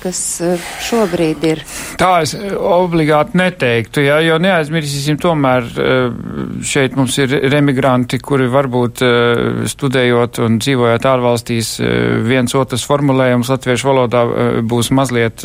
kas 0.00 0.20
eh, 0.40 0.70
šobrīd 0.86 1.44
ir? 1.44 1.60
Tā 2.00 2.22
es 2.24 2.32
obligāti 2.56 3.36
neteiktu, 3.36 4.06
jā, 4.06 4.22
jo 4.24 4.38
neaizmirsīsim 4.40 5.18
tomēr 5.20 5.68
eh, 5.68 6.16
šeit 6.64 6.96
mums 6.96 7.18
ir 7.20 7.36
remigranti, 7.52 8.16
kuri 8.16 8.48
varbūt 8.48 9.04
studējot 9.68 10.40
un 10.46 10.56
dzīvojot 10.64 11.10
ārvalstīs 11.12 11.74
viens 12.24 12.56
otrs 12.56 12.86
formulējums 12.88 13.52
latviešu 13.52 13.90
valodā 13.90 14.24
būs 14.64 14.88
mazliet 14.96 15.44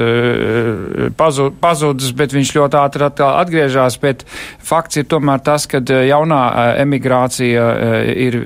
pazudis, 1.20 2.16
bet 2.16 2.40
viņš 2.40 2.56
ļoti 2.56 2.82
ātri 2.86 3.12
atgriežas, 3.28 4.00
bet 4.00 4.24
fakts 4.64 5.04
ir 5.04 5.12
tomēr 5.12 5.41
tas, 5.44 5.66
ka 5.70 5.82
eh, 5.82 6.06
jaunā 6.10 6.42
eh, 6.50 6.82
emigrācija 6.84 7.66
eh, 7.72 8.12
ir 8.28 8.38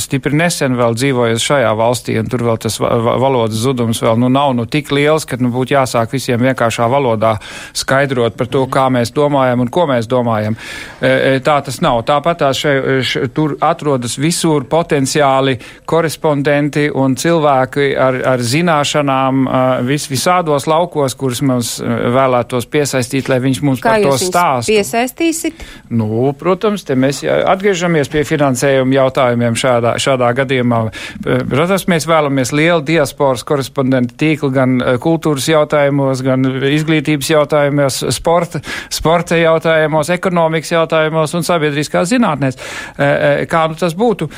stipri 0.00 0.36
nesen 0.36 0.76
vēl 0.78 0.96
dzīvojusi 0.98 1.48
šajā 1.48 1.72
valstī, 1.78 2.16
un 2.20 2.30
tur 2.30 2.44
vēl 2.46 2.60
tas 2.64 2.78
valodas 2.80 3.58
zudums 3.60 4.02
vēl 4.04 4.18
nu, 4.20 4.30
nav 4.32 4.54
nu, 4.56 4.66
tik 4.70 4.92
liels, 4.94 5.26
ka 5.28 5.38
nu, 5.40 5.50
būtu 5.54 5.76
jāsāk 5.76 6.14
visiem 6.14 6.42
vienkāršā 6.42 6.88
valodā 6.90 7.36
skaidrot 7.76 8.36
par 8.38 8.50
to, 8.50 8.64
kā 8.70 8.86
mēs 8.92 9.12
domājam 9.14 9.64
un 9.64 9.70
ko 9.72 9.86
mēs 9.90 10.08
domājam. 10.10 10.56
Tā 11.00 11.56
tas 11.66 11.80
nav. 11.84 12.00
Tāpat 12.08 12.40
tās 12.42 12.58
še, 12.60 12.72
še, 13.06 13.24
tur 13.34 13.56
atrodas 13.64 14.16
visur 14.20 14.66
potenciāli 14.70 15.56
korespondenti 15.88 16.86
un 16.90 17.16
cilvēki 17.18 17.90
ar, 18.00 18.20
ar 18.34 18.44
zināšanām 18.44 19.44
vis, 19.88 20.06
visādos 20.10 20.68
laukos, 20.70 21.16
kurus 21.18 21.42
mums 21.46 21.76
vēlētos 21.84 22.68
piesaistīt, 22.70 23.30
lai 23.32 23.40
viņš 23.44 23.62
mums 23.66 23.84
kā 23.84 23.96
par 23.96 24.06
to 24.08 24.18
stāsta. 24.20 24.70
Piesaistīsit? 24.72 25.64
Nu, 25.94 26.32
Protams, 26.44 26.82
te 26.84 26.96
mēs 26.98 27.22
atgriežamies 27.24 28.10
pie 28.12 28.20
finansējuma 28.28 28.98
jautājumiem 28.98 29.56
šādā, 29.56 29.94
šādā 30.02 30.28
gadījumā. 30.36 30.80
Protams, 31.24 31.86
mēs 31.88 32.04
vēlamies 32.08 32.52
lielu 32.52 32.82
diasporas 32.84 33.44
korespondentu 33.48 34.18
tīklu 34.20 34.50
gan 34.52 34.76
e, 34.76 34.96
kultūras 35.00 35.46
jautājumos, 35.48 36.20
gan 36.26 36.44
izglītības 36.68 37.30
jautājumos, 37.32 38.02
sporta, 38.12 38.60
sporta 38.92 39.38
jautājumos, 39.40 40.12
ekonomikas 40.12 40.74
jautājumos 40.74 41.32
un 41.38 41.46
sabiedriskās 41.48 42.12
zinātnēs. 42.12 42.60
E, 42.60 43.08
e, 43.08 43.32
kā 43.50 43.64
nu 43.70 43.80
tas 43.80 43.96
būtu? 43.96 44.28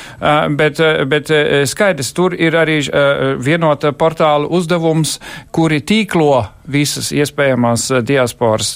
Bet, 0.57 0.79
bet 1.11 1.31
skaidrs, 1.69 2.13
tur 2.15 2.35
ir 2.39 2.55
arī 2.59 2.79
vienota 3.43 3.91
portāla 3.97 4.47
uzdevums, 4.47 5.19
kuri 5.55 5.83
tīklo 5.87 6.45
visas 6.69 7.13
iespējamās 7.15 7.89
diasporas 8.07 8.75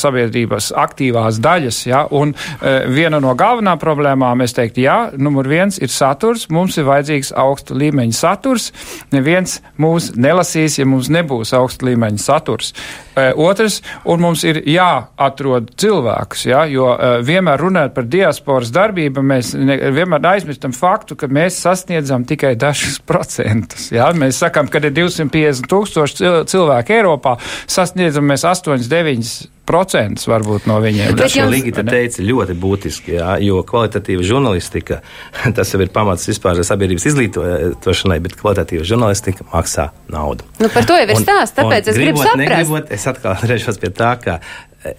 sabiedrības 0.00 0.72
aktīvās 0.78 1.40
daļas, 1.42 1.82
ja, 1.86 2.06
un 2.10 2.34
Eh, 2.62 2.84
viena 2.94 3.18
no 3.22 3.32
galvenām 3.38 3.80
problēmām, 3.80 4.42
es 4.44 4.54
teiktu, 4.54 4.84
jā, 4.84 4.96
numur 5.18 5.48
viens 5.50 5.80
ir 5.82 5.90
saturs, 5.90 6.46
mums 6.52 6.76
ir 6.78 6.86
vajadzīgs 6.86 7.32
augsta 7.38 7.74
līmeņa 7.74 8.14
saturs, 8.14 8.68
neviens 9.14 9.58
mūs 9.82 10.12
nelasīs, 10.14 10.78
ja 10.78 10.86
mums 10.86 11.10
nebūs 11.12 11.54
augsta 11.58 11.88
līmeņa 11.88 12.22
saturs. 12.22 12.72
Eh, 13.12 13.32
otrs, 13.36 13.80
un 14.08 14.22
mums 14.22 14.44
ir 14.48 14.62
jāatrod 14.68 15.72
cilvēkus, 15.80 16.46
jā, 16.48 16.62
jo 16.72 16.92
eh, 16.94 17.16
vienmēr 17.26 17.60
runājot 17.60 17.96
par 17.96 18.06
diasporas 18.08 18.70
darbību, 18.72 19.24
mēs 19.32 19.52
ne, 19.58 19.76
vienmēr 19.92 20.30
aizmirstam 20.32 20.72
faktu, 20.76 21.18
ka 21.18 21.28
mēs 21.28 21.58
sasniedzam 21.64 22.24
tikai 22.28 22.54
dažus 22.56 23.00
procentus. 23.04 23.90
Jā. 23.92 24.06
Mēs 24.16 24.38
sakam, 24.40 24.70
ka 24.70 24.80
ir 24.80 24.94
250 24.94 25.68
tūkstoši 25.68 26.32
cilvēku 26.48 26.96
Eiropā, 26.96 27.31
sasniedzam 27.70 28.26
mēs 28.28 28.46
8, 28.48 28.88
9 28.90 29.34
procentus 29.68 30.26
varbūt 30.26 30.66
no 30.66 30.78
viņiem. 30.82 31.14
Tas, 31.18 31.34
ko 31.36 31.46
Ligita 31.50 31.84
teica, 31.86 32.24
ļoti 32.26 32.56
būtiski, 32.58 33.14
jā, 33.18 33.36
jo 33.44 33.60
kvalitatīva 33.66 34.24
žurnālistika, 34.26 35.00
tas 35.56 35.74
jau 35.74 35.80
ir 35.84 35.92
pamats 35.94 36.26
vispār 36.28 36.60
sabiedrības 36.66 37.06
izglītošanai, 37.12 38.18
bet 38.24 38.36
kvalitatīva 38.40 38.86
žurnālistika 38.88 39.46
maksā 39.52 39.90
naudu. 40.12 40.48
Nu, 40.58 40.70
par 40.72 40.88
to 40.88 40.98
jau 40.98 41.06
ir 41.06 41.20
stāsts, 41.20 41.56
tāpēc 41.58 41.86
un, 41.86 41.94
es 41.94 42.02
gribu 42.02 42.24
saprast. 42.24 42.42
Negribot, 42.42 42.92
es 42.98 43.08
atkal 43.10 43.34
atgriežos 43.36 43.80
pie 43.82 43.92
tā, 43.94 44.12
ka 44.22 44.40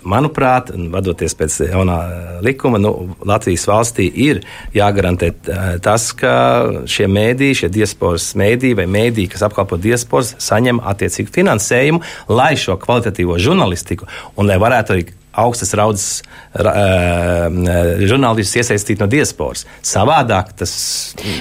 manuprāt, 0.07 0.71
vadoties 0.93 1.35
pēc 1.37 1.57
jaunā 1.67 1.97
likuma, 2.45 2.79
nu, 2.81 2.93
Latvijas 3.27 3.65
valstī 3.69 4.07
ir 4.25 4.41
jāgarantē 4.75 5.31
eh, 5.33 5.65
tas, 5.83 6.09
ka 6.17 6.33
šie 6.89 7.09
mēdīji, 7.11 7.63
šie 7.63 7.71
diasporas 7.73 8.29
mēdīji 8.39 8.79
vai 8.79 8.87
mēdīji, 8.91 9.31
kas 9.33 9.45
apkalpo 9.47 9.79
diasporas, 9.81 10.35
saņem 10.43 10.81
attiecīgu 10.93 11.33
finansējumu, 11.35 12.03
lai 12.31 12.53
šo 12.59 12.77
kvalitatīvo 12.81 13.39
žurnālistiku 13.41 14.09
un 14.37 14.49
lai 14.49 14.59
varētu 14.61 14.95
arī 14.95 15.09
augstas 15.33 15.73
raudzes 15.77 16.21
ra, 16.53 16.73
uh, 16.73 18.03
žurnālistus 18.05 18.61
iesaistīt 18.61 19.01
no 19.01 19.07
diasporas. 19.09 19.65
Savādāk 19.85 20.53
tas. 20.59 20.73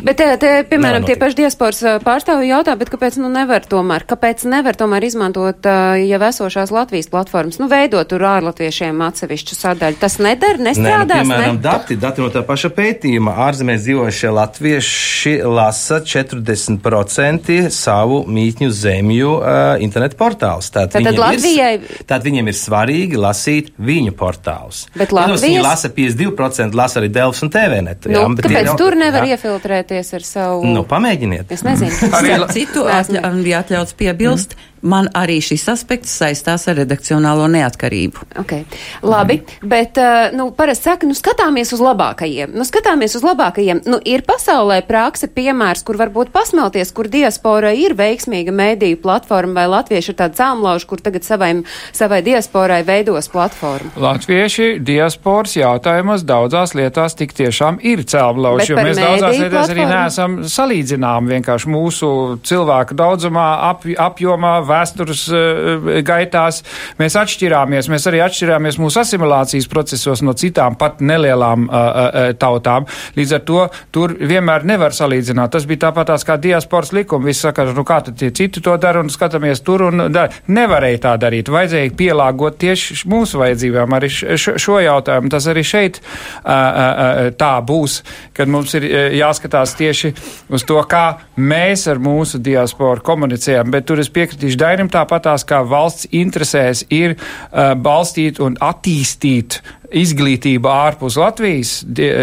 Bet, 0.05 0.17
te, 0.21 0.29
te, 0.41 0.53
piemēram, 0.69 1.07
tie 1.09 1.17
paši 1.21 1.43
diasporas 1.43 1.83
pārstāvji 2.05 2.53
jautā, 2.53 2.77
bet 2.81 2.93
kāpēc 2.93 3.19
nu 3.23 3.31
nevar 3.33 3.65
tomēr, 3.69 4.07
kāpēc 4.09 4.47
nevar 4.51 4.79
tomēr 4.79 5.07
izmantot 5.09 5.69
uh, 5.69 5.97
jau 6.01 6.21
esošās 6.29 6.73
Latvijas 6.75 7.11
platformas, 7.13 7.61
nu 7.61 7.69
veidot 7.73 8.09
tur 8.09 8.25
ārlatviešiem 8.33 9.03
atsevišķu 9.09 9.59
sadaļu? 9.59 10.01
Tas 10.03 10.19
nedara, 10.23 10.61
nestrādās? 10.71 11.23
Nē, 11.23 11.29
nu, 11.29 11.35
piemēram, 11.35 11.59
ne? 11.59 11.65
dati, 11.65 11.99
dati 12.01 12.25
no 12.25 12.31
tā 12.33 12.45
paša 12.47 12.73
pētījuma. 12.77 13.37
Ārzemēs 13.47 13.85
dzīvojušie 13.85 14.33
latvieši 14.39 15.35
lasa 15.47 16.01
40% 16.07 17.59
savu 17.73 18.23
mītņu 18.33 18.71
zemju 18.77 19.33
uh, 19.37 19.61
internetu 19.85 20.19
portālus. 20.21 20.71
Tātad, 20.73 20.99
Tātad 20.99 21.13
viņiem, 21.13 21.23
Latvijai... 21.23 21.73
ir, 21.79 22.03
tātad 22.07 22.27
viņiem 22.29 22.51
ir 22.53 22.59
svarīgi 22.59 23.21
lasīt 23.21 23.73
viņu 23.83 24.15
portālus. 24.19 24.85
Bet 24.97 25.15
Latvijas... 25.15 25.45
Viņi 25.45 25.63
lasa 25.65 25.91
52%, 25.93 26.79
lasa 26.79 27.01
arī 27.03 27.11
Delfs 27.13 27.43
un 27.45 27.53
TVNet. 27.53 28.09
Nu, 28.09 28.17
jā, 28.17 28.25
kāpēc 28.43 28.71
jau, 28.71 28.77
tur 28.81 28.99
nevar 28.99 29.27
jā. 29.29 29.37
iefiltrēties 29.37 30.13
ar 30.19 30.27
savu? 30.27 30.67
Nu, 30.69 30.85
pamēģiniet. 30.89 31.53
Es 31.55 31.65
nezinu. 31.67 31.93
Starp 31.93 32.53
citu, 32.55 32.87
atļa, 32.91 33.25
ja 33.49 33.63
atļauts 33.63 33.97
piebilst, 33.99 34.57
mm. 34.57 34.72
Man 34.83 35.09
arī 35.17 35.39
šis 35.45 35.65
aspekts 35.73 36.13
saistās 36.19 36.67
ar 36.71 36.79
redakcionālo 36.81 37.47
neatkarību. 37.53 38.27
Okay. 38.43 38.65
Labi, 39.07 39.39
bet, 39.63 39.99
uh, 40.01 40.33
nu, 40.37 40.51
parasti 40.57 40.91
saka, 40.91 41.09
nu, 41.09 41.17
skatāmies 41.17 41.73
uz 41.75 41.83
labākajiem. 41.83 42.55
Nu, 42.57 42.67
skatāmies 42.69 43.17
uz 43.19 43.25
labākajiem. 43.27 43.83
Nu, 43.89 44.01
ir 44.05 44.25
pasaulē 44.27 44.81
prakse 44.89 45.29
piemērs, 45.33 45.85
kur 45.87 45.99
varbūt 46.01 46.33
pasmelties, 46.35 46.93
kur 46.95 47.11
diaspora 47.13 47.73
ir 47.77 47.97
veiksmīga 47.99 48.55
mēdīju 48.55 49.01
platforma 49.03 49.63
vai 49.63 49.69
latvieši 49.77 50.13
ir 50.13 50.19
tādi 50.19 50.41
cēlmlauži, 50.41 50.89
kur 50.91 51.03
tagad 51.05 51.27
savai, 51.27 51.53
savai 51.95 52.23
diasporai 52.27 52.83
veidos 52.87 53.31
platformu. 53.33 53.93
Latvieši 54.03 54.77
diasporas 54.83 55.57
jautājumos 55.59 56.27
daudzās 56.27 56.75
lietās 56.79 57.17
tik 57.19 57.35
tiešām 57.39 57.81
ir 57.87 58.05
cēlmlauži, 58.09 58.73
jo 58.73 58.81
mēs 58.81 58.99
daudzās 58.99 59.39
lietās 59.39 59.53
platformu? 59.53 59.83
arī 59.83 59.89
neesam 59.93 60.39
salīdzinām 60.53 61.31
vienkārši 61.31 61.73
mūsu 61.73 62.13
cilvēku 62.47 62.97
daudzumā, 62.99 63.49
ap, 63.71 63.87
apjomā, 63.87 64.55
vēstures 64.73 65.25
uh, 65.31 65.91
gaitās. 66.07 66.63
Mēs 67.01 67.17
atšķirāmies, 67.21 67.91
mēs 67.93 68.09
arī 68.11 68.23
atšķirāmies 68.27 68.81
mūsu 68.83 69.03
asimilācijas 69.03 69.69
procesos 69.71 70.25
no 70.25 70.35
citām 70.39 70.77
pat 70.81 71.03
nelielām 71.05 71.69
uh, 71.69 71.77
uh, 71.77 72.31
tautām. 72.41 72.89
Līdz 73.17 73.37
ar 73.39 73.45
to 73.49 73.67
tur 73.95 74.17
vienmēr 74.19 74.67
nevar 74.69 74.97
salīdzināt. 74.97 75.53
Tas 75.55 75.67
bija 75.69 75.87
tāpat 75.89 76.13
tās 76.13 76.27
kā 76.27 76.39
diasporas 76.41 76.93
likumi. 76.97 77.31
Visi 77.31 77.47
saka, 77.47 77.67
nu 77.77 77.85
kā 77.89 78.01
tad 78.07 78.19
tie 78.21 78.33
citi 78.35 78.63
to 78.65 78.77
dara 78.81 79.03
un 79.05 79.13
skatāmies 79.13 79.63
tur 79.65 79.87
un 79.91 80.07
dar. 80.13 80.33
Nevarēja 80.53 81.03
tā 81.07 81.15
darīt. 81.21 81.51
Vajadzēja 81.53 81.95
pielāgot 81.99 82.59
tieši 82.63 83.03
mūsu 83.11 83.41
vajadzībām 83.43 83.97
arī 83.97 84.11
šo, 84.11 84.79
jautājumu. 84.83 85.33
Tas 85.33 85.49
arī 85.51 85.65
šeit 85.67 86.01
tā 86.43 87.53
būs, 87.67 87.99
kad 88.37 88.51
mums 88.51 88.75
ir 88.79 88.87
jāskatās 89.19 89.77
tieši 89.79 90.13
uz 90.53 90.67
to, 90.69 90.79
kā 90.89 91.05
mēs 91.37 91.87
ar 91.91 92.01
mūsu 92.03 92.41
diasporu 92.43 93.05
komunicējam. 93.05 93.71
Bet 93.73 93.87
tur 93.89 94.03
es 94.03 94.11
piekritīšu 94.13 94.61
Dainim 94.63 94.91
tāpatās, 94.93 95.43
kā 95.49 95.63
valsts 95.67 96.07
interesēs 96.15 96.85
ir 96.95 97.17
uh, 97.17 97.73
balstīt 97.75 98.39
un 98.43 98.55
attīstīt 98.63 99.59
izglītība 99.99 100.73
ārpus 100.87 101.19
Latvijas, 101.21 101.73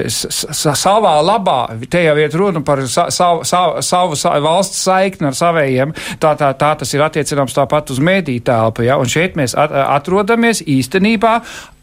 savā 0.09 1.15
labā, 1.23 1.59
te 1.89 2.03
jau 2.03 2.15
iet 2.19 2.35
runa 2.37 2.63
par 2.65 2.83
sa, 2.89 3.07
savu, 3.13 3.45
savu, 3.47 3.83
savu 3.85 4.19
sa, 4.19 4.35
valsts 4.43 4.83
saikni 4.87 5.29
ar 5.29 5.37
savējiem, 5.37 5.95
tā, 6.21 6.35
tā, 6.39 6.51
tā 6.59 6.73
tas 6.81 6.93
ir 6.95 7.03
attiecināms 7.05 7.55
tāpat 7.57 7.93
uz 7.93 8.01
mēdī 8.03 8.39
telpu, 8.45 8.85
ja, 8.87 8.99
un 9.01 9.09
šeit 9.09 9.37
mēs 9.39 9.55
at, 9.57 9.73
atrodamies 9.99 10.63
īstenībā 10.65 11.35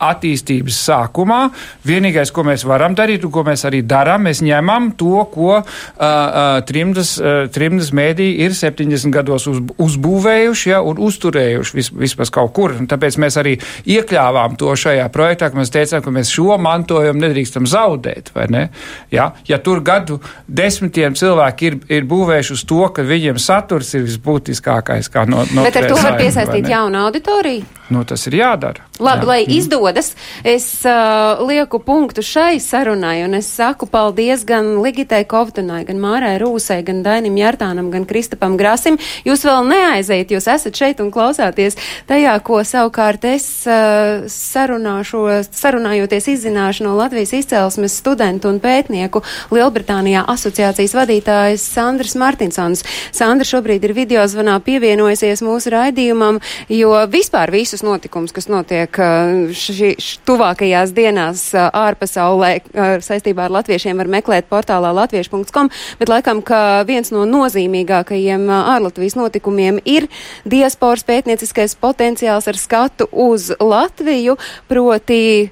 attīstības 0.03 0.77
sākumā. 0.87 1.41
Vienīgais, 1.87 2.33
ko 2.35 2.45
mēs 2.47 2.67
varam 2.69 2.95
darīt 2.97 3.25
un 3.25 3.33
ko 3.33 3.45
mēs 3.47 3.65
arī 3.69 3.81
darām, 3.87 4.27
mēs 4.27 4.43
ņemam 4.45 4.91
to, 5.01 5.23
ko 5.33 5.53
uh, 5.57 5.63
uh, 5.65 6.59
trimdas, 6.69 7.15
uh, 7.21 7.47
trimdas 7.53 7.93
mēdī 7.97 8.29
ir 8.45 8.57
70 8.57 9.15
gados 9.15 9.47
uz, 9.51 9.63
uzbūvējuši 9.83 10.73
ja, 10.73 10.83
un 10.85 11.01
uzturējuši 11.07 11.79
vis, 11.79 11.91
vispār 12.05 12.33
kaut 12.39 12.53
kur. 12.57 12.77
Un 12.77 12.91
tāpēc 12.91 13.17
mēs 13.23 13.41
arī 13.41 13.57
iekļāvām 13.97 14.59
to 14.61 14.75
šajā 14.77 15.09
projektā, 15.15 15.51
ka 15.51 15.61
mēs 15.61 15.73
teicām, 15.77 16.03
ka 16.05 16.15
mēs 16.15 16.33
šo 16.35 16.57
mantojumu 16.63 17.23
nedrīkstam 17.23 17.69
zaudēt. 17.71 18.33
Ne? 18.53 18.69
Ja? 19.15 19.31
ja 19.49 19.61
tur 19.63 19.83
gadu 19.85 20.19
desmitiem 20.49 21.17
cilvēki 21.19 21.71
ir, 21.71 21.79
ir 22.01 22.09
būvējuši 22.09 22.57
uz 22.57 22.67
to, 22.69 22.83
ka 22.97 23.07
viņiem 23.07 23.41
saturs 23.43 23.95
ir 23.97 24.07
visbūtiskākais. 24.09 25.13
No, 25.31 25.45
no 25.55 25.67
Bet 25.67 25.81
ar 25.81 25.91
to 25.91 25.99
var 26.01 26.21
piesaistīt 26.21 26.69
jaunu 26.71 27.07
auditoriju? 27.07 27.77
Nu, 27.87 28.03
tas 28.03 28.25
ir 28.27 28.35
jādara. 28.41 28.83
Labi, 28.99 29.23
Jā. 29.23 29.29
lai 29.29 29.39
mm. 29.45 29.53
izdodas, 29.55 30.09
es 30.43 30.67
uh, 30.89 31.39
lieku 31.47 31.79
punktu 31.85 32.25
šai 32.25 32.59
sarunai, 32.63 33.21
un 33.27 33.37
es 33.39 33.47
saku 33.53 33.87
paldies 33.87 34.43
gan 34.49 34.73
Ligitai 34.83 35.23
Kovtunai, 35.29 35.85
gan 35.87 36.01
Mārai 36.03 36.35
Rūsai, 36.43 36.81
gan 36.87 37.05
Dainim 37.07 37.37
Jārtānam, 37.39 37.93
gan 37.93 38.09
Kristapam 38.09 38.57
Grasim. 38.59 38.99
Jūs 39.27 39.45
vēl 39.47 39.69
neaiziet, 39.71 40.35
jūs 40.35 40.49
esat 40.51 40.75
šeit 40.75 41.03
un 41.05 41.13
klausāties 41.15 41.79
tajā, 42.09 42.35
ko 42.47 42.59
savukārt 42.67 43.29
es 43.31 43.47
uh, 43.71 44.27
sarunāšos, 44.33 45.53
sarunājoties 45.67 46.31
izzināšu 46.33 46.89
no 46.89 46.97
Latvijas 46.97 47.35
izcelsmes 47.37 47.99
studentu 48.01 48.49
un 48.49 48.63
pētnieku 48.65 49.23
Lielbritānijā 49.53 50.25
asociācijas 50.33 50.97
vadītājs 50.97 51.69
Sandrs 51.77 52.17
Martinsons. 52.19 52.87
Sandra 53.13 53.47
šobrīd 53.47 53.85
ir 53.85 53.97
video 53.97 54.25
zvanā 54.31 54.59
pievienojusies 54.65 55.45
mūsu 55.45 55.77
raidījumam, 55.77 56.41
jo 56.73 56.97
vispār 57.13 57.53
visu 57.53 57.67
visus 57.67 57.83
notikumus, 57.83 58.31
kas 58.33 58.47
notiek 58.47 58.95
uh, 59.03 59.51
šī, 59.51 59.97
tuvākajās 60.29 60.93
dienās 60.95 61.43
uh, 61.57 61.67
ārpasaulē 61.75 62.51
uh, 62.63 62.93
saistībā 63.03 63.49
ar 63.49 63.55
latviešiem 63.59 63.99
var 63.99 64.07
meklēt 64.07 64.47
portālā 64.47 64.93
latviešu.com, 64.95 65.73
bet 65.99 66.13
laikam, 66.13 66.45
ka 66.47 66.85
viens 66.87 67.11
no 67.11 67.27
nozīmīgākajiem 67.27 68.47
ārlatvijas 68.55 69.19
notikumiem 69.19 69.83
ir 69.83 70.07
diasporas 70.47 71.03
pētnieciskais 71.09 71.75
potenciāls 71.83 72.47
ar 72.47 72.61
skatu 72.61 73.11
uz 73.11 73.51
Latviju, 73.59 74.39
proti 74.71 75.51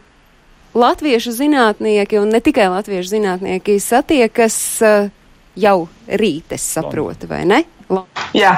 latviešu 0.74 1.34
zinātnieki 1.34 2.20
un 2.20 2.34
ne 2.34 2.42
tikai 2.44 2.68
latviešu 2.72 3.14
zinātnieki 3.16 3.78
satiekas 3.82 4.58
jau 5.54 5.78
rīt, 6.08 6.54
es 6.56 6.68
saprotu, 6.76 7.30
vai 7.30 7.44
ne? 7.46 7.64
Jā, 8.34 8.54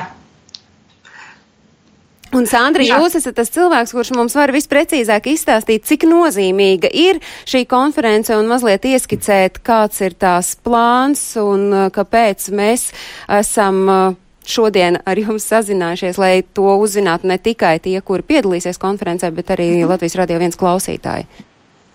Un, 2.35 2.45
Sandra, 2.49 2.85
Jā. 2.85 2.99
jūs 3.01 3.17
esat 3.21 3.37
tas 3.39 3.51
cilvēks, 3.55 3.95
kurš 3.95 4.11
mums 4.17 4.35
var 4.37 4.51
visprecīzāk 4.55 5.29
izstāstīt, 5.31 5.87
cik 5.87 6.05
nozīmīga 6.11 6.91
ir 6.91 7.21
šī 7.49 7.63
konference 7.71 8.35
un 8.35 8.51
mazliet 8.51 8.85
ieskicēt, 8.89 9.61
kāds 9.65 10.03
ir 10.05 10.17
tās 10.19 10.53
plāns 10.59 11.23
un 11.41 11.69
uh, 11.71 11.87
kāpēc 11.95 12.49
mēs 12.57 12.91
esam 13.39 13.83
uh, 13.87 14.19
šodien 14.47 15.01
ar 15.07 15.21
jums 15.23 15.47
sazinājušies, 15.49 16.19
lai 16.21 16.35
to 16.57 16.77
uzzinātu 16.83 17.31
ne 17.31 17.39
tikai 17.39 17.77
tie, 17.83 18.01
kuri 18.05 18.27
piedalīsies 18.27 18.81
konferencē, 18.83 19.31
bet 19.35 19.55
arī. 19.55 19.71
Latvijas 19.87 20.19
radio 20.19 20.43
viens 20.43 20.59
klausītāji. 20.59 21.29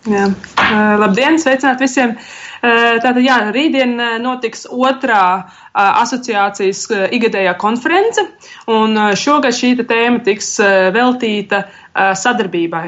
Jā. 0.09 0.31
Uh, 0.57 0.95
labdien, 0.97 1.35
sveicināt 1.37 1.81
visiem! 1.83 2.15
Uh, 2.61 2.97
tātad, 3.03 3.19
jā, 3.21 3.35
rītdien 3.53 3.93
uh, 4.01 4.15
notiks 4.21 4.65
otrā 4.65 5.45
asociācijas 5.71 6.81
igadējā 7.15 7.53
konference, 7.61 8.25
un 8.67 8.97
šogad 9.15 9.55
šī 9.55 9.69
tēma 9.87 10.19
tiks 10.25 10.49
veltīta 10.91 11.61
sadarbībai. 11.95 12.81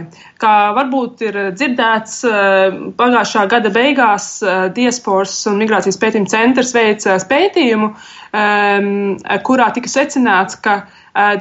Kā 0.43 0.55
varbūt 0.75 1.23
ir 1.23 1.37
dzirdēts, 1.55 2.17
pagājušā 2.99 3.45
gada 3.53 3.71
beigās 3.71 4.27
Diasporas 4.75 5.37
un 5.47 5.61
Migrācijas 5.63 6.01
pētījuma 6.01 6.33
centrs 6.33 6.75
veica 6.75 7.15
pētījumu, 7.31 7.93
um, 8.35 8.91
kurā 9.47 9.69
tika 9.71 9.95
secināts, 9.95 10.59
ka 10.59 10.81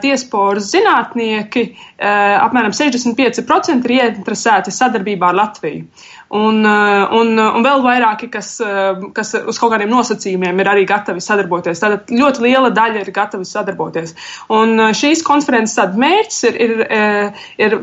diasporas 0.03 0.69
zinātnieki, 0.73 1.63
eh, 1.99 2.35
apmēram 2.39 2.75
65% 2.77 3.89
ir 3.89 3.95
ieinteresēti 3.97 4.75
sadarbībā 4.75 5.31
ar 5.31 5.39
Latviju. 5.39 5.87
Un, 6.33 6.61
eh, 6.67 7.15
un, 7.19 7.33
un 7.39 7.65
vēl 7.65 7.85
vairāki, 7.85 8.29
kas, 8.33 8.61
kas 9.17 9.35
uz 9.35 9.59
kaut 9.59 9.73
kādiem 9.73 9.93
nosacījumiem 9.93 10.61
ir 10.61 10.73
arī 10.75 10.85
gatavi 10.89 11.25
sadarboties. 11.25 11.81
Tātad 11.81 12.13
ļoti 12.13 12.45
liela 12.49 12.71
daļa 12.71 13.01
ir 13.01 13.13
gatavi 13.17 13.49
sadarboties. 13.49 14.15
Un 14.53 14.77
šīs 14.93 15.25
konferences 15.25 15.97
mērķis 15.97 16.45
ir, 16.51 16.61
ir, 16.69 16.87
ir 17.59 17.81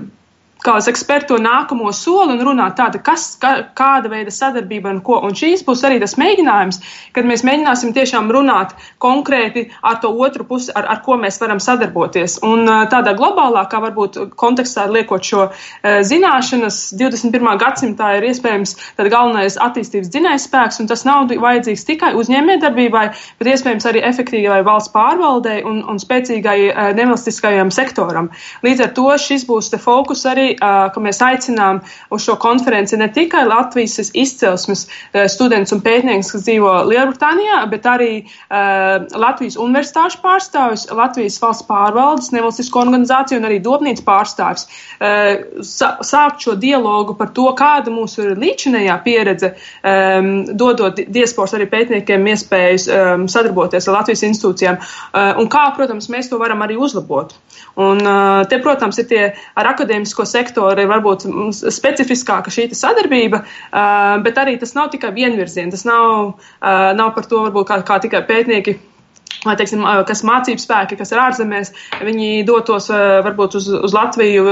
kā 0.64 0.76
spērt 0.84 1.30
to 1.30 1.38
nākamo 1.39 1.91
soli 1.95 2.36
un 2.36 2.43
runāt 2.43 2.76
tāda, 2.80 2.99
kas, 3.03 3.32
kā, 3.39 3.72
kāda 3.78 4.12
veida 4.12 4.32
sadarbība 4.34 4.91
un 4.91 5.01
ko. 5.05 5.20
Un 5.24 5.36
šīs 5.38 5.64
būs 5.68 5.84
arī 5.88 5.99
tas 6.01 6.18
mēģinājums, 6.20 6.82
kad 7.16 7.28
mēs 7.28 7.45
mēģināsim 7.47 7.93
tiešām 7.95 8.32
runāt 8.34 8.76
konkrēti 8.99 9.70
ar 9.82 9.99
to 10.03 10.12
otru 10.12 10.45
pusi, 10.47 10.72
ar, 10.76 10.88
ar 10.91 11.01
ko 11.05 11.16
mēs 11.22 11.39
varam 11.41 11.62
sadarboties. 11.64 12.39
Un 12.45 12.68
tādā 12.91 13.16
globālākā 13.20 13.80
varbūt 13.86 14.20
kontekstā 14.39 14.88
liekot 14.91 15.24
šo 15.24 15.47
zināšanas, 15.84 16.82
21. 16.99 17.51
gadsimtā 17.62 18.12
ir 18.18 18.30
iespējams 18.30 18.76
galvenais 18.99 19.57
attīstības 19.64 20.12
dzinējspēks, 20.12 20.82
un 20.84 20.91
tas 20.91 21.05
nav 21.07 21.32
vajadzīgs 21.32 21.86
tikai 21.88 22.12
uzņēmējdarbībai, 22.20 23.05
bet 23.39 23.51
iespējams 23.53 23.88
arī 23.89 24.03
efektīvai 24.10 24.60
valsts 24.68 24.91
pārvaldei 24.93 25.62
un, 25.68 25.82
un 25.88 26.01
spēcīgai 26.01 26.93
nevalstiskajam 26.99 27.72
sektoram. 27.74 28.30
Līdz 28.66 28.86
ar 28.86 28.93
to 28.97 29.10
šis 29.20 29.47
būs 29.47 29.72
fokus 29.80 30.26
arī 30.28 30.49
ka 30.60 31.02
mēs 31.04 31.22
aicinām 31.26 31.82
uz 32.14 32.26
šo 32.26 32.36
konferenci 32.41 32.97
ne 32.97 33.10
tikai 33.14 33.45
Latvijas 33.47 34.12
izcelsmes 34.14 34.86
studentus 35.30 35.74
un 35.76 35.82
pētniekus, 35.86 36.32
kas 36.34 36.45
dzīvo 36.47 36.74
Lielbritānijā, 36.89 37.60
bet 37.72 37.88
arī 37.89 38.12
Latvijas 38.50 39.58
universitāšu 39.60 40.22
pārstāvis, 40.24 40.88
Latvijas 40.95 41.39
valsts 41.43 41.68
pārvaldes, 41.70 42.32
nevalstisko 42.36 42.84
organizāciju 42.86 43.41
un 43.41 43.50
arī 43.50 43.60
dobnīcu 43.66 44.06
pārstāvis. 44.08 44.68
Sākt 45.70 46.45
šo 46.45 46.56
dialogu 46.60 47.18
par 47.20 47.34
to, 47.36 47.50
kāda 47.58 47.93
mūsu 47.93 48.24
ir 48.26 48.39
līdzinējā 48.39 48.97
pieredze, 49.06 49.54
dodot 50.60 51.02
diasporas 51.08 51.56
arī 51.58 51.70
pētniekiem 51.72 52.28
iespējas 52.34 52.89
sadarboties 53.32 53.88
ar 53.89 54.00
Latvijas 54.00 54.26
institūcijām 54.30 54.80
un 55.39 55.52
kā, 55.52 55.68
protams, 55.76 56.10
mēs 56.12 56.32
to 56.32 56.39
varam 56.41 56.64
arī 56.66 56.80
uzlabot. 56.80 57.36
Un 57.80 58.02
te, 58.50 58.58
protams, 58.64 58.97
ir 59.00 59.08
tie 59.10 59.24
ar 59.60 59.66
akadēmisko 59.74 60.26
sektoru 60.28 60.38
sektori 60.39 60.87
varbūt 60.89 61.27
specifiskāka 61.69 62.53
šī 62.53 62.69
sadarbība, 62.77 63.43
bet 64.25 64.39
arī 64.41 64.57
tas 64.61 64.75
nav 64.77 64.91
tikai 64.93 65.11
vienvirziena. 65.15 65.73
Tas 65.75 65.85
nav, 65.87 66.37
nav 66.99 67.15
par 67.17 67.27
to, 67.29 67.43
varbūt 67.47 67.67
kā, 67.69 67.81
kā 67.87 67.99
tikai 68.05 68.23
pētnieki 68.29 68.79
Vai, 69.39 69.53
teiksim, 69.55 69.85
kas 70.07 70.19
mācību 70.27 70.59
spēki, 70.59 70.97
kas 70.99 71.13
ir 71.13 71.19
ārzemēs, 71.23 71.69
viņi 72.03 72.41
dotos 72.47 72.89
varbūt 72.91 73.55
uz, 73.55 73.69
uz 73.87 73.93
Latviju 73.95 74.43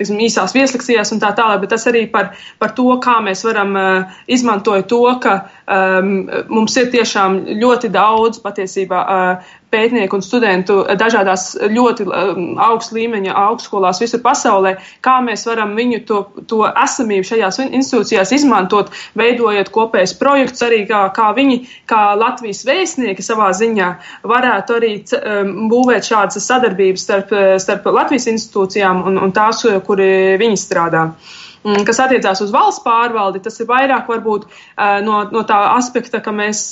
teiksim, 0.00 0.18
īsās 0.26 0.54
vieslekcijās 0.56 1.12
un 1.14 1.20
tā 1.22 1.30
tālāk, 1.38 1.60
bet 1.62 1.70
tas 1.76 1.86
arī 1.86 2.06
par, 2.10 2.32
par 2.58 2.74
to, 2.74 2.88
kā 3.04 3.20
mēs 3.22 3.44
varam 3.46 3.76
izmantot 4.26 4.88
to, 4.90 5.04
ka 5.22 5.36
um, 5.66 6.10
mums 6.48 6.76
ir 6.78 6.90
tiešām 6.92 7.38
ļoti 7.60 7.90
daudz 7.92 8.40
patiesībā 8.42 9.00
uh, 9.02 9.54
pētnieku 9.72 10.16
un 10.16 10.22
studentu 10.24 10.78
dažādās 10.98 11.56
ļoti 11.72 12.06
um, 12.06 12.42
augst 12.62 12.94
līmeņa 12.96 13.34
augstskolās 13.36 14.00
visur 14.02 14.22
pasaulē, 14.24 14.76
kā 15.04 15.18
mēs 15.26 15.46
varam 15.48 15.74
viņu 15.78 16.02
to, 16.08 16.20
to 16.48 16.62
esamību 16.70 17.26
šajās 17.30 17.60
institūcijās 17.66 18.32
izmantot, 18.38 18.92
veidojot 19.18 19.72
kopējus 19.74 20.14
projektus, 20.20 20.62
arī 20.66 20.84
kā, 20.88 21.06
kā 21.16 21.32
viņi, 21.36 21.60
kā 21.90 22.02
Latvijas 22.18 22.62
vēstnieki 22.68 23.26
savā 23.26 23.50
ziņā, 23.56 23.90
varētu 24.26 24.78
arī 24.78 24.92
um, 25.02 25.56
būvēt 25.72 26.06
šādas 26.12 26.46
sadarbības 26.46 27.08
starp, 27.08 27.34
starp 27.62 27.90
Latvijas 27.90 28.30
institūcijām 28.32 29.02
un, 29.10 29.18
un 29.26 29.34
tās, 29.34 29.66
kuri 29.86 30.38
viņi 30.40 30.62
strādā. 30.62 31.08
Mm, 31.10 31.45
kas 31.86 31.98
attiecās 32.02 32.40
uz 32.44 32.52
valsts 32.54 32.84
pārvaldi, 32.84 33.42
tas 33.42 33.58
ir 33.60 33.68
vairāk 33.70 34.06
varbūt 34.10 34.46
no, 35.06 35.18
no 35.32 35.42
tā 35.48 35.58
aspekta, 35.74 36.20
ka 36.22 36.32
mēs, 36.34 36.62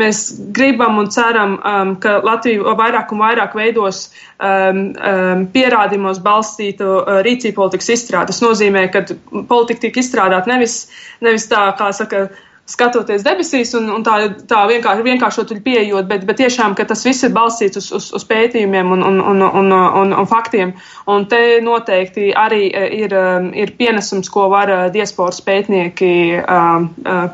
mēs 0.00 0.22
gribam 0.54 1.00
un 1.02 1.10
ceram, 1.14 1.56
ka 2.02 2.18
Latvija 2.24 2.76
vairāk 2.78 3.12
un 3.14 3.22
vairāk 3.24 3.56
veidos 3.58 4.06
um, 4.38 4.82
um, 4.94 5.44
pierādījumos 5.54 6.22
balstītu 6.24 6.96
rīcību 7.26 7.58
politikas 7.58 7.92
izstrādi. 7.96 8.32
Tas 8.32 8.42
nozīmē, 8.44 8.86
ka 8.94 9.04
politika 9.50 9.86
tiek 9.86 10.02
izstrādāta 10.04 10.52
nevis, 10.52 10.84
nevis 11.24 11.48
tā, 11.50 11.66
kā 11.78 11.90
saka, 11.96 12.28
skatoties 12.68 13.24
debesīs 13.24 13.74
un, 13.76 13.90
un 13.92 14.04
tā, 14.06 14.16
tā 14.48 14.62
vienkārši, 14.70 15.04
vienkāršot 15.04 15.52
pieejot, 15.64 16.08
bet, 16.08 16.24
bet 16.28 16.40
tiešām, 16.40 16.76
ka 16.78 16.86
tas 16.88 17.04
viss 17.04 17.26
ir 17.26 17.34
balstīts 17.36 17.80
uz, 17.80 17.90
uz, 17.98 18.08
uz 18.16 18.24
pētījumiem 18.30 18.94
un, 18.96 19.04
un, 19.04 19.20
un, 19.20 19.44
un, 19.44 19.70
un, 20.00 20.16
un 20.22 20.30
faktiem. 20.30 20.74
Un 21.10 21.28
te 21.28 21.60
noteikti 21.64 22.32
arī 22.32 22.66
e, 22.72 22.88
ir, 23.04 23.12
e, 23.12 23.38
ir 23.64 23.76
pienesums, 23.78 24.32
ko 24.32 24.48
var 24.52 24.72
e, 24.72 24.82
diasporas 24.96 25.42
pētnieki 25.44 26.12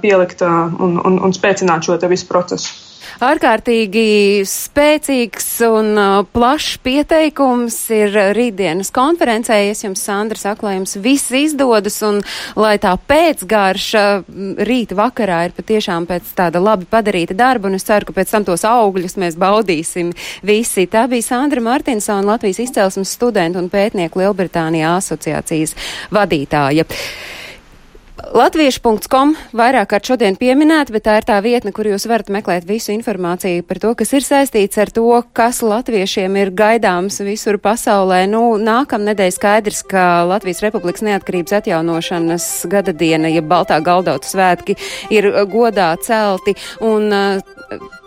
pielikt 0.03 0.43
un, 0.47 0.99
un, 0.99 1.19
un 1.23 1.37
spēcināt 1.37 1.87
šo 1.87 1.99
visu 2.11 2.27
procesu 2.31 2.90
ārkārtīgi 3.25 4.43
spēcīgs 4.49 5.49
un 5.69 5.91
uh, 5.95 6.21
plašs 6.35 6.79
pieteikums 6.85 7.77
ir 7.97 8.17
rītdienas 8.37 8.93
konferencē. 8.95 9.59
Es 9.71 9.85
jums, 9.85 10.03
Sandra, 10.05 10.39
saku, 10.41 10.69
lai 10.69 10.77
jums 10.79 10.97
viss 11.03 11.33
izdodas 11.35 12.01
un 12.07 12.21
lai 12.61 12.77
tā 12.83 12.95
pēcgārša 13.11 14.05
rīta 14.69 14.99
vakarā 14.99 15.43
ir 15.49 15.57
patiešām 15.57 16.09
pēc 16.11 16.33
tāda 16.39 16.63
labi 16.63 16.89
padarīta 16.91 17.37
darba 17.37 17.71
un 17.71 17.79
es 17.79 17.87
ceru, 17.89 18.09
ka 18.09 18.17
pēc 18.21 18.35
tam 18.35 18.47
tos 18.49 18.65
augļus 18.69 19.19
mēs 19.21 19.39
baudīsim 19.41 20.15
visi. 20.47 20.87
Tā 20.91 21.07
bija 21.11 21.29
Sandra 21.31 21.63
Martinsona, 21.65 22.35
Latvijas 22.35 22.63
izcelsmes 22.67 23.17
studenta 23.17 23.61
un 23.61 23.71
pētnieku 23.73 24.23
Lielbritānijā 24.23 24.97
asociācijas 25.01 25.77
vadītāja. 26.15 26.87
Latviešu.com 28.31 29.33
vairāk 29.59 29.89
kārt 29.91 30.07
šodien 30.07 30.37
pieminēta, 30.39 30.95
bet 30.95 31.03
tā 31.03 31.17
ir 31.19 31.25
tā 31.27 31.41
vietne, 31.43 31.73
kur 31.75 31.89
jūs 31.91 32.07
varat 32.07 32.29
meklēt 32.31 32.63
visu 32.69 32.93
informāciju 32.95 33.65
par 33.67 33.81
to, 33.83 33.91
kas 33.99 34.13
ir 34.15 34.23
saistīts 34.23 34.79
ar 34.79 34.93
to, 34.95 35.07
kas 35.35 35.59
latviešiem 35.67 36.39
ir 36.39 36.53
gaidāms 36.55 37.19
visur 37.27 37.59
pasaulē. 37.59 38.23
Nu, 38.31 38.45
nākamnedēļ 38.63 39.35
skaidrs, 39.35 39.83
ka 39.91 40.23
Latvijas 40.31 40.63
Republikas 40.63 41.03
neatkarības 41.09 41.59
atjaunošanas 41.59 42.47
gada 42.71 42.95
diena, 42.95 43.33
ja 43.35 43.43
Baltā 43.43 43.81
galdauta 43.83 44.31
svētki 44.31 44.79
ir 45.11 45.27
godā 45.51 45.97
celti. 46.07 46.55
Un, 46.87 47.11
uh, 47.11 48.00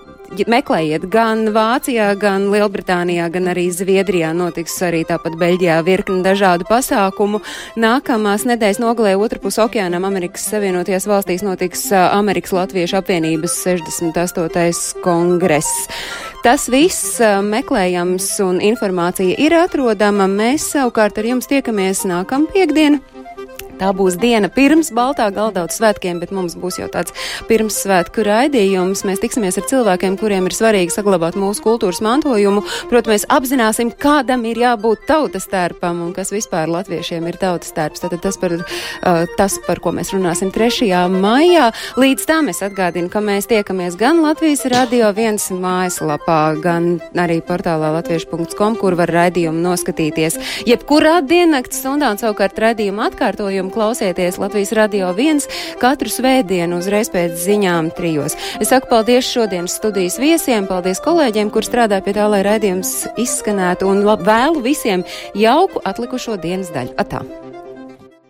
meklējiet 0.49 1.05
gan 1.11 1.45
Vācijā, 1.53 2.09
gan 2.19 2.49
Lielbritānijā, 2.51 3.29
gan 3.33 3.49
arī 3.51 3.67
Zviedrijā. 3.73 4.33
Notiks 4.35 4.75
arī 4.85 5.03
tāpat 5.07 5.37
Beļģijā 5.39 5.77
virkni 5.85 6.21
dažādu 6.25 6.67
pasākumu. 6.69 7.41
Nākamās 7.79 8.47
nedēļas 8.49 8.81
nogalē 8.83 9.15
otrpus 9.19 9.59
okeānam 9.61 10.07
Amerikas 10.09 10.47
Savienotajās 10.51 11.07
valstīs 11.09 11.45
notiks 11.45 11.87
Amerikas 11.93 12.55
Latviešu 12.55 12.99
apvienības 13.01 13.57
68. 13.63 15.01
kongress. 15.05 15.87
Tas 16.43 16.67
viss 16.71 17.21
meklējams 17.23 18.27
un 18.43 18.59
informācija 18.63 19.37
ir 19.39 19.55
atrodama. 19.61 20.27
Mēs 20.27 20.73
savukārt 20.73 21.21
ar 21.21 21.29
jums 21.33 21.47
tiekamies 21.51 22.03
nākamā 22.09 22.51
piekdiena. 22.51 23.22
Tā 23.81 23.89
būs 23.95 24.17
diena 24.21 24.49
pirms 24.53 24.91
Baltā 24.93 25.27
galdauta 25.33 25.73
svētkiem, 25.73 26.19
bet 26.21 26.31
mums 26.35 26.53
būs 26.59 26.77
jau 26.79 26.87
tāds 26.93 27.13
pirmssvētku 27.49 28.25
raidījums. 28.27 29.01
Mēs 29.07 29.21
tiksimies 29.23 29.57
ar 29.59 29.65
cilvēkiem, 29.69 30.17
kuriem 30.21 30.47
ir 30.47 30.55
svarīgi 30.55 30.93
saglabāt 30.93 31.37
mūsu 31.39 31.63
kultūras 31.65 32.01
mantojumu. 32.05 32.63
Protams, 32.91 33.11
mēs 33.13 33.25
apzināsim, 33.33 33.91
kādam 33.97 34.45
ir 34.49 34.61
jābūt 34.61 35.07
tautas 35.09 35.49
tērpam 35.51 36.03
un 36.05 36.13
kas 36.15 36.31
vispār 36.33 36.71
latviešiem 36.71 37.25
ir 37.29 37.39
tautas 37.41 37.73
tērps. 37.75 38.03
Tātad 38.03 38.21
tas 38.23 38.37
par, 38.41 38.55
uh, 38.59 39.23
tas, 39.39 39.57
par 39.65 39.81
ko 39.83 39.93
mēs 39.95 40.13
runāsim 40.15 40.53
3. 40.53 40.91
maijā. 41.13 41.71
Līdz 41.99 42.27
tam 42.29 42.51
es 42.53 42.61
atgādinu, 42.65 43.09
ka 43.13 43.23
mēs 43.25 43.49
tiekamies 43.51 43.97
gan 43.99 44.21
Latvijas 44.23 44.65
radio 44.71 45.09
viens 45.15 45.49
mājaslapā, 45.49 46.39
gan 46.63 46.93
arī 47.19 47.39
portālā 47.45 47.93
latviešu.com, 47.97 48.77
kur 48.79 48.97
var 48.99 49.11
raidījumu 49.13 49.65
noskatīties. 49.65 50.39
Jebkurā 50.69 51.19
diennakts 51.25 51.81
stundā 51.83 52.13
un 52.13 52.21
savukārt 52.21 52.59
raidījumu 52.61 53.03
atkārtojumu 53.09 53.62
raidījumu 53.63 53.71
klausieties 53.73 54.37
Latvijas 54.37 54.71
radio 54.73 55.13
viens 55.13 55.47
katru 55.79 56.09
svētdienu 56.09 56.79
uzreiz 56.79 57.09
pēc 57.09 57.35
ziņām 57.37 57.93
trijos. 57.95 58.35
Es 58.59 58.69
saku 58.69 58.87
paldies 58.89 59.25
šodienas 59.25 59.77
studijas 59.77 60.19
viesiem, 60.19 60.67
paldies 60.67 61.01
kolēģiem, 61.03 61.51
kur 61.51 61.63
strādā 61.63 62.01
pie 62.03 62.13
tā, 62.13 62.27
lai 62.27 62.43
raidījums 62.43 63.07
izskanētu 63.17 63.87
un 63.87 64.03
vēlu 64.03 64.61
visiem 64.63 65.03
jauku 65.35 65.81
atlikušo 65.83 66.37
dienas 66.37 66.71
daļu. 66.73 66.93
Atā! 66.97 67.42